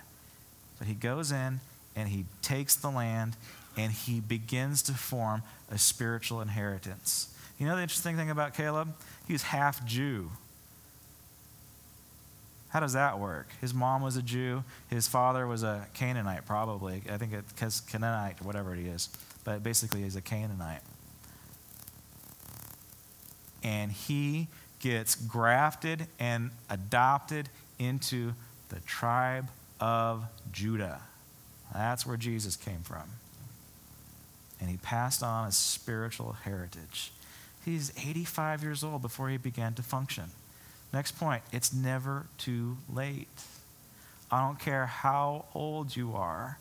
But 0.78 0.88
he 0.88 0.94
goes 0.94 1.32
in 1.32 1.60
and 1.96 2.10
he 2.10 2.26
takes 2.42 2.76
the 2.76 2.90
land 2.90 3.36
and 3.78 3.92
he 3.92 4.20
begins 4.20 4.82
to 4.84 4.94
form 4.94 5.44
a 5.72 5.78
spiritual 5.78 6.42
inheritance. 6.42 7.34
You 7.58 7.68
know 7.68 7.76
the 7.76 7.82
interesting 7.82 8.16
thing 8.16 8.30
about 8.30 8.56
Caleb? 8.56 8.94
He 9.28 9.34
was 9.34 9.44
half 9.44 9.86
Jew. 9.86 10.32
How 12.70 12.80
does 12.80 12.94
that 12.94 13.20
work? 13.20 13.50
His 13.62 13.74
mom 13.74 14.02
was 14.02 14.18
a 14.18 14.22
Jew. 14.22 14.64
His 14.90 15.08
father 15.08 15.46
was 15.46 15.62
a 15.64 15.86
Canaanite, 15.94 16.46
probably. 16.46 17.04
I 17.10 17.18
think 17.18 17.32
it's 17.34 17.80
Canaanite 17.82 18.42
or 18.42 18.46
whatever 18.46 18.74
he 18.74 18.88
is. 18.88 19.10
But 19.44 19.64
basically, 19.64 20.02
he's 20.02 20.16
a 20.16 20.22
Canaanite 20.22 20.82
and 23.64 23.92
he 23.92 24.48
gets 24.80 25.16
grafted 25.16 26.08
and 26.20 26.52
adopted 26.70 27.50
into 27.80 28.34
the 28.70 28.80
tribe 28.82 29.48
of 29.84 30.24
Judah. 30.54 31.02
That's 31.74 32.06
where 32.06 32.16
Jesus 32.16 32.56
came 32.56 32.84
from. 32.84 33.04
And 34.62 34.70
he 34.70 34.78
passed 34.78 35.22
on 35.22 35.50
a 35.50 35.52
spiritual 35.52 36.38
heritage. 36.44 37.12
He's 37.66 37.92
85 37.98 38.64
years 38.64 38.82
old 38.82 39.02
before 39.02 39.28
he 39.28 39.36
began 39.36 39.74
to 39.74 39.84
function. 39.84 40.32
Next 40.94 41.20
point 41.20 41.44
it's 41.52 41.74
never 41.74 42.28
too 42.38 42.78
late. 42.90 43.28
I 44.32 44.40
don't 44.48 44.58
care 44.58 44.86
how 44.86 45.46
old 45.54 45.98
you 45.98 46.14
are, 46.16 46.60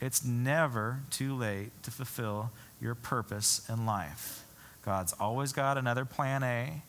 it's 0.00 0.24
never 0.24 1.00
too 1.10 1.36
late 1.36 1.70
to 1.82 1.90
fulfill 1.90 2.52
your 2.80 2.94
purpose 2.94 3.68
in 3.68 3.84
life. 3.84 4.44
God's 4.82 5.12
always 5.20 5.52
got 5.52 5.76
another 5.76 6.06
plan 6.06 6.42
A. 6.42 6.82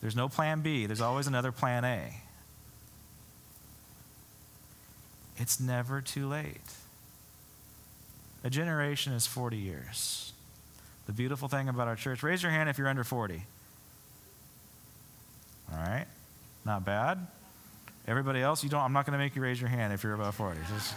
There's 0.00 0.16
no 0.16 0.30
plan 0.30 0.62
B, 0.62 0.86
there's 0.86 1.02
always 1.02 1.26
another 1.26 1.52
plan 1.52 1.84
A. 1.84 2.22
It's 5.36 5.60
never 5.60 6.00
too 6.00 6.28
late. 6.28 6.60
A 8.44 8.50
generation 8.50 9.12
is 9.12 9.26
40 9.26 9.56
years. 9.56 10.32
The 11.06 11.12
beautiful 11.12 11.48
thing 11.48 11.68
about 11.68 11.88
our 11.88 11.96
church, 11.96 12.22
raise 12.22 12.42
your 12.42 12.52
hand 12.52 12.68
if 12.68 12.78
you're 12.78 12.88
under 12.88 13.04
40. 13.04 13.42
All 15.72 15.78
right? 15.78 16.06
Not 16.64 16.84
bad. 16.84 17.26
Everybody 18.06 18.40
else, 18.40 18.62
you 18.62 18.70
don't 18.70 18.82
I'm 18.82 18.92
not 18.92 19.04
going 19.04 19.12
to 19.12 19.18
make 19.18 19.34
you 19.34 19.42
raise 19.42 19.60
your 19.60 19.70
hand 19.70 19.92
if 19.92 20.04
you're 20.04 20.14
above 20.14 20.34
40. 20.34 20.60
Just 20.72 20.94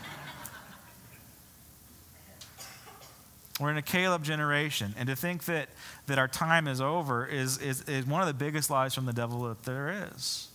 We're 3.59 3.71
in 3.71 3.77
a 3.77 3.81
Caleb 3.81 4.23
generation. 4.23 4.93
And 4.97 5.09
to 5.09 5.15
think 5.15 5.45
that, 5.45 5.69
that 6.07 6.17
our 6.17 6.27
time 6.27 6.67
is 6.67 6.79
over 6.79 7.25
is, 7.25 7.57
is, 7.57 7.81
is 7.83 8.05
one 8.05 8.21
of 8.21 8.27
the 8.27 8.33
biggest 8.33 8.69
lies 8.69 8.93
from 8.93 9.05
the 9.05 9.13
devil 9.13 9.43
that 9.43 9.63
there 9.63 10.07
is. 10.13 10.48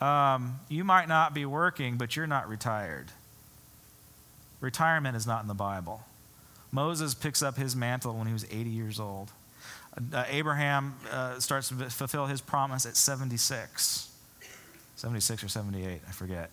Um, 0.00 0.60
you 0.68 0.84
might 0.84 1.08
not 1.08 1.34
be 1.34 1.44
working, 1.44 1.96
but 1.96 2.14
you're 2.16 2.26
not 2.26 2.48
retired. 2.48 3.06
Retirement 4.60 5.16
is 5.16 5.26
not 5.26 5.42
in 5.42 5.48
the 5.48 5.54
Bible. 5.54 6.02
Moses 6.70 7.14
picks 7.14 7.42
up 7.42 7.56
his 7.56 7.74
mantle 7.74 8.14
when 8.14 8.26
he 8.26 8.32
was 8.32 8.44
80 8.44 8.70
years 8.70 9.00
old. 9.00 9.30
Uh, 10.12 10.24
Abraham 10.28 10.94
uh, 11.10 11.40
starts 11.40 11.70
to 11.70 11.74
fulfill 11.90 12.26
his 12.26 12.40
promise 12.40 12.86
at 12.86 12.96
76. 12.96 14.10
76 14.96 15.44
or 15.44 15.48
78, 15.48 16.00
I 16.06 16.12
forget. 16.12 16.50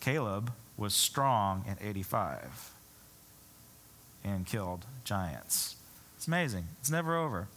Caleb 0.00 0.52
was 0.76 0.94
strong 0.94 1.64
at 1.68 1.78
85 1.80 2.72
and 4.24 4.46
killed 4.46 4.84
giants. 5.04 5.76
It's 6.16 6.26
amazing. 6.26 6.64
It's 6.80 6.90
never 6.90 7.16
over. 7.16 7.48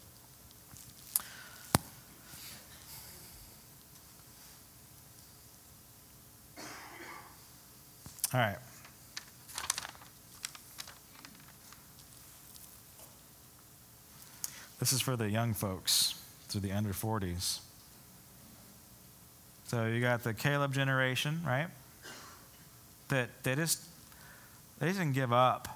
All 8.34 8.40
right. 8.40 8.58
This 14.80 14.94
is 14.94 15.02
for 15.02 15.16
the 15.16 15.30
young 15.30 15.54
folks, 15.54 16.22
to 16.50 16.60
the 16.60 16.72
under 16.72 16.92
40s. 16.92 17.60
So 19.68 19.86
you 19.86 20.00
got 20.02 20.24
the 20.24 20.34
Caleb 20.34 20.74
generation, 20.74 21.42
right? 21.46 21.68
that 23.10 23.30
they 23.44 23.56
just 23.56 23.84
they 24.80 24.88
didn't 24.88 25.14
give 25.14 25.34
up. 25.34 25.68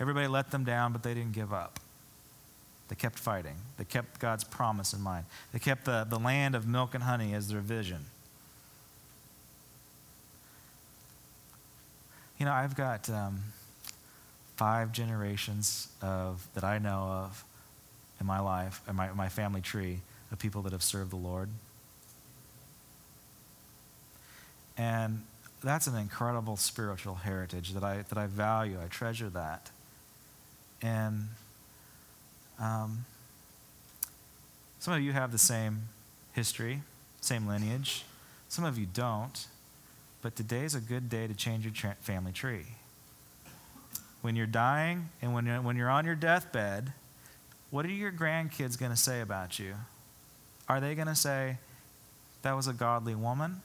Everybody 0.00 0.28
let 0.28 0.50
them 0.50 0.64
down, 0.64 0.92
but 0.92 1.02
they 1.02 1.14
didn't 1.14 1.32
give 1.32 1.52
up. 1.52 1.80
They 2.88 2.94
kept 2.94 3.18
fighting. 3.18 3.56
They 3.76 3.84
kept 3.84 4.18
God's 4.18 4.44
promise 4.44 4.92
in 4.92 5.02
mind. 5.02 5.26
They 5.52 5.58
kept 5.58 5.84
the, 5.84 6.06
the 6.08 6.18
land 6.18 6.54
of 6.54 6.66
milk 6.66 6.94
and 6.94 7.04
honey 7.04 7.34
as 7.34 7.48
their 7.48 7.60
vision. 7.60 8.06
You 12.38 12.46
know, 12.46 12.52
I've 12.52 12.76
got 12.76 13.10
um, 13.10 13.40
five 14.56 14.92
generations 14.92 15.88
of 16.00 16.46
that 16.54 16.62
I 16.62 16.78
know 16.78 17.24
of 17.26 17.44
in 18.20 18.26
my 18.26 18.38
life, 18.38 18.80
in 18.88 18.94
my, 18.94 19.12
my 19.12 19.28
family 19.28 19.60
tree, 19.60 20.00
of 20.30 20.38
people 20.38 20.62
that 20.62 20.72
have 20.72 20.82
served 20.82 21.10
the 21.10 21.16
Lord. 21.16 21.48
And 24.76 25.24
that's 25.64 25.88
an 25.88 25.96
incredible 25.96 26.56
spiritual 26.56 27.16
heritage 27.16 27.72
that 27.72 27.82
I, 27.82 28.02
that 28.08 28.16
I 28.18 28.26
value. 28.26 28.78
I 28.80 28.86
treasure 28.86 29.30
that. 29.30 29.70
And 30.80 31.28
um, 32.60 33.04
some 34.78 34.94
of 34.94 35.00
you 35.00 35.12
have 35.12 35.32
the 35.32 35.38
same 35.38 35.88
history, 36.32 36.82
same 37.20 37.48
lineage. 37.48 38.04
Some 38.48 38.64
of 38.64 38.78
you 38.78 38.86
don't. 38.86 39.46
But 40.20 40.34
today 40.34 40.64
is 40.64 40.74
a 40.74 40.80
good 40.80 41.08
day 41.08 41.26
to 41.26 41.34
change 41.34 41.64
your 41.64 41.72
tra- 41.72 41.96
family 42.00 42.32
tree. 42.32 42.66
When 44.20 44.34
you're 44.34 44.46
dying 44.46 45.10
and 45.22 45.32
when 45.32 45.46
you're, 45.46 45.60
when 45.60 45.76
you're 45.76 45.90
on 45.90 46.04
your 46.04 46.16
deathbed, 46.16 46.92
what 47.70 47.84
are 47.84 47.90
your 47.90 48.10
grandkids 48.10 48.78
going 48.78 48.90
to 48.90 48.96
say 48.96 49.20
about 49.20 49.58
you? 49.58 49.74
Are 50.68 50.80
they 50.80 50.94
going 50.94 51.06
to 51.08 51.14
say, 51.14 51.58
that 52.42 52.52
was 52.52 52.66
a 52.66 52.72
godly 52.72 53.14
woman? 53.14 53.62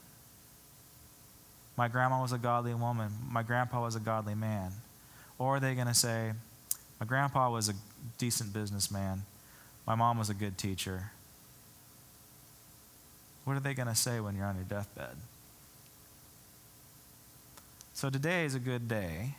My 1.76 1.88
grandma 1.88 2.22
was 2.22 2.32
a 2.32 2.38
godly 2.38 2.74
woman. 2.74 3.10
My 3.28 3.42
grandpa 3.42 3.82
was 3.82 3.96
a 3.96 4.00
godly 4.00 4.34
man. 4.34 4.72
Or 5.38 5.56
are 5.56 5.60
they 5.60 5.74
going 5.74 5.88
to 5.88 5.94
say, 5.94 6.32
My 7.00 7.06
grandpa 7.06 7.50
was 7.50 7.68
a 7.68 7.74
decent 8.18 8.52
businessman. 8.52 9.22
My 9.86 9.94
mom 9.94 10.18
was 10.18 10.30
a 10.30 10.34
good 10.34 10.56
teacher. 10.56 11.10
What 13.44 13.56
are 13.56 13.60
they 13.60 13.74
going 13.74 13.88
to 13.88 13.94
say 13.94 14.20
when 14.20 14.36
you're 14.36 14.46
on 14.46 14.54
your 14.54 14.64
deathbed? 14.64 15.16
So 17.94 18.10
today 18.10 18.44
is 18.44 18.56
a 18.56 18.58
good 18.58 18.88
day 18.88 19.36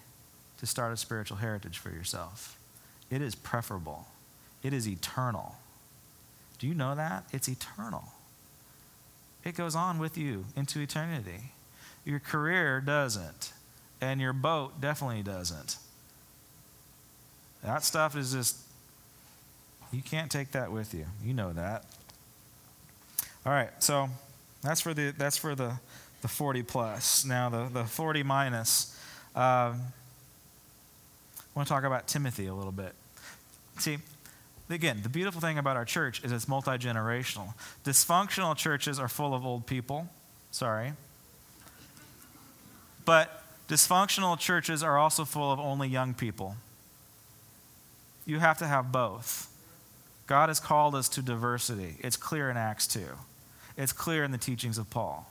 to 0.59 0.65
start 0.65 0.93
a 0.93 0.97
spiritual 0.97 1.37
heritage 1.37 1.77
for 1.77 1.89
yourself. 1.89 2.57
It 3.11 3.21
is 3.21 3.35
preferable, 3.35 4.07
it 4.63 4.71
is 4.71 4.87
eternal. 4.87 5.57
Do 6.57 6.65
you 6.65 6.73
know 6.73 6.95
that? 6.95 7.25
It's 7.33 7.49
eternal. 7.49 8.05
It 9.43 9.55
goes 9.55 9.75
on 9.75 9.99
with 9.99 10.17
you 10.17 10.45
into 10.55 10.79
eternity. 10.79 11.51
Your 12.05 12.19
career 12.19 12.79
doesn't, 12.79 13.51
and 13.99 14.21
your 14.21 14.31
boat 14.31 14.79
definitely 14.79 15.21
doesn't. 15.21 15.75
That 17.61 17.83
stuff 17.83 18.15
is 18.15 18.31
just, 18.31 18.57
you 19.91 20.01
can't 20.01 20.31
take 20.31 20.53
that 20.53 20.71
with 20.71 20.93
you. 20.93 21.05
You 21.21 21.33
know 21.33 21.51
that. 21.51 21.83
All 23.45 23.51
right, 23.51 23.71
so 23.83 24.07
that's 24.61 24.79
for 24.79 24.93
the, 24.93 25.11
that's 25.11 25.37
for 25.37 25.55
the, 25.55 25.73
the 26.25 26.29
40 26.29 26.63
plus. 26.63 27.23
Now, 27.23 27.49
the, 27.49 27.69
the 27.71 27.83
40 27.83 28.23
minus. 28.23 28.99
Um, 29.35 29.43
I 29.43 29.75
want 31.53 31.67
to 31.67 31.71
talk 31.71 31.83
about 31.83 32.07
Timothy 32.07 32.47
a 32.47 32.53
little 32.55 32.71
bit. 32.71 32.93
See, 33.77 33.99
again, 34.67 35.01
the 35.03 35.09
beautiful 35.09 35.39
thing 35.39 35.59
about 35.59 35.77
our 35.77 35.85
church 35.85 36.23
is 36.23 36.31
it's 36.31 36.47
multi 36.47 36.71
generational. 36.71 37.53
Dysfunctional 37.83 38.57
churches 38.57 38.97
are 38.97 39.07
full 39.07 39.35
of 39.35 39.45
old 39.45 39.67
people. 39.67 40.09
Sorry. 40.49 40.93
But 43.05 43.43
dysfunctional 43.69 44.39
churches 44.39 44.81
are 44.81 44.97
also 44.97 45.25
full 45.25 45.51
of 45.51 45.59
only 45.59 45.87
young 45.87 46.15
people. 46.15 46.55
You 48.25 48.39
have 48.39 48.57
to 48.57 48.65
have 48.65 48.91
both. 48.91 49.47
God 50.25 50.49
has 50.49 50.59
called 50.59 50.95
us 50.95 51.07
to 51.09 51.21
diversity. 51.21 51.97
It's 51.99 52.17
clear 52.17 52.49
in 52.49 52.57
Acts 52.57 52.87
2. 52.87 53.01
It's 53.77 53.93
clear 53.93 54.23
in 54.23 54.31
the 54.31 54.39
teachings 54.39 54.79
of 54.79 54.89
Paul. 54.89 55.29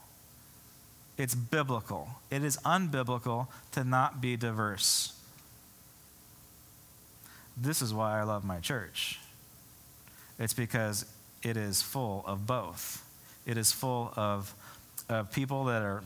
It's 1.17 1.35
biblical. 1.35 2.09
It 2.29 2.43
is 2.43 2.57
unbiblical 2.57 3.47
to 3.71 3.83
not 3.83 4.19
be 4.19 4.35
diverse. 4.35 5.13
This 7.57 7.81
is 7.81 7.93
why 7.93 8.19
I 8.19 8.23
love 8.23 8.43
my 8.43 8.59
church. 8.59 9.19
It's 10.37 10.53
because 10.53 11.05
it 11.41 11.55
is 11.55 11.81
full 11.81 12.23
of 12.27 12.45
both. 12.45 13.05
It 13.45 13.57
is 13.57 13.71
full 13.71 14.11
of, 14.15 14.53
of 15.07 15.31
people 15.31 15.65
that 15.65 15.81
are 15.81 16.03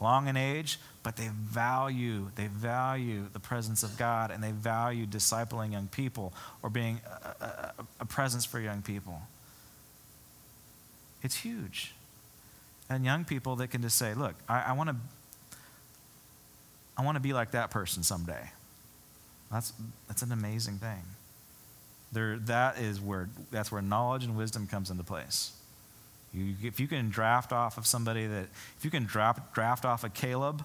long 0.00 0.28
in 0.28 0.36
age, 0.36 0.78
but 1.02 1.16
they 1.16 1.28
value 1.28 2.30
they 2.34 2.48
value 2.48 3.26
the 3.32 3.40
presence 3.40 3.82
of 3.82 3.96
God 3.96 4.30
and 4.30 4.42
they 4.42 4.52
value 4.52 5.06
discipling 5.06 5.72
young 5.72 5.86
people 5.86 6.34
or 6.62 6.68
being 6.68 7.00
a, 7.40 7.44
a, 7.44 7.72
a 8.00 8.04
presence 8.04 8.44
for 8.44 8.60
young 8.60 8.82
people. 8.82 9.22
It's 11.22 11.36
huge. 11.36 11.94
And 12.88 13.04
young 13.04 13.24
people 13.24 13.56
that 13.56 13.68
can 13.68 13.82
just 13.82 13.96
say, 13.98 14.14
look, 14.14 14.34
I, 14.48 14.72
want 14.72 14.90
to 14.90 14.96
I 16.96 17.04
want 17.04 17.16
to 17.16 17.20
be 17.20 17.32
like 17.32 17.50
that 17.50 17.70
person 17.70 18.02
someday. 18.02 18.50
That's, 19.50 19.72
that's 20.08 20.22
an 20.22 20.32
amazing 20.32 20.78
thing. 20.78 21.02
There, 22.12 22.38
that 22.46 22.78
is 22.78 23.00
where, 23.00 23.28
that's 23.50 23.70
where 23.70 23.82
knowledge 23.82 24.24
and 24.24 24.36
wisdom 24.36 24.66
comes 24.66 24.90
into 24.90 25.02
place. 25.02 25.52
You, 26.32 26.54
if 26.62 26.78
you 26.80 26.86
can 26.86 27.10
draft 27.10 27.52
off 27.52 27.78
of 27.78 27.86
somebody 27.86 28.26
that, 28.26 28.46
if 28.78 28.84
you 28.84 28.90
can 28.90 29.04
draft, 29.04 29.54
draft 29.54 29.84
off 29.84 30.04
a 30.04 30.08
Caleb, 30.08 30.64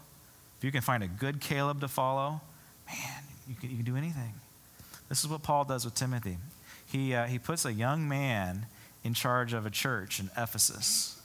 if 0.57 0.63
you 0.63 0.71
can 0.71 0.81
find 0.81 1.03
a 1.03 1.07
good 1.07 1.39
Caleb 1.41 1.81
to 1.81 1.87
follow, 1.87 2.41
man, 2.87 3.23
you 3.49 3.55
can, 3.55 3.69
you 3.69 3.77
can 3.77 3.85
do 3.85 3.95
anything. 3.95 4.33
This 5.09 5.23
is 5.23 5.29
what 5.29 5.43
Paul 5.43 5.65
does 5.65 5.85
with 5.85 5.95
Timothy. 5.95 6.37
He, 6.85 7.13
uh, 7.13 7.25
he 7.25 7.39
puts 7.39 7.65
a 7.65 7.73
young 7.73 8.07
man 8.07 8.65
in 9.03 9.13
charge 9.13 9.53
of 9.53 9.65
a 9.65 9.69
church 9.69 10.19
in 10.19 10.29
Ephesus. 10.37 11.20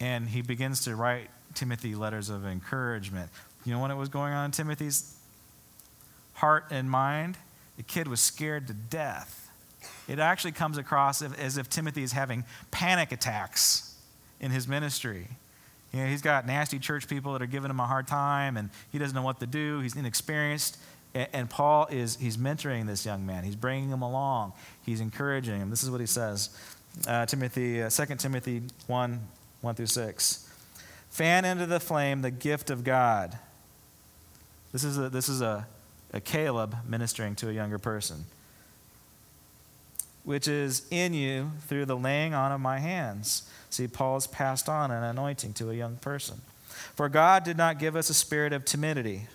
And 0.00 0.28
he 0.28 0.42
begins 0.42 0.84
to 0.84 0.94
write 0.94 1.30
Timothy 1.54 1.94
letters 1.94 2.30
of 2.30 2.46
encouragement. 2.46 3.30
You 3.64 3.72
know 3.72 3.80
what 3.80 3.96
was 3.96 4.08
going 4.08 4.32
on 4.32 4.46
in 4.46 4.50
Timothy's 4.50 5.16
heart 6.34 6.66
and 6.70 6.90
mind? 6.90 7.36
The 7.76 7.82
kid 7.82 8.08
was 8.08 8.20
scared 8.20 8.66
to 8.68 8.74
death. 8.74 9.50
It 10.08 10.18
actually 10.18 10.52
comes 10.52 10.78
across 10.78 11.22
as 11.22 11.58
if 11.58 11.68
Timothy 11.68 12.02
is 12.02 12.12
having 12.12 12.44
panic 12.70 13.12
attacks 13.12 13.94
in 14.40 14.50
his 14.50 14.66
ministry. 14.66 15.28
You 15.92 16.00
know, 16.00 16.06
he's 16.06 16.22
got 16.22 16.46
nasty 16.46 16.78
church 16.78 17.08
people 17.08 17.32
that 17.32 17.42
are 17.42 17.46
giving 17.46 17.70
him 17.70 17.80
a 17.80 17.86
hard 17.86 18.06
time, 18.06 18.56
and 18.56 18.70
he 18.90 18.98
doesn't 18.98 19.14
know 19.14 19.22
what 19.22 19.40
to 19.40 19.46
do. 19.46 19.80
He's 19.80 19.96
inexperienced. 19.96 20.78
And 21.14 21.48
Paul 21.48 21.88
is 21.90 22.16
he's 22.16 22.36
mentoring 22.36 22.86
this 22.86 23.06
young 23.06 23.24
man. 23.24 23.42
He's 23.42 23.56
bringing 23.56 23.88
him 23.88 24.02
along. 24.02 24.52
He's 24.84 25.00
encouraging 25.00 25.58
him. 25.58 25.70
This 25.70 25.82
is 25.82 25.90
what 25.90 26.00
he 26.00 26.06
says, 26.06 26.50
uh, 27.06 27.26
Timothy, 27.26 27.82
uh, 27.82 27.90
2 27.90 28.16
Timothy 28.16 28.62
1, 28.86 29.20
1 29.60 29.74
through 29.74 29.86
6. 29.86 30.48
Fan 31.10 31.44
into 31.44 31.66
the 31.66 31.80
flame 31.80 32.22
the 32.22 32.30
gift 32.30 32.70
of 32.70 32.84
God. 32.84 33.38
This 34.72 34.84
is 34.84 34.98
a, 34.98 35.08
this 35.08 35.28
is 35.28 35.40
a, 35.40 35.66
a 36.12 36.20
Caleb 36.20 36.76
ministering 36.86 37.34
to 37.36 37.48
a 37.48 37.52
younger 37.52 37.78
person, 37.78 38.26
which 40.24 40.46
is 40.46 40.86
in 40.90 41.14
you 41.14 41.52
through 41.66 41.86
the 41.86 41.96
laying 41.96 42.34
on 42.34 42.52
of 42.52 42.60
my 42.60 42.78
hands. 42.78 43.48
See, 43.70 43.88
Paul's 43.88 44.26
passed 44.26 44.68
on 44.68 44.90
an 44.90 45.02
anointing 45.02 45.54
to 45.54 45.70
a 45.70 45.74
young 45.74 45.96
person. 45.96 46.40
For 46.94 47.08
God 47.08 47.44
did 47.44 47.56
not 47.56 47.78
give 47.78 47.96
us 47.96 48.10
a 48.10 48.14
spirit 48.14 48.52
of 48.52 48.64
timidity, 48.64 49.26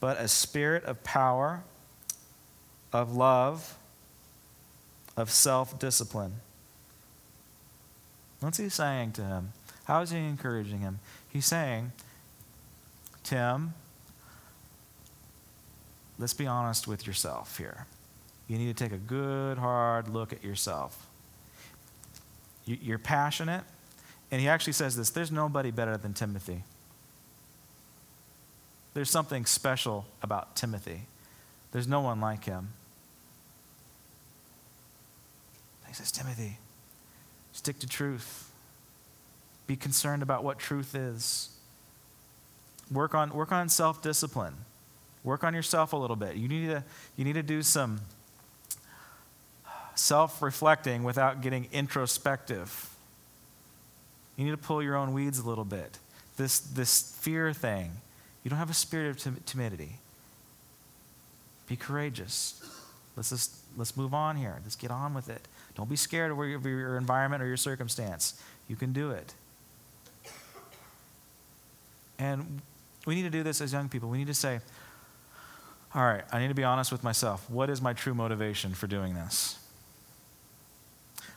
but 0.00 0.18
a 0.18 0.28
spirit 0.28 0.84
of 0.84 1.04
power, 1.04 1.62
of 2.92 3.14
love, 3.14 3.76
of 5.16 5.30
self 5.30 5.78
discipline. 5.78 6.34
What's 8.40 8.58
he 8.58 8.68
saying 8.68 9.12
to 9.12 9.22
him? 9.22 9.52
How 9.84 10.02
is 10.02 10.10
he 10.10 10.18
encouraging 10.18 10.80
him? 10.80 10.98
He's 11.28 11.46
saying, 11.46 11.92
Tim, 13.22 13.74
let's 16.18 16.34
be 16.34 16.46
honest 16.46 16.86
with 16.86 17.06
yourself 17.06 17.58
here. 17.58 17.86
You 18.48 18.58
need 18.58 18.76
to 18.76 18.84
take 18.84 18.92
a 18.92 19.00
good, 19.00 19.58
hard 19.58 20.08
look 20.08 20.32
at 20.32 20.44
yourself. 20.44 21.06
You're 22.64 22.98
passionate, 22.98 23.62
and 24.30 24.40
he 24.40 24.48
actually 24.48 24.72
says 24.72 24.96
this 24.96 25.10
there's 25.10 25.30
nobody 25.30 25.70
better 25.70 25.96
than 25.96 26.14
Timothy. 26.14 26.64
There's 28.94 29.10
something 29.10 29.44
special 29.44 30.06
about 30.22 30.56
Timothy. 30.56 31.02
There's 31.70 31.86
no 31.86 32.00
one 32.00 32.20
like 32.20 32.44
him. 32.44 32.72
He 35.86 35.94
says, 35.94 36.10
Timothy, 36.10 36.58
stick 37.56 37.78
to 37.78 37.86
truth. 37.86 38.50
Be 39.66 39.76
concerned 39.76 40.22
about 40.22 40.44
what 40.44 40.58
truth 40.58 40.94
is. 40.94 41.48
Work 42.90 43.14
on, 43.14 43.30
work 43.30 43.50
on 43.50 43.68
self 43.68 44.02
discipline. 44.02 44.54
Work 45.24 45.42
on 45.42 45.54
yourself 45.54 45.92
a 45.92 45.96
little 45.96 46.14
bit. 46.14 46.36
You 46.36 46.48
need 46.48 46.68
to, 46.68 46.84
you 47.16 47.24
need 47.24 47.32
to 47.32 47.42
do 47.42 47.62
some 47.62 48.00
self 49.96 50.40
reflecting 50.40 51.02
without 51.02 51.40
getting 51.40 51.66
introspective. 51.72 52.90
You 54.36 54.44
need 54.44 54.52
to 54.52 54.56
pull 54.56 54.82
your 54.82 54.94
own 54.94 55.12
weeds 55.12 55.38
a 55.38 55.48
little 55.48 55.64
bit. 55.64 55.98
This, 56.36 56.60
this 56.60 57.16
fear 57.18 57.52
thing, 57.52 57.90
you 58.44 58.50
don't 58.50 58.58
have 58.58 58.70
a 58.70 58.74
spirit 58.74 59.08
of 59.08 59.16
tim- 59.16 59.42
timidity. 59.46 59.98
Be 61.66 61.74
courageous. 61.74 62.62
Let's 63.16 63.30
just 63.30 63.56
let's 63.76 63.96
move 63.96 64.14
on 64.14 64.36
here. 64.36 64.60
Let's 64.62 64.76
get 64.76 64.90
on 64.90 65.14
with 65.14 65.28
it. 65.28 65.48
Don't 65.76 65.90
be 65.90 65.96
scared 65.96 66.32
of 66.32 66.38
your, 66.38 66.96
environment 66.96 67.42
or 67.42 67.46
your 67.46 67.58
circumstance. 67.58 68.40
You 68.66 68.76
can 68.76 68.92
do 68.92 69.10
it. 69.10 69.34
And 72.18 72.62
we 73.04 73.14
need 73.14 73.22
to 73.22 73.30
do 73.30 73.42
this 73.42 73.60
as 73.60 73.74
young 73.74 73.90
people. 73.90 74.08
We 74.08 74.16
need 74.16 74.26
to 74.28 74.34
say, 74.34 74.60
all 75.94 76.02
right, 76.02 76.24
I 76.32 76.40
need 76.40 76.48
to 76.48 76.54
be 76.54 76.64
honest 76.64 76.90
with 76.90 77.04
myself. 77.04 77.48
What 77.50 77.68
is 77.68 77.82
my 77.82 77.92
true 77.92 78.14
motivation 78.14 78.72
for 78.72 78.86
doing 78.86 79.14
this? 79.14 79.58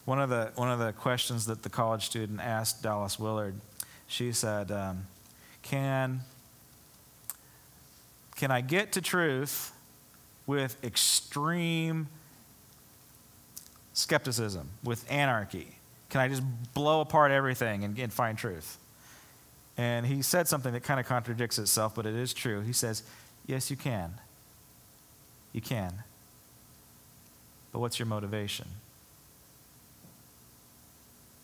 One 0.05 0.21
of 0.21 0.29
the, 0.29 0.51
one 0.55 0.71
of 0.71 0.79
the 0.79 0.93
questions 0.93 1.45
that 1.47 1.63
the 1.63 1.69
college 1.69 2.05
student 2.05 2.39
asked 2.39 2.81
Dallas 2.81 3.19
Willard, 3.19 3.55
she 4.07 4.31
said, 4.31 4.71
um, 4.71 5.05
can, 5.61 6.21
can 8.37 8.51
I 8.51 8.61
get 8.61 8.93
to 8.93 9.01
truth 9.01 9.73
with 10.47 10.81
extreme 10.83 12.07
skepticism, 13.99 14.69
with 14.83 15.05
anarchy? 15.11 15.75
Can 16.09 16.21
I 16.21 16.27
just 16.27 16.43
blow 16.73 17.01
apart 17.01 17.31
everything 17.31 17.83
and, 17.83 17.97
and 17.99 18.11
find 18.11 18.37
truth? 18.37 18.77
And 19.77 20.05
he 20.05 20.21
said 20.21 20.47
something 20.47 20.73
that 20.73 20.83
kind 20.83 20.99
of 20.99 21.05
contradicts 21.05 21.59
itself, 21.59 21.95
but 21.95 22.05
it 22.05 22.15
is 22.15 22.33
true. 22.33 22.61
He 22.61 22.73
says, 22.73 23.03
Yes, 23.45 23.71
you 23.71 23.77
can. 23.77 24.13
You 25.53 25.61
can. 25.61 26.03
But 27.71 27.79
what's 27.79 27.97
your 27.97 28.05
motivation? 28.05 28.67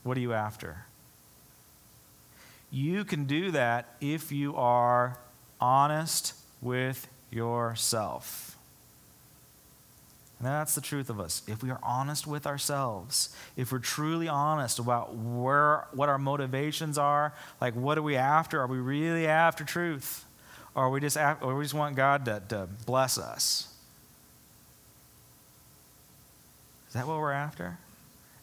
What 0.03 0.17
are 0.17 0.21
you 0.21 0.33
after? 0.33 0.85
You 2.71 3.05
can 3.05 3.25
do 3.25 3.51
that 3.51 3.95
if 4.01 4.31
you 4.31 4.55
are 4.55 5.17
honest 5.59 6.33
with 6.61 7.07
yourself. 7.31 8.54
And 10.39 10.47
that's 10.47 10.75
the 10.75 10.81
truth 10.81 11.09
of 11.09 11.19
us. 11.19 11.43
If 11.47 11.63
we 11.63 11.69
are 11.69 11.79
honest 11.81 12.27
with 12.27 12.45
ourselves, 12.45 13.35
if 13.55 13.71
we're 13.71 13.79
truly 13.79 14.27
honest 14.27 14.79
about 14.79 15.15
where 15.15 15.87
what 15.93 16.09
our 16.09 16.17
motivations 16.17 16.97
are, 16.97 17.33
like 17.61 17.73
what 17.73 17.97
are 17.97 18.01
we 18.01 18.17
after? 18.17 18.59
Are 18.59 18.67
we 18.67 18.77
really 18.77 19.27
after 19.27 19.63
truth? 19.63 20.25
Or 20.75 20.83
are 20.83 20.89
we 20.89 20.99
just 20.99 21.15
after, 21.15 21.45
or 21.45 21.55
we 21.55 21.63
just 21.63 21.73
want 21.73 21.95
God 21.95 22.25
to, 22.25 22.43
to 22.49 22.67
bless 22.85 23.17
us? 23.17 23.73
Is 26.89 26.93
that 26.95 27.07
what 27.07 27.17
we're 27.17 27.31
after? 27.31 27.77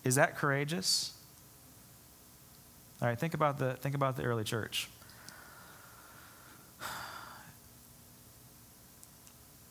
Is 0.03 0.15
that 0.15 0.37
courageous? 0.37 1.13
All 3.03 3.09
right, 3.09 3.19
think 3.19 3.35
about 3.35 3.59
the, 3.59 3.75
think 3.75 3.95
about 3.95 4.17
the 4.17 4.23
early 4.23 4.45
church. 4.45 4.89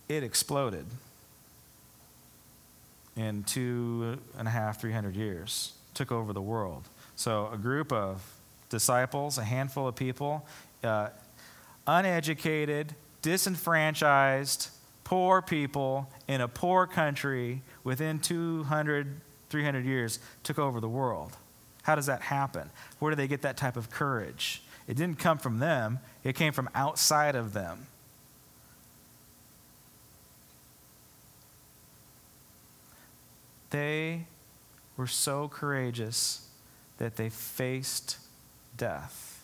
It 0.07 0.23
exploded 0.23 0.85
in 3.15 3.43
two 3.43 4.17
and 4.37 4.47
a 4.47 4.51
half, 4.51 4.79
three 4.79 4.93
hundred 4.93 5.15
years, 5.15 5.73
took 5.93 6.11
over 6.11 6.33
the 6.33 6.41
world. 6.41 6.87
So, 7.15 7.49
a 7.53 7.57
group 7.57 7.91
of 7.91 8.23
disciples, 8.69 9.37
a 9.37 9.43
handful 9.43 9.87
of 9.87 9.95
people, 9.95 10.45
uh, 10.83 11.09
uneducated, 11.85 12.95
disenfranchised, 13.21 14.69
poor 15.03 15.41
people 15.41 16.09
in 16.27 16.41
a 16.41 16.47
poor 16.47 16.87
country 16.87 17.61
within 17.83 18.17
200, 18.19 19.19
300 19.49 19.85
years 19.85 20.19
took 20.43 20.57
over 20.57 20.79
the 20.79 20.89
world. 20.89 21.35
How 21.83 21.95
does 21.95 22.05
that 22.05 22.21
happen? 22.21 22.69
Where 22.99 23.11
do 23.11 23.15
they 23.15 23.27
get 23.27 23.41
that 23.41 23.57
type 23.57 23.75
of 23.75 23.89
courage? 23.89 24.63
It 24.87 24.95
didn't 24.95 25.19
come 25.19 25.37
from 25.37 25.59
them, 25.59 25.99
it 26.23 26.35
came 26.35 26.53
from 26.53 26.69
outside 26.73 27.35
of 27.35 27.53
them. 27.53 27.87
They 33.71 34.27
were 34.97 35.07
so 35.07 35.47
courageous 35.47 36.47
that 36.97 37.15
they 37.15 37.29
faced 37.29 38.17
death. 38.77 39.43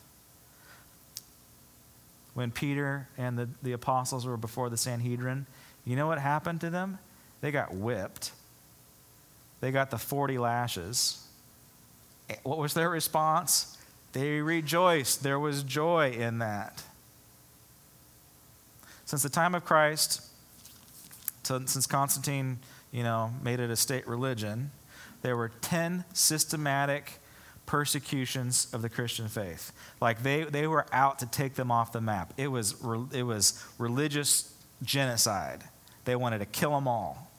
When 2.33 2.51
Peter 2.51 3.07
and 3.17 3.37
the, 3.37 3.49
the 3.63 3.71
apostles 3.71 4.27
were 4.27 4.37
before 4.37 4.69
the 4.69 4.77
Sanhedrin, 4.77 5.47
you 5.85 5.95
know 5.95 6.05
what 6.05 6.19
happened 6.19 6.61
to 6.61 6.69
them? 6.69 6.99
They 7.41 7.51
got 7.51 7.73
whipped. 7.73 8.31
They 9.59 9.71
got 9.71 9.89
the 9.89 9.97
40 9.97 10.37
lashes. 10.37 11.25
Eh, 12.29 12.35
what 12.43 12.59
was 12.59 12.73
their 12.73 12.89
response? 12.89 13.77
They 14.13 14.41
rejoiced. 14.41 15.23
There 15.23 15.39
was 15.39 15.63
joy 15.63 16.11
in 16.11 16.39
that. 16.39 16.83
Since 19.05 19.23
the 19.23 19.29
time 19.29 19.55
of 19.55 19.63
Christ, 19.63 20.21
since 21.43 21.87
Constantine, 21.87 22.59
you 22.91 23.03
know, 23.03 23.31
made 23.41 23.59
it 23.59 23.69
a 23.69 23.75
state 23.75 24.07
religion, 24.07 24.71
there 25.21 25.35
were 25.35 25.49
10 25.61 26.05
systematic 26.13 27.19
persecutions 27.65 28.67
of 28.73 28.81
the 28.81 28.89
Christian 28.89 29.27
faith. 29.27 29.73
Like 29.99 30.23
they, 30.23 30.43
they 30.43 30.67
were 30.67 30.85
out 30.91 31.19
to 31.19 31.25
take 31.25 31.55
them 31.55 31.71
off 31.71 31.91
the 31.91 32.01
map. 32.01 32.33
It 32.37 32.47
was, 32.47 32.75
it 33.11 33.23
was 33.23 33.63
religious 33.77 34.53
genocide. 34.83 35.63
They 36.05 36.15
wanted 36.15 36.39
to 36.39 36.45
kill 36.45 36.71
them 36.71 36.87
all. 36.87 37.29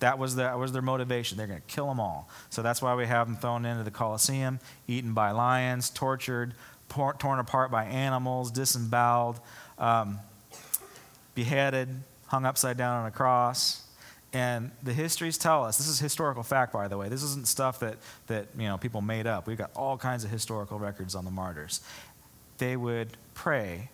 That 0.00 0.18
was, 0.18 0.36
the, 0.36 0.42
that 0.42 0.58
was 0.58 0.72
their 0.72 0.82
motivation. 0.82 1.38
They're 1.38 1.46
going 1.46 1.60
to 1.60 1.74
kill 1.74 1.86
them 1.86 2.00
all. 2.00 2.28
So 2.50 2.62
that's 2.62 2.82
why 2.82 2.94
we 2.94 3.06
have 3.06 3.26
them 3.26 3.36
thrown 3.36 3.64
into 3.64 3.84
the 3.84 3.90
Colosseum, 3.90 4.58
eaten 4.88 5.12
by 5.12 5.30
lions, 5.30 5.90
tortured, 5.90 6.54
por- 6.88 7.14
torn 7.14 7.38
apart 7.38 7.70
by 7.70 7.84
animals, 7.84 8.50
disemboweled, 8.50 9.40
um, 9.78 10.18
beheaded, 11.34 11.88
hung 12.26 12.44
upside 12.44 12.76
down 12.76 13.00
on 13.00 13.06
a 13.06 13.10
cross. 13.10 13.83
And 14.34 14.72
the 14.82 14.92
histories 14.92 15.38
tell 15.38 15.64
us 15.64 15.78
this 15.78 15.86
is 15.86 16.00
historical 16.00 16.42
fact, 16.42 16.72
by 16.72 16.88
the 16.88 16.98
way. 16.98 17.08
This 17.08 17.22
isn't 17.22 17.46
stuff 17.46 17.78
that, 17.78 17.98
that 18.26 18.48
you 18.58 18.66
know, 18.66 18.76
people 18.76 19.00
made 19.00 19.28
up. 19.28 19.46
We've 19.46 19.56
got 19.56 19.70
all 19.76 19.96
kinds 19.96 20.24
of 20.24 20.30
historical 20.30 20.76
records 20.76 21.14
on 21.14 21.24
the 21.24 21.30
martyrs. 21.30 21.80
They 22.58 22.76
would 22.76 23.16
pray 23.34 23.90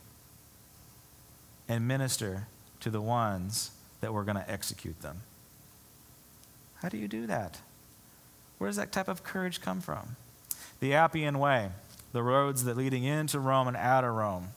and 1.68 1.86
minister 1.86 2.46
to 2.80 2.88
the 2.88 3.02
ones 3.02 3.72
that 4.00 4.14
were 4.14 4.24
going 4.24 4.38
to 4.38 4.50
execute 4.50 5.02
them. 5.02 5.20
How 6.76 6.88
do 6.88 6.96
you 6.96 7.06
do 7.06 7.26
that? 7.26 7.60
Where 8.56 8.68
does 8.68 8.76
that 8.76 8.92
type 8.92 9.08
of 9.08 9.22
courage 9.22 9.60
come 9.60 9.82
from? 9.82 10.16
The 10.80 10.94
Appian 10.94 11.38
Way, 11.38 11.68
the 12.12 12.22
roads 12.22 12.64
that 12.64 12.78
leading 12.78 13.04
into 13.04 13.38
Rome 13.38 13.68
and 13.68 13.76
out 13.76 14.04
of 14.04 14.14
Rome, 14.14 14.48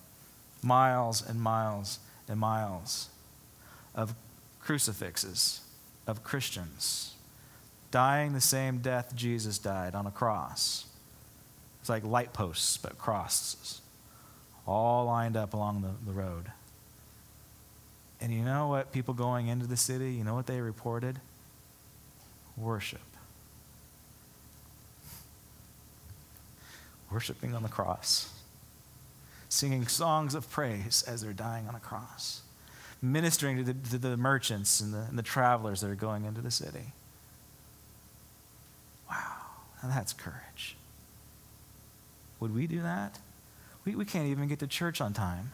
miles 0.61 1.21
and 1.21 1.41
miles 1.41 1.99
and 2.29 2.39
miles 2.39 3.09
of 3.93 4.15
crucifixes 4.61 5.59
of 6.07 6.23
Christians 6.23 7.13
dying 7.91 8.33
the 8.33 8.41
same 8.41 8.79
death 8.79 9.15
Jesus 9.15 9.59
died 9.59 9.93
on 9.93 10.07
a 10.07 10.11
cross. 10.11 10.87
It's 11.79 11.89
like 11.89 12.03
light 12.03 12.33
posts, 12.33 12.77
but 12.77 12.97
crosses, 12.97 13.81
all 14.65 15.05
lined 15.05 15.37
up 15.37 15.53
along 15.53 15.81
the, 15.81 15.91
the 16.05 16.11
road. 16.11 16.45
And 18.19 18.33
you 18.33 18.43
know 18.43 18.67
what? 18.67 18.91
People 18.91 19.13
going 19.13 19.47
into 19.47 19.67
the 19.67 19.77
city, 19.77 20.13
you 20.13 20.23
know 20.23 20.33
what 20.33 20.47
they 20.47 20.59
reported? 20.59 21.19
Worship. 22.57 23.01
Worshiping 27.11 27.53
on 27.53 27.61
the 27.61 27.69
cross, 27.69 28.33
singing 29.49 29.87
songs 29.87 30.33
of 30.33 30.49
praise 30.49 31.03
as 31.07 31.21
they're 31.21 31.31
dying 31.31 31.67
on 31.67 31.75
a 31.75 31.79
cross 31.79 32.41
ministering 33.03 33.57
to 33.57 33.63
the, 33.63 33.73
to 33.89 33.97
the 33.97 34.15
merchants 34.15 34.79
and 34.79 34.93
the, 34.93 34.99
and 35.09 35.17
the 35.17 35.23
travelers 35.23 35.81
that 35.81 35.89
are 35.89 35.95
going 35.95 36.23
into 36.23 36.39
the 36.39 36.49
city. 36.49 36.93
Wow, 39.09 39.35
now 39.83 39.89
that's 39.89 40.13
courage. 40.13 40.77
Would 42.39 42.55
we 42.55 42.65
do 42.65 42.81
that? 42.81 43.19
We, 43.83 43.95
we 43.95 44.05
can't 44.05 44.27
even 44.27 44.47
get 44.47 44.59
to 44.59 44.67
church 44.67 45.01
on 45.01 45.13
time. 45.13 45.51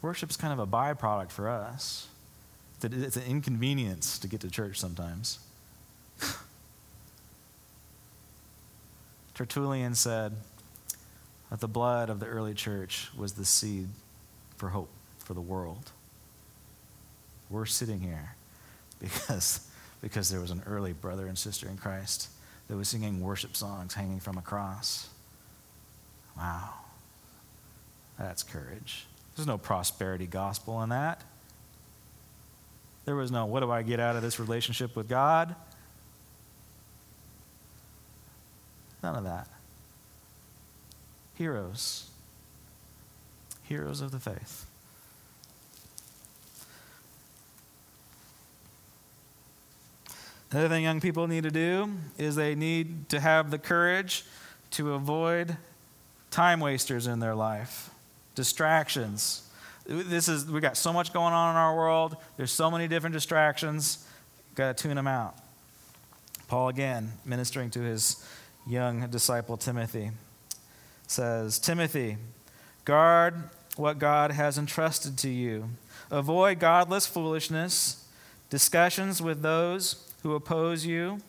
Worship's 0.00 0.36
kind 0.36 0.52
of 0.52 0.60
a 0.60 0.66
byproduct 0.66 1.32
for 1.32 1.48
us. 1.48 2.06
It's 2.82 3.16
an 3.16 3.24
inconvenience 3.24 4.18
to 4.18 4.28
get 4.28 4.40
to 4.42 4.50
church 4.50 4.78
sometimes. 4.78 5.38
Tertullian 9.34 9.94
said, 9.94 10.34
that 11.54 11.60
the 11.60 11.68
blood 11.68 12.10
of 12.10 12.18
the 12.18 12.26
early 12.26 12.52
church 12.52 13.10
was 13.16 13.34
the 13.34 13.44
seed 13.44 13.86
for 14.56 14.70
hope 14.70 14.90
for 15.18 15.34
the 15.34 15.40
world. 15.40 15.92
We're 17.48 17.64
sitting 17.64 18.00
here 18.00 18.34
because, 19.00 19.70
because 20.02 20.30
there 20.30 20.40
was 20.40 20.50
an 20.50 20.64
early 20.66 20.92
brother 20.92 21.28
and 21.28 21.38
sister 21.38 21.68
in 21.68 21.76
Christ 21.76 22.28
that 22.66 22.76
was 22.76 22.88
singing 22.88 23.20
worship 23.20 23.54
songs 23.54 23.94
hanging 23.94 24.18
from 24.18 24.36
a 24.36 24.42
cross. 24.42 25.08
Wow. 26.36 26.70
That's 28.18 28.42
courage. 28.42 29.06
There's 29.36 29.46
no 29.46 29.56
prosperity 29.56 30.26
gospel 30.26 30.82
in 30.82 30.88
that. 30.88 31.22
There 33.04 33.14
was 33.14 33.30
no, 33.30 33.46
what 33.46 33.60
do 33.60 33.70
I 33.70 33.82
get 33.82 34.00
out 34.00 34.16
of 34.16 34.22
this 34.22 34.40
relationship 34.40 34.96
with 34.96 35.08
God? 35.08 35.54
None 39.04 39.14
of 39.14 39.22
that 39.22 39.53
heroes, 41.34 42.10
heroes 43.64 44.00
of 44.00 44.10
the 44.10 44.20
faith. 44.20 44.66
Another 50.50 50.68
thing 50.68 50.84
young 50.84 51.00
people 51.00 51.26
need 51.26 51.42
to 51.42 51.50
do 51.50 51.90
is 52.16 52.36
they 52.36 52.54
need 52.54 53.08
to 53.08 53.18
have 53.18 53.50
the 53.50 53.58
courage 53.58 54.24
to 54.70 54.92
avoid 54.94 55.56
time 56.30 56.60
wasters 56.60 57.08
in 57.08 57.18
their 57.18 57.34
life, 57.34 57.90
distractions. 58.36 59.48
This 59.84 60.28
is 60.28 60.46
we 60.46 60.60
got 60.60 60.76
so 60.76 60.92
much 60.92 61.12
going 61.12 61.32
on 61.32 61.50
in 61.50 61.56
our 61.56 61.74
world. 61.74 62.16
There's 62.36 62.52
so 62.52 62.70
many 62.70 62.86
different 62.86 63.14
distractions. 63.14 64.06
Got 64.54 64.76
to 64.76 64.82
tune 64.82 64.94
them 64.94 65.08
out. 65.08 65.34
Paul 66.46 66.68
again 66.68 67.12
ministering 67.24 67.70
to 67.70 67.80
his 67.80 68.24
young 68.64 69.08
disciple 69.08 69.56
Timothy 69.56 70.12
says, 71.06 71.58
Timothy, 71.58 72.16
guard 72.84 73.34
what 73.76 73.98
God 73.98 74.30
has 74.30 74.58
entrusted 74.58 75.18
to 75.18 75.28
you. 75.28 75.70
Avoid 76.10 76.58
godless 76.58 77.06
foolishness, 77.06 78.06
discussions 78.50 79.20
with 79.20 79.42
those 79.42 80.12
who 80.22 80.34
oppose 80.34 80.86
you 80.86 81.20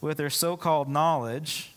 with 0.00 0.18
their 0.18 0.30
so 0.30 0.56
called 0.56 0.88
knowledge. 0.88 1.72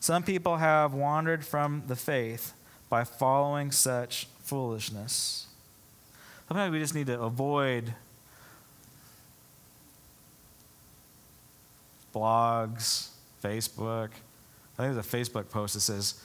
Some 0.00 0.22
people 0.22 0.56
have 0.56 0.92
wandered 0.92 1.44
from 1.44 1.84
the 1.86 1.96
faith 1.96 2.52
by 2.88 3.04
following 3.04 3.70
such 3.70 4.28
foolishness. 4.40 5.46
Sometimes 6.48 6.72
we 6.72 6.78
just 6.78 6.94
need 6.94 7.06
to 7.06 7.18
avoid 7.20 7.94
blogs, 12.14 13.08
Facebook. 13.42 14.10
I 14.78 14.82
think 14.82 14.94
there's 14.94 14.98
a 14.98 15.02
Facebook 15.16 15.48
post 15.48 15.74
that 15.74 15.80
says, 15.80 16.22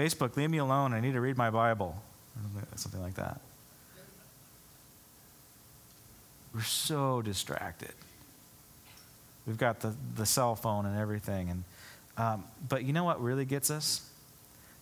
Facebook, 0.00 0.34
leave 0.36 0.50
me 0.50 0.58
alone. 0.58 0.94
I 0.94 1.00
need 1.00 1.12
to 1.12 1.20
read 1.20 1.36
my 1.36 1.50
Bible. 1.50 2.02
Something 2.74 3.02
like 3.02 3.16
that. 3.16 3.38
We're 6.54 6.62
so 6.62 7.20
distracted. 7.20 7.92
We've 9.46 9.58
got 9.58 9.80
the, 9.80 9.94
the 10.16 10.24
cell 10.24 10.54
phone 10.54 10.86
and 10.86 10.98
everything. 10.98 11.50
And, 11.50 11.64
um, 12.16 12.44
but 12.66 12.84
you 12.84 12.94
know 12.94 13.04
what 13.04 13.22
really 13.22 13.44
gets 13.44 13.70
us? 13.70 14.08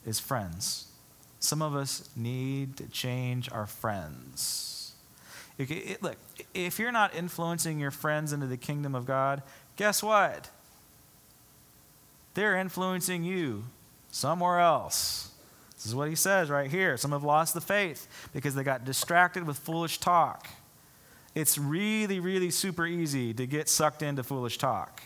Is 0.07 0.21
friends. 0.21 0.87
Some 1.41 1.63
of 1.63 1.75
us 1.75 2.09
need 2.15 2.77
to 2.77 2.87
change 2.87 3.51
our 3.51 3.67
friends. 3.67 4.93
It, 5.59 5.71
it, 5.71 6.03
look, 6.03 6.17
if 6.55 6.79
you're 6.79 6.93
not 6.93 7.15
influencing 7.15 7.81
your 7.81 7.91
friends 7.91 8.33
into 8.33 8.47
the 8.47 8.57
kingdom 8.57 8.95
of 8.95 9.05
God, 9.05 9.43
guess 9.77 10.01
what? 10.01 10.51
They're 12.35 12.57
influencing 12.57 13.25
you 13.25 13.65
somewhere 14.19 14.59
else. 14.59 15.31
This 15.77 15.87
is 15.87 15.95
what 15.95 16.09
he 16.09 16.17
says 16.17 16.51
right 16.51 16.69
here. 16.69 16.97
Some 16.97 17.13
have 17.13 17.23
lost 17.23 17.55
the 17.55 17.61
faith 17.61 18.09
because 18.33 18.55
they 18.55 18.65
got 18.65 18.85
distracted 18.85 19.47
with 19.47 19.59
foolish 19.59 19.99
talk. 19.99 20.49
It's 21.35 21.57
really, 21.57 22.19
really 22.19 22.51
super 22.51 22.85
easy 22.85 23.33
to 23.35 23.47
get 23.47 23.69
sucked 23.69 24.03
into 24.03 24.25
foolish 24.25 24.59
talk. 24.59 25.03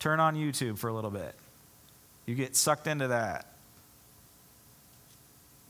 Turn 0.00 0.18
on 0.18 0.34
YouTube 0.34 0.76
for 0.76 0.88
a 0.88 0.92
little 0.92 1.10
bit. 1.10 1.36
You 2.26 2.34
get 2.34 2.56
sucked 2.56 2.88
into 2.88 3.08
that. 3.08 3.46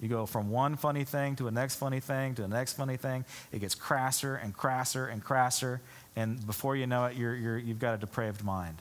You 0.00 0.08
go 0.08 0.24
from 0.24 0.50
one 0.50 0.76
funny 0.76 1.04
thing 1.04 1.36
to 1.36 1.48
a 1.48 1.50
next 1.50 1.76
funny 1.76 2.00
thing 2.00 2.34
to 2.36 2.42
the 2.42 2.48
next 2.48 2.72
funny 2.72 2.96
thing. 2.96 3.26
It 3.52 3.60
gets 3.60 3.74
crasser 3.74 4.34
and 4.34 4.56
crasser 4.56 5.06
and 5.06 5.22
crasser. 5.22 5.82
And 6.16 6.44
before 6.46 6.74
you 6.74 6.86
know 6.86 7.04
it, 7.04 7.16
you're, 7.16 7.36
you're, 7.36 7.58
you've 7.58 7.78
got 7.78 7.94
a 7.94 7.98
depraved 7.98 8.42
mind. 8.42 8.78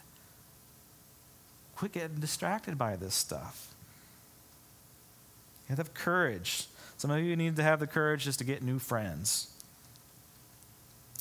Quit 1.76 1.92
getting 1.92 2.20
distracted 2.20 2.78
by 2.78 2.96
this 2.96 3.14
stuff. 3.14 3.71
You 5.72 5.78
have 5.78 5.86
to 5.86 5.90
have 5.92 5.94
courage. 5.94 6.68
Some 6.98 7.12
of 7.12 7.24
you 7.24 7.34
need 7.38 7.56
to 7.56 7.64
have 7.64 7.80
the 7.80 7.88
courage 7.88 8.26
just 8.26 8.40
to 8.40 8.46
get 8.46 8.62
new 8.62 8.78
friends. 8.78 9.56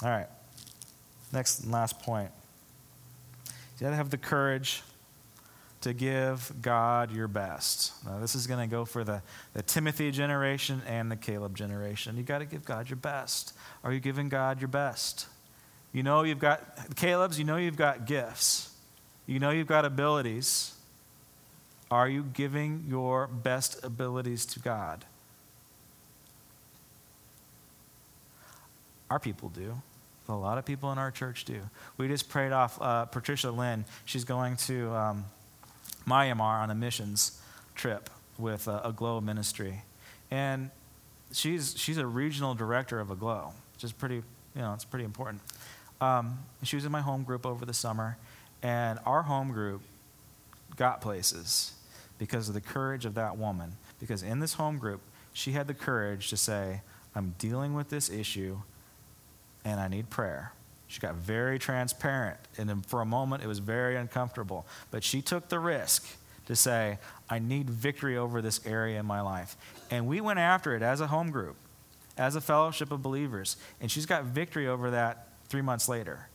All 0.03 0.11
right. 0.11 0.27
Next 1.33 1.61
and 1.61 1.71
last 1.71 2.01
point. 2.01 2.33
You 3.47 3.85
got 3.85 3.91
to 3.91 3.97
have 3.97 4.11
the 4.11 4.19
courage 4.19 4.83
to 5.83 5.95
give 5.95 6.53
God 6.61 7.13
your 7.13 7.29
best. 7.29 7.93
Now, 8.05 8.19
this 8.19 8.35
is 8.35 8.49
going 8.49 8.59
to 8.59 8.67
go 8.67 8.85
for 8.85 9.05
the, 9.05 9.23
the 9.55 9.63
Timothy 9.63 10.11
generation 10.11 10.83
and 10.85 11.13
the 11.13 11.17
Caleb 11.17 11.57
generation. 11.57 12.17
You 12.17 12.25
got 12.25 12.41
to 12.41 12.45
give 12.45 12.65
God 12.65 12.91
your 12.91 12.97
best. 12.97 13.55
Are 13.85 13.93
you 13.93 14.01
giving 14.01 14.29
God 14.29 14.61
your 14.61 14.67
best? 14.67 15.29
You 15.93 16.03
know 16.03 16.25
you've 16.25 16.41
got, 16.41 16.97
Caleb's, 16.97 17.39
you 17.39 17.45
know 17.45 17.57
you've 17.57 17.77
got 17.77 18.05
gifts. 18.05 18.75
You 19.29 19.39
know 19.39 19.51
you've 19.51 19.69
got 19.69 19.85
abilities. 19.85 20.75
Are 21.91 22.09
you 22.09 22.23
giving 22.23 22.85
your 22.89 23.27
best 23.27 23.83
abilities 23.83 24.47
to 24.47 24.61
God? 24.61 25.05
Our 29.11 29.19
people 29.19 29.49
do. 29.49 29.83
A 30.29 30.33
lot 30.33 30.59
of 30.59 30.65
people 30.65 30.93
in 30.93 30.99
our 30.99 31.11
church 31.11 31.45
do. 31.45 31.63
We 31.97 32.07
just 32.07 32.29
prayed 32.29 32.53
off 32.53 32.81
uh, 32.81 33.07
Patricia 33.07 33.51
Lynn. 33.51 33.85
She's 34.05 34.23
going 34.23 34.57
to 34.59 34.89
um, 34.93 35.25
Myanmar 36.07 36.63
on 36.63 36.71
a 36.71 36.75
missions 36.77 37.41
trip 37.75 38.09
with 38.39 38.69
a, 38.69 38.81
Aglow 38.85 39.21
ministry. 39.21 39.83
And 40.31 40.71
she's, 41.33 41.77
she's 41.77 41.99
a 41.99 42.07
regional 42.07 42.55
director 42.55 43.01
of 43.01 43.11
Aglow, 43.11 43.53
which 43.75 43.83
is 43.83 43.91
pretty, 43.91 44.23
you 44.55 44.63
know, 44.63 44.73
it's 44.75 44.85
pretty 44.85 45.05
important. 45.05 45.43
Um, 46.01 46.39
she 46.63 46.77
was 46.77 46.85
in 46.85 46.93
my 46.93 47.01
home 47.01 47.25
group 47.25 47.45
over 47.45 47.67
the 47.67 47.75
summer, 47.75 48.17
and 48.63 49.01
our 49.05 49.23
home 49.23 49.51
group 49.51 49.83
got 50.77 51.01
places 51.01 51.73
because 52.21 52.49
of 52.49 52.55
the 52.55 52.61
courage 52.61 53.07
of 53.07 53.15
that 53.15 53.39
woman. 53.39 53.73
Because 53.99 54.23
in 54.23 54.41
this 54.41 54.53
home 54.53 54.77
group, 54.77 55.01
she 55.33 55.53
had 55.53 55.67
the 55.67 55.75
courage 55.75 56.29
to 56.29 56.37
say, 56.37 56.83
I'm 57.15 57.35
dealing 57.39 57.73
with 57.73 57.89
this 57.89 58.11
issue 58.11 58.59
and 59.65 59.81
I 59.81 59.89
need 59.89 60.11
prayer. 60.11 60.53
She 60.87 61.01
got 61.01 61.15
very 61.15 61.59
transparent, 61.59 62.39
and 62.59 62.85
for 62.85 63.01
a 63.01 63.07
moment 63.07 63.43
it 63.43 63.47
was 63.47 63.59
very 63.61 63.97
uncomfortable. 63.97 64.67
But 64.91 65.05
she 65.05 65.23
took 65.23 65.49
the 65.49 65.59
risk 65.59 66.07
to 66.47 66.57
say, 66.57 66.99
I 67.29 67.39
need 67.39 67.71
victory 67.71 68.17
over 68.17 68.43
this 68.43 68.61
area 68.67 68.99
in 68.99 69.07
my 69.07 69.21
life. 69.21 69.57
And 69.91 70.07
we 70.07 70.21
went 70.21 70.41
after 70.41 70.75
it 70.75 70.83
as 70.83 71.01
a 71.01 71.07
home 71.07 71.31
group, 71.31 71.57
as 72.19 72.37
a 72.37 72.41
fellowship 72.41 72.91
of 72.91 73.03
believers. 73.03 73.57
And 73.81 73.91
she's 73.91 74.07
got 74.07 74.25
victory 74.25 74.67
over 74.67 74.91
that 74.91 75.29
three 75.49 75.63
months 75.63 75.89
later. 75.89 76.29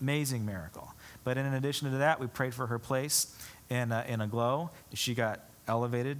Amazing 0.00 0.44
miracle. 0.44 0.92
But 1.22 1.36
in 1.38 1.46
addition 1.46 1.90
to 1.92 1.98
that, 1.98 2.18
we 2.18 2.26
prayed 2.26 2.54
for 2.54 2.66
her 2.66 2.78
place 2.78 3.36
in 3.70 3.92
a, 3.92 4.04
in 4.06 4.20
Aglow. 4.20 4.70
She 4.92 5.14
got 5.14 5.40
elevated 5.66 6.18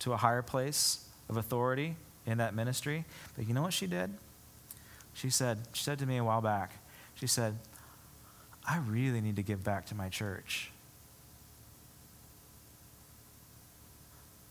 to 0.00 0.12
a 0.12 0.16
higher 0.16 0.42
place 0.42 1.04
of 1.28 1.36
authority 1.36 1.96
in 2.26 2.38
that 2.38 2.54
ministry. 2.54 3.04
But 3.36 3.46
you 3.46 3.54
know 3.54 3.62
what 3.62 3.72
she 3.72 3.86
did? 3.86 4.10
She 5.14 5.30
said, 5.30 5.58
she 5.72 5.84
said 5.84 5.98
to 5.98 6.06
me 6.06 6.16
a 6.16 6.24
while 6.24 6.40
back, 6.40 6.72
she 7.14 7.26
said, 7.26 7.56
I 8.66 8.78
really 8.78 9.20
need 9.20 9.36
to 9.36 9.42
give 9.42 9.64
back 9.64 9.86
to 9.86 9.94
my 9.94 10.08
church. 10.08 10.70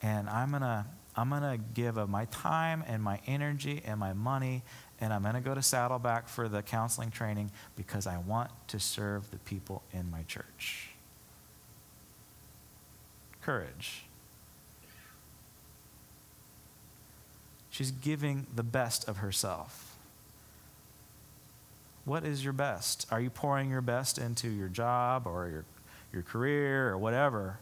And 0.02 0.30
I'm 0.30 0.52
to 0.52 0.86
I'm 1.18 1.32
to 1.32 1.58
give 1.74 1.98
of 1.98 2.10
my 2.10 2.26
time 2.26 2.84
and 2.88 3.02
my 3.02 3.20
energy 3.26 3.82
and 3.84 4.00
my 4.00 4.14
money, 4.14 4.62
and 5.02 5.12
I'm 5.12 5.24
to 5.24 5.42
go 5.42 5.56
to 5.56 5.64
Saddleback 5.64 6.30
for 6.30 6.48
the 6.48 6.62
counseling 6.62 7.10
training 7.10 7.50
because 7.76 8.06
I 8.06 8.20
want 8.20 8.52
to 8.68 8.80
serve 8.80 9.32
the 9.32 9.40
people 9.40 9.82
in 9.92 10.12
my 10.12 10.22
church. 10.24 10.87
Courage. 13.48 14.04
She's 17.70 17.92
giving 17.92 18.46
the 18.54 18.62
best 18.62 19.08
of 19.08 19.18
herself. 19.20 19.96
What 22.04 22.26
is 22.26 22.44
your 22.44 22.52
best? 22.52 23.08
Are 23.10 23.22
you 23.22 23.30
pouring 23.30 23.70
your 23.70 23.80
best 23.80 24.18
into 24.18 24.50
your 24.50 24.68
job 24.68 25.26
or 25.26 25.48
your, 25.48 25.64
your 26.12 26.24
career 26.24 26.90
or 26.90 26.98
whatever? 26.98 27.60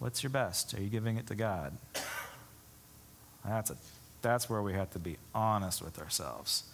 What's 0.00 0.22
your 0.22 0.28
best? 0.28 0.74
Are 0.74 0.82
you 0.82 0.90
giving 0.90 1.16
it 1.16 1.26
to 1.28 1.34
God? 1.34 1.72
That's, 3.42 3.70
a, 3.70 3.76
that's 4.20 4.50
where 4.50 4.60
we 4.60 4.74
have 4.74 4.90
to 4.90 4.98
be 4.98 5.16
honest 5.34 5.82
with 5.82 5.98
ourselves. 5.98 6.64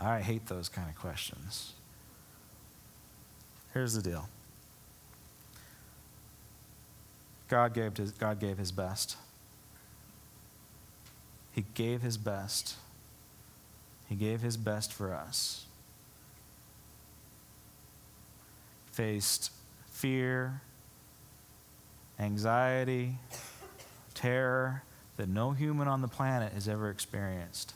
I 0.00 0.20
hate 0.20 0.46
those 0.46 0.68
kind 0.68 0.88
of 0.88 0.96
questions. 0.96 1.74
Here's 3.72 3.94
the 3.94 4.02
deal 4.02 4.28
God 7.48 7.74
gave 7.74 7.96
his, 7.96 8.12
God 8.12 8.40
gave 8.40 8.58
his 8.58 8.72
best. 8.72 9.16
He 11.52 11.64
gave 11.74 12.02
his 12.02 12.16
best. 12.16 12.76
He 14.08 14.14
gave 14.14 14.40
his 14.40 14.56
best 14.56 14.92
for 14.92 15.14
us. 15.14 15.66
Faced 18.92 19.50
fear, 19.90 20.60
anxiety, 22.18 23.16
terror 24.14 24.82
that 25.16 25.28
no 25.28 25.52
human 25.52 25.86
on 25.88 26.00
the 26.00 26.08
planet 26.08 26.52
has 26.52 26.68
ever 26.68 26.90
experienced. 26.90 27.74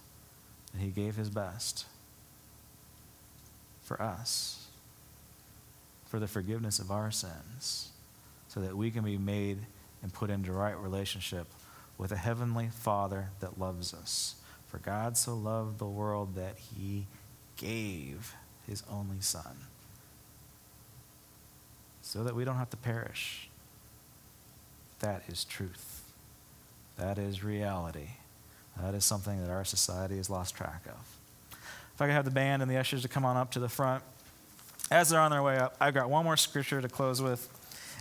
And 0.72 0.82
he 0.82 0.88
gave 0.88 1.16
his 1.16 1.30
best 1.30 1.86
for 3.82 4.00
us, 4.02 4.66
for 6.04 6.18
the 6.18 6.28
forgiveness 6.28 6.78
of 6.78 6.90
our 6.90 7.10
sins, 7.10 7.90
so 8.58 8.64
that 8.64 8.76
we 8.76 8.90
can 8.90 9.04
be 9.04 9.16
made 9.16 9.58
and 10.02 10.12
put 10.12 10.30
into 10.30 10.50
right 10.50 10.76
relationship 10.76 11.46
with 11.96 12.10
a 12.10 12.16
heavenly 12.16 12.68
Father 12.72 13.28
that 13.38 13.56
loves 13.56 13.94
us. 13.94 14.34
For 14.66 14.78
God 14.78 15.16
so 15.16 15.32
loved 15.36 15.78
the 15.78 15.86
world 15.86 16.34
that 16.34 16.56
he 16.58 17.06
gave 17.56 18.34
his 18.66 18.82
only 18.90 19.20
Son, 19.20 19.58
so 22.02 22.24
that 22.24 22.34
we 22.34 22.44
don't 22.44 22.56
have 22.56 22.70
to 22.70 22.76
perish. 22.76 23.48
That 24.98 25.22
is 25.28 25.44
truth. 25.44 26.02
That 26.96 27.16
is 27.16 27.44
reality. 27.44 28.08
That 28.82 28.94
is 28.94 29.04
something 29.04 29.40
that 29.40 29.50
our 29.50 29.64
society 29.64 30.16
has 30.16 30.28
lost 30.28 30.56
track 30.56 30.84
of. 30.86 31.58
If 31.94 32.02
I 32.02 32.06
could 32.06 32.14
have 32.14 32.24
the 32.24 32.32
band 32.32 32.60
and 32.60 32.68
the 32.68 32.76
ushers 32.76 33.02
to 33.02 33.08
come 33.08 33.24
on 33.24 33.36
up 33.36 33.52
to 33.52 33.60
the 33.60 33.68
front. 33.68 34.02
As 34.90 35.10
they're 35.10 35.20
on 35.20 35.30
their 35.30 35.44
way 35.44 35.58
up, 35.58 35.76
I've 35.80 35.94
got 35.94 36.10
one 36.10 36.24
more 36.24 36.36
scripture 36.36 36.82
to 36.82 36.88
close 36.88 37.22
with. 37.22 37.48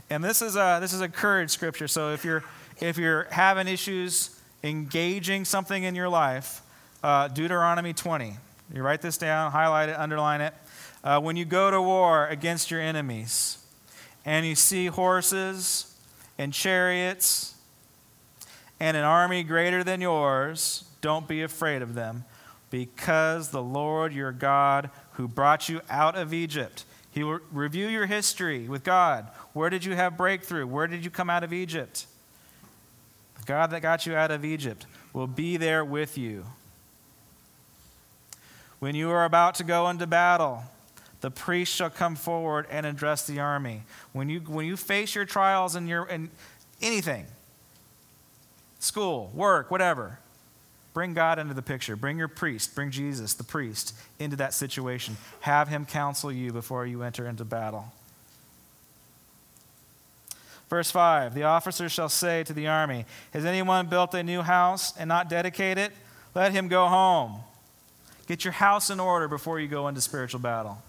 And 0.10 0.24
this 0.24 0.42
is 0.42 0.56
a, 0.56 0.80
this 0.82 0.94
is 0.94 1.02
a 1.02 1.10
courage 1.10 1.50
scripture. 1.52 1.88
So 1.88 2.14
if 2.14 2.24
you're, 2.24 2.44
if 2.80 2.98
you're 2.98 3.28
having 3.32 3.68
issues 3.68 4.40
engaging 4.64 5.46
something 5.46 5.84
in 5.84 5.96
your 5.96 6.10
life, 6.10 6.62
uh, 7.04 7.28
Deuteronomy 7.28 7.94
20. 7.94 8.38
You 8.74 8.82
write 8.82 9.02
this 9.02 9.18
down, 9.18 9.52
highlight 9.52 9.90
it, 9.90 9.98
underline 9.98 10.42
it. 10.42 10.54
Uh, 11.04 11.20
when 11.20 11.36
you 11.36 11.46
go 11.46 11.72
to 11.72 11.82
war 11.82 12.28
against 12.28 12.72
your 12.72 12.82
enemies 12.82 13.60
and 14.26 14.46
you 14.46 14.56
see 14.56 14.88
horses 14.88 15.96
and 16.38 16.54
chariots 16.54 17.56
and 18.80 18.98
an 18.98 19.04
army 19.04 19.44
greater 19.44 19.84
than 19.84 20.02
yours, 20.02 20.86
don't 21.02 21.28
be 21.28 21.44
afraid 21.44 21.82
of 21.82 21.94
them 21.94 22.26
because 22.70 23.50
the 23.50 23.62
Lord 23.62 24.14
your 24.14 24.32
God, 24.32 24.90
who 25.14 25.28
brought 25.28 25.70
you 25.70 25.82
out 25.90 26.18
of 26.18 26.34
Egypt, 26.34 26.84
he 27.18 27.24
will 27.24 27.40
review 27.52 27.88
your 27.88 28.06
history 28.06 28.68
with 28.68 28.84
God. 28.84 29.28
Where 29.54 29.72
did 29.72 29.84
you 29.84 29.96
have 29.96 30.16
breakthrough? 30.16 30.68
Where 30.68 30.86
did 30.86 31.04
you 31.04 31.10
come 31.10 31.32
out 31.32 31.44
of 31.44 31.52
Egypt? 31.52 32.06
The 33.40 33.44
God 33.48 33.72
that 33.72 33.82
got 33.82 34.06
you 34.06 34.16
out 34.16 34.30
of 34.30 34.46
Egypt 34.46 34.86
will 35.14 35.26
be 35.26 35.58
there 35.58 35.84
with 35.84 36.16
you. 36.16 36.46
When 38.78 38.94
you 38.94 39.10
are 39.10 39.26
about 39.26 39.56
to 39.56 39.64
go 39.64 39.90
into 39.90 40.06
battle, 40.06 40.62
the 41.22 41.32
priest 41.32 41.74
shall 41.74 41.90
come 41.90 42.16
forward 42.16 42.68
and 42.70 42.86
address 42.86 43.26
the 43.26 43.40
army. 43.40 43.82
When 44.14 44.30
you, 44.30 44.42
when 44.42 44.68
you 44.68 44.78
face 44.78 45.16
your 45.16 45.26
trials 45.26 45.74
and 45.74 45.90
your, 45.90 46.04
and 46.04 46.30
anything, 46.84 47.26
school, 48.78 49.32
work, 49.34 49.72
whatever, 49.72 50.20
bring 50.98 51.14
God 51.14 51.38
into 51.38 51.54
the 51.54 51.62
picture. 51.62 51.96
Bring 51.96 52.18
your 52.18 52.28
priest, 52.28 52.74
bring 52.74 52.90
Jesus, 52.90 53.36
the 53.36 53.44
priest, 53.44 53.94
into 54.18 54.36
that 54.38 54.52
situation. 54.52 55.16
Have 55.42 55.68
him 55.68 55.86
counsel 55.86 56.32
you 56.32 56.52
before 56.52 56.88
you 56.88 57.04
enter 57.04 57.28
into 57.28 57.46
battle. 57.46 57.94
Verse 60.72 60.90
5 60.90 61.36
The 61.36 61.44
officer 61.44 61.88
shall 61.88 62.10
say 62.10 62.44
to 62.46 62.52
the 62.52 62.66
army, 62.66 63.06
Has 63.32 63.46
anyone 63.46 63.86
built 63.86 64.16
a 64.16 64.24
new 64.24 64.42
house 64.42 64.98
and 64.98 65.08
not 65.08 65.30
dedicate 65.30 65.78
it? 65.78 65.92
Let 66.34 66.52
him 66.52 66.68
go 66.68 66.88
home. 66.88 67.42
Get 68.26 68.44
your 68.44 68.54
house 68.54 68.90
in 68.90 69.00
order 69.00 69.28
before 69.28 69.60
you 69.60 69.68
go 69.68 69.88
into 69.88 70.02
spiritual 70.02 70.40
battle. 70.40 70.82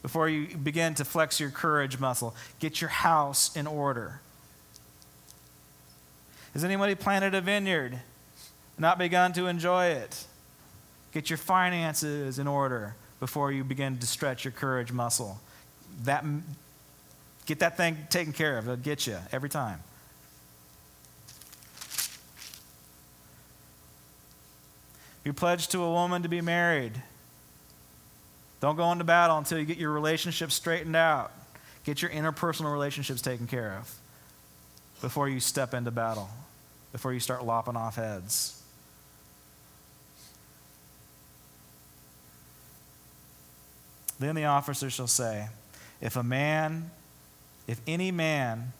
Before 0.00 0.26
you 0.26 0.56
begin 0.56 0.94
to 0.94 1.04
flex 1.04 1.38
your 1.38 1.50
courage 1.50 1.98
muscle, 1.98 2.34
get 2.60 2.80
your 2.80 2.88
house 2.88 3.54
in 3.54 3.66
order. 3.66 4.22
Has 6.54 6.64
anybody 6.64 6.94
planted 6.94 7.34
a 7.34 7.42
vineyard, 7.42 8.00
not 8.78 8.98
begun 8.98 9.32
to 9.34 9.46
enjoy 9.46 9.86
it? 9.86 10.24
Get 11.12 11.30
your 11.30 11.36
finances 11.36 12.38
in 12.38 12.46
order 12.48 12.96
before 13.20 13.52
you 13.52 13.64
begin 13.64 13.98
to 13.98 14.06
stretch 14.06 14.44
your 14.44 14.52
courage 14.52 14.92
muscle. 14.92 15.40
That, 16.02 16.24
get 17.46 17.60
that 17.60 17.76
thing 17.76 17.98
taken 18.10 18.32
care 18.32 18.58
of. 18.58 18.64
It'll 18.64 18.76
get 18.76 19.06
you 19.06 19.16
every 19.32 19.48
time. 19.48 19.80
You 25.24 25.32
pledge 25.32 25.68
to 25.68 25.82
a 25.82 25.90
woman 25.90 26.22
to 26.22 26.28
be 26.28 26.40
married. 26.40 26.92
Don't 28.60 28.76
go 28.76 28.90
into 28.92 29.04
battle 29.04 29.38
until 29.38 29.58
you 29.58 29.64
get 29.64 29.78
your 29.78 29.90
relationship 29.90 30.50
straightened 30.50 30.96
out. 30.96 31.32
Get 31.84 32.02
your 32.02 32.10
interpersonal 32.10 32.72
relationships 32.72 33.22
taken 33.22 33.46
care 33.46 33.78
of 33.78 33.94
before 35.00 35.28
you 35.28 35.38
step 35.38 35.74
into 35.74 35.90
battle, 35.90 36.28
before 36.92 37.12
you 37.12 37.20
start 37.20 37.44
lopping 37.44 37.76
off 37.76 37.96
heads. 37.96 38.63
Then 44.18 44.34
the 44.34 44.44
officer 44.44 44.90
shall 44.90 45.06
say, 45.06 45.48
If 46.00 46.16
a 46.16 46.22
man, 46.22 46.90
if 47.66 47.80
any 47.86 48.10
man 48.10 48.72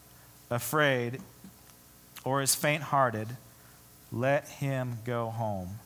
afraid 0.50 1.20
or 2.24 2.42
is 2.42 2.54
faint 2.54 2.84
hearted, 2.84 3.28
let 4.12 4.48
him 4.48 4.98
go 5.04 5.30
home, 5.30 5.80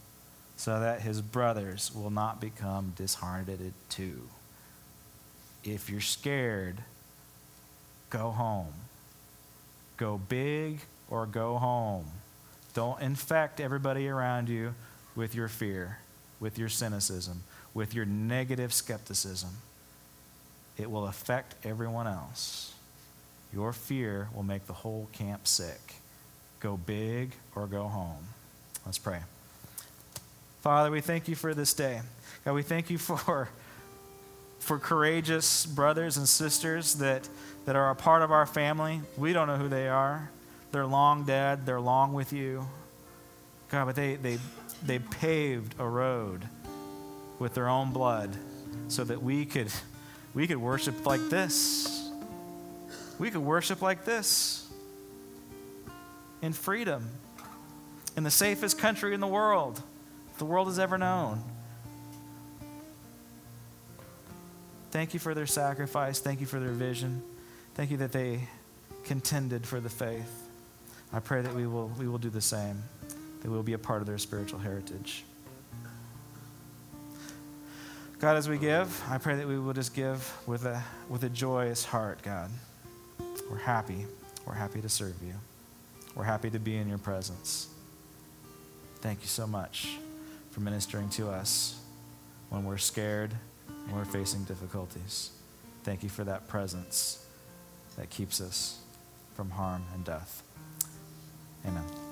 so 0.57 0.81
that 0.81 1.01
his 1.01 1.23
brothers 1.23 1.91
will 1.95 2.11
not 2.11 2.41
become 2.41 2.93
disheartened 2.97 3.73
too. 3.89 4.23
If 5.65 5.89
you're 5.89 6.01
scared, 6.01 6.79
go 8.11 8.31
home. 8.31 8.73
Go 9.97 10.19
big 10.19 10.81
or 11.11 11.27
go 11.27 11.57
home. 11.59 12.07
Don't 12.75 13.01
infect 13.01 13.61
everybody 13.61 14.09
around 14.09 14.49
you 14.49 14.75
with 15.17 15.35
your 15.35 15.49
fear, 15.49 15.99
with 16.39 16.59
your 16.59 16.69
cynicism, 16.69 17.43
with 17.75 17.95
your 17.95 18.05
negative 18.05 18.73
skepticism. 18.73 19.51
It 20.77 20.91
will 20.91 21.07
affect 21.07 21.55
everyone 21.67 22.07
else. 22.07 22.75
Your 23.53 23.73
fear 23.73 24.29
will 24.35 24.43
make 24.43 24.67
the 24.67 24.73
whole 24.73 25.09
camp 25.13 25.47
sick. 25.47 25.95
Go 26.61 26.77
big 26.77 27.33
or 27.55 27.67
go 27.67 27.85
home. 27.85 28.29
Let's 28.85 28.99
pray. 28.99 29.21
Father, 30.61 30.91
we 30.91 31.01
thank 31.01 31.29
you 31.29 31.35
for 31.35 31.55
this 31.55 31.73
day. 31.73 32.01
God, 32.45 32.53
we 32.53 32.63
thank 32.63 32.91
you 32.91 32.99
for, 32.99 33.49
for 34.59 34.79
courageous 34.79 35.67
brothers 35.67 36.17
and 36.17 36.29
sisters 36.29 36.95
that, 36.95 37.29
that 37.65 37.77
are 37.77 37.91
a 37.91 37.95
part 37.95 38.23
of 38.23 38.31
our 38.31 38.47
family. 38.47 39.01
We 39.17 39.33
don't 39.33 39.47
know 39.47 39.57
who 39.57 39.69
they 39.69 39.89
are. 39.89 40.31
They're 40.71 40.87
long 40.87 41.25
dead, 41.25 41.65
they're 41.65 41.81
long 41.81 42.13
with 42.13 42.33
you. 42.33 42.67
God, 43.71 43.87
but 43.87 43.97
they, 43.97 44.17
they, 44.17 44.39
they 44.85 44.99
paved 44.99 45.75
a 45.79 45.87
road 45.87 46.47
with 47.39 47.55
their 47.55 47.69
own 47.69 47.93
blood 47.93 48.37
so 48.89 49.05
that 49.05 49.23
we 49.23 49.45
could, 49.45 49.71
we 50.35 50.47
could 50.47 50.59
worship 50.59 51.07
like 51.07 51.29
this. 51.29 52.11
We 53.19 53.31
could 53.31 53.43
worship 53.43 53.83
like 53.83 54.05
this 54.05 54.69
in 56.41 56.53
freedom, 56.53 57.09
in 58.17 58.23
the 58.23 58.31
safest 58.31 58.79
country 58.79 59.15
in 59.15 59.21
the 59.21 59.27
world 59.27 59.83
the 60.39 60.45
world 60.45 60.69
has 60.69 60.79
ever 60.79 60.97
known. 60.97 61.43
Thank 64.91 65.13
you 65.13 65.21
for 65.21 65.35
their 65.35 65.47
sacrifice. 65.47 66.21
Thank 66.21 66.41
you 66.41 66.47
for 66.47 66.59
their 66.59 66.73
vision. 66.73 67.23
Thank 67.75 67.91
you 67.91 67.99
that 67.99 68.13
they 68.13 68.49
contended 69.05 69.67
for 69.67 69.81
the 69.81 69.91
faith. 69.91 70.49
I 71.13 71.21
pray 71.21 71.43
that 71.43 71.55
we 71.55 71.67
will, 71.67 71.89
we 71.99 72.09
will 72.09 72.19
do 72.19 72.31
the 72.31 72.41
same, 72.41 72.83
that 73.41 73.49
we 73.49 73.55
will 73.55 73.63
be 73.63 73.75
a 73.75 73.79
part 73.79 74.01
of 74.01 74.07
their 74.07 74.19
spiritual 74.19 74.61
heritage. 74.61 75.25
God, 78.19 78.37
as 78.37 78.49
we 78.49 78.59
give, 78.59 79.01
I 79.09 79.19
pray 79.19 79.37
that 79.37 79.47
we 79.47 79.61
will 79.61 79.73
just 79.73 79.95
give 79.95 80.37
with 80.45 80.65
a, 80.65 80.83
with 81.09 81.23
a 81.23 81.29
joyous 81.29 81.85
heart, 81.85 82.21
God. 82.23 82.51
We're 83.49 83.59
happy. 83.59 84.07
We're 84.45 84.55
happy 84.55 84.81
to 84.81 84.89
serve 84.89 85.15
you. 85.25 85.35
We're 86.17 86.25
happy 86.25 86.51
to 86.51 86.59
be 86.59 86.77
in 86.77 86.89
your 86.89 86.99
presence. 86.99 87.69
Thank 89.01 89.21
you 89.21 89.29
so 89.29 89.47
much 89.47 89.99
for 90.51 90.61
ministering 90.61 91.09
to 91.11 91.29
us 91.31 91.81
when 92.51 92.65
we're 92.65 92.79
scared 92.79 93.33
and 93.69 93.97
we're 93.97 94.05
facing 94.05 94.43
difficulties. 94.45 95.31
Thank 95.85 96.03
you 96.03 96.09
for 96.09 96.25
that 96.25 96.49
presence 96.49 97.25
that 97.97 98.11
keeps 98.11 98.41
us 98.41 98.81
from 99.35 99.51
harm 99.51 99.85
and 99.95 100.05
death. 100.05 100.43
Amen. 101.65 102.08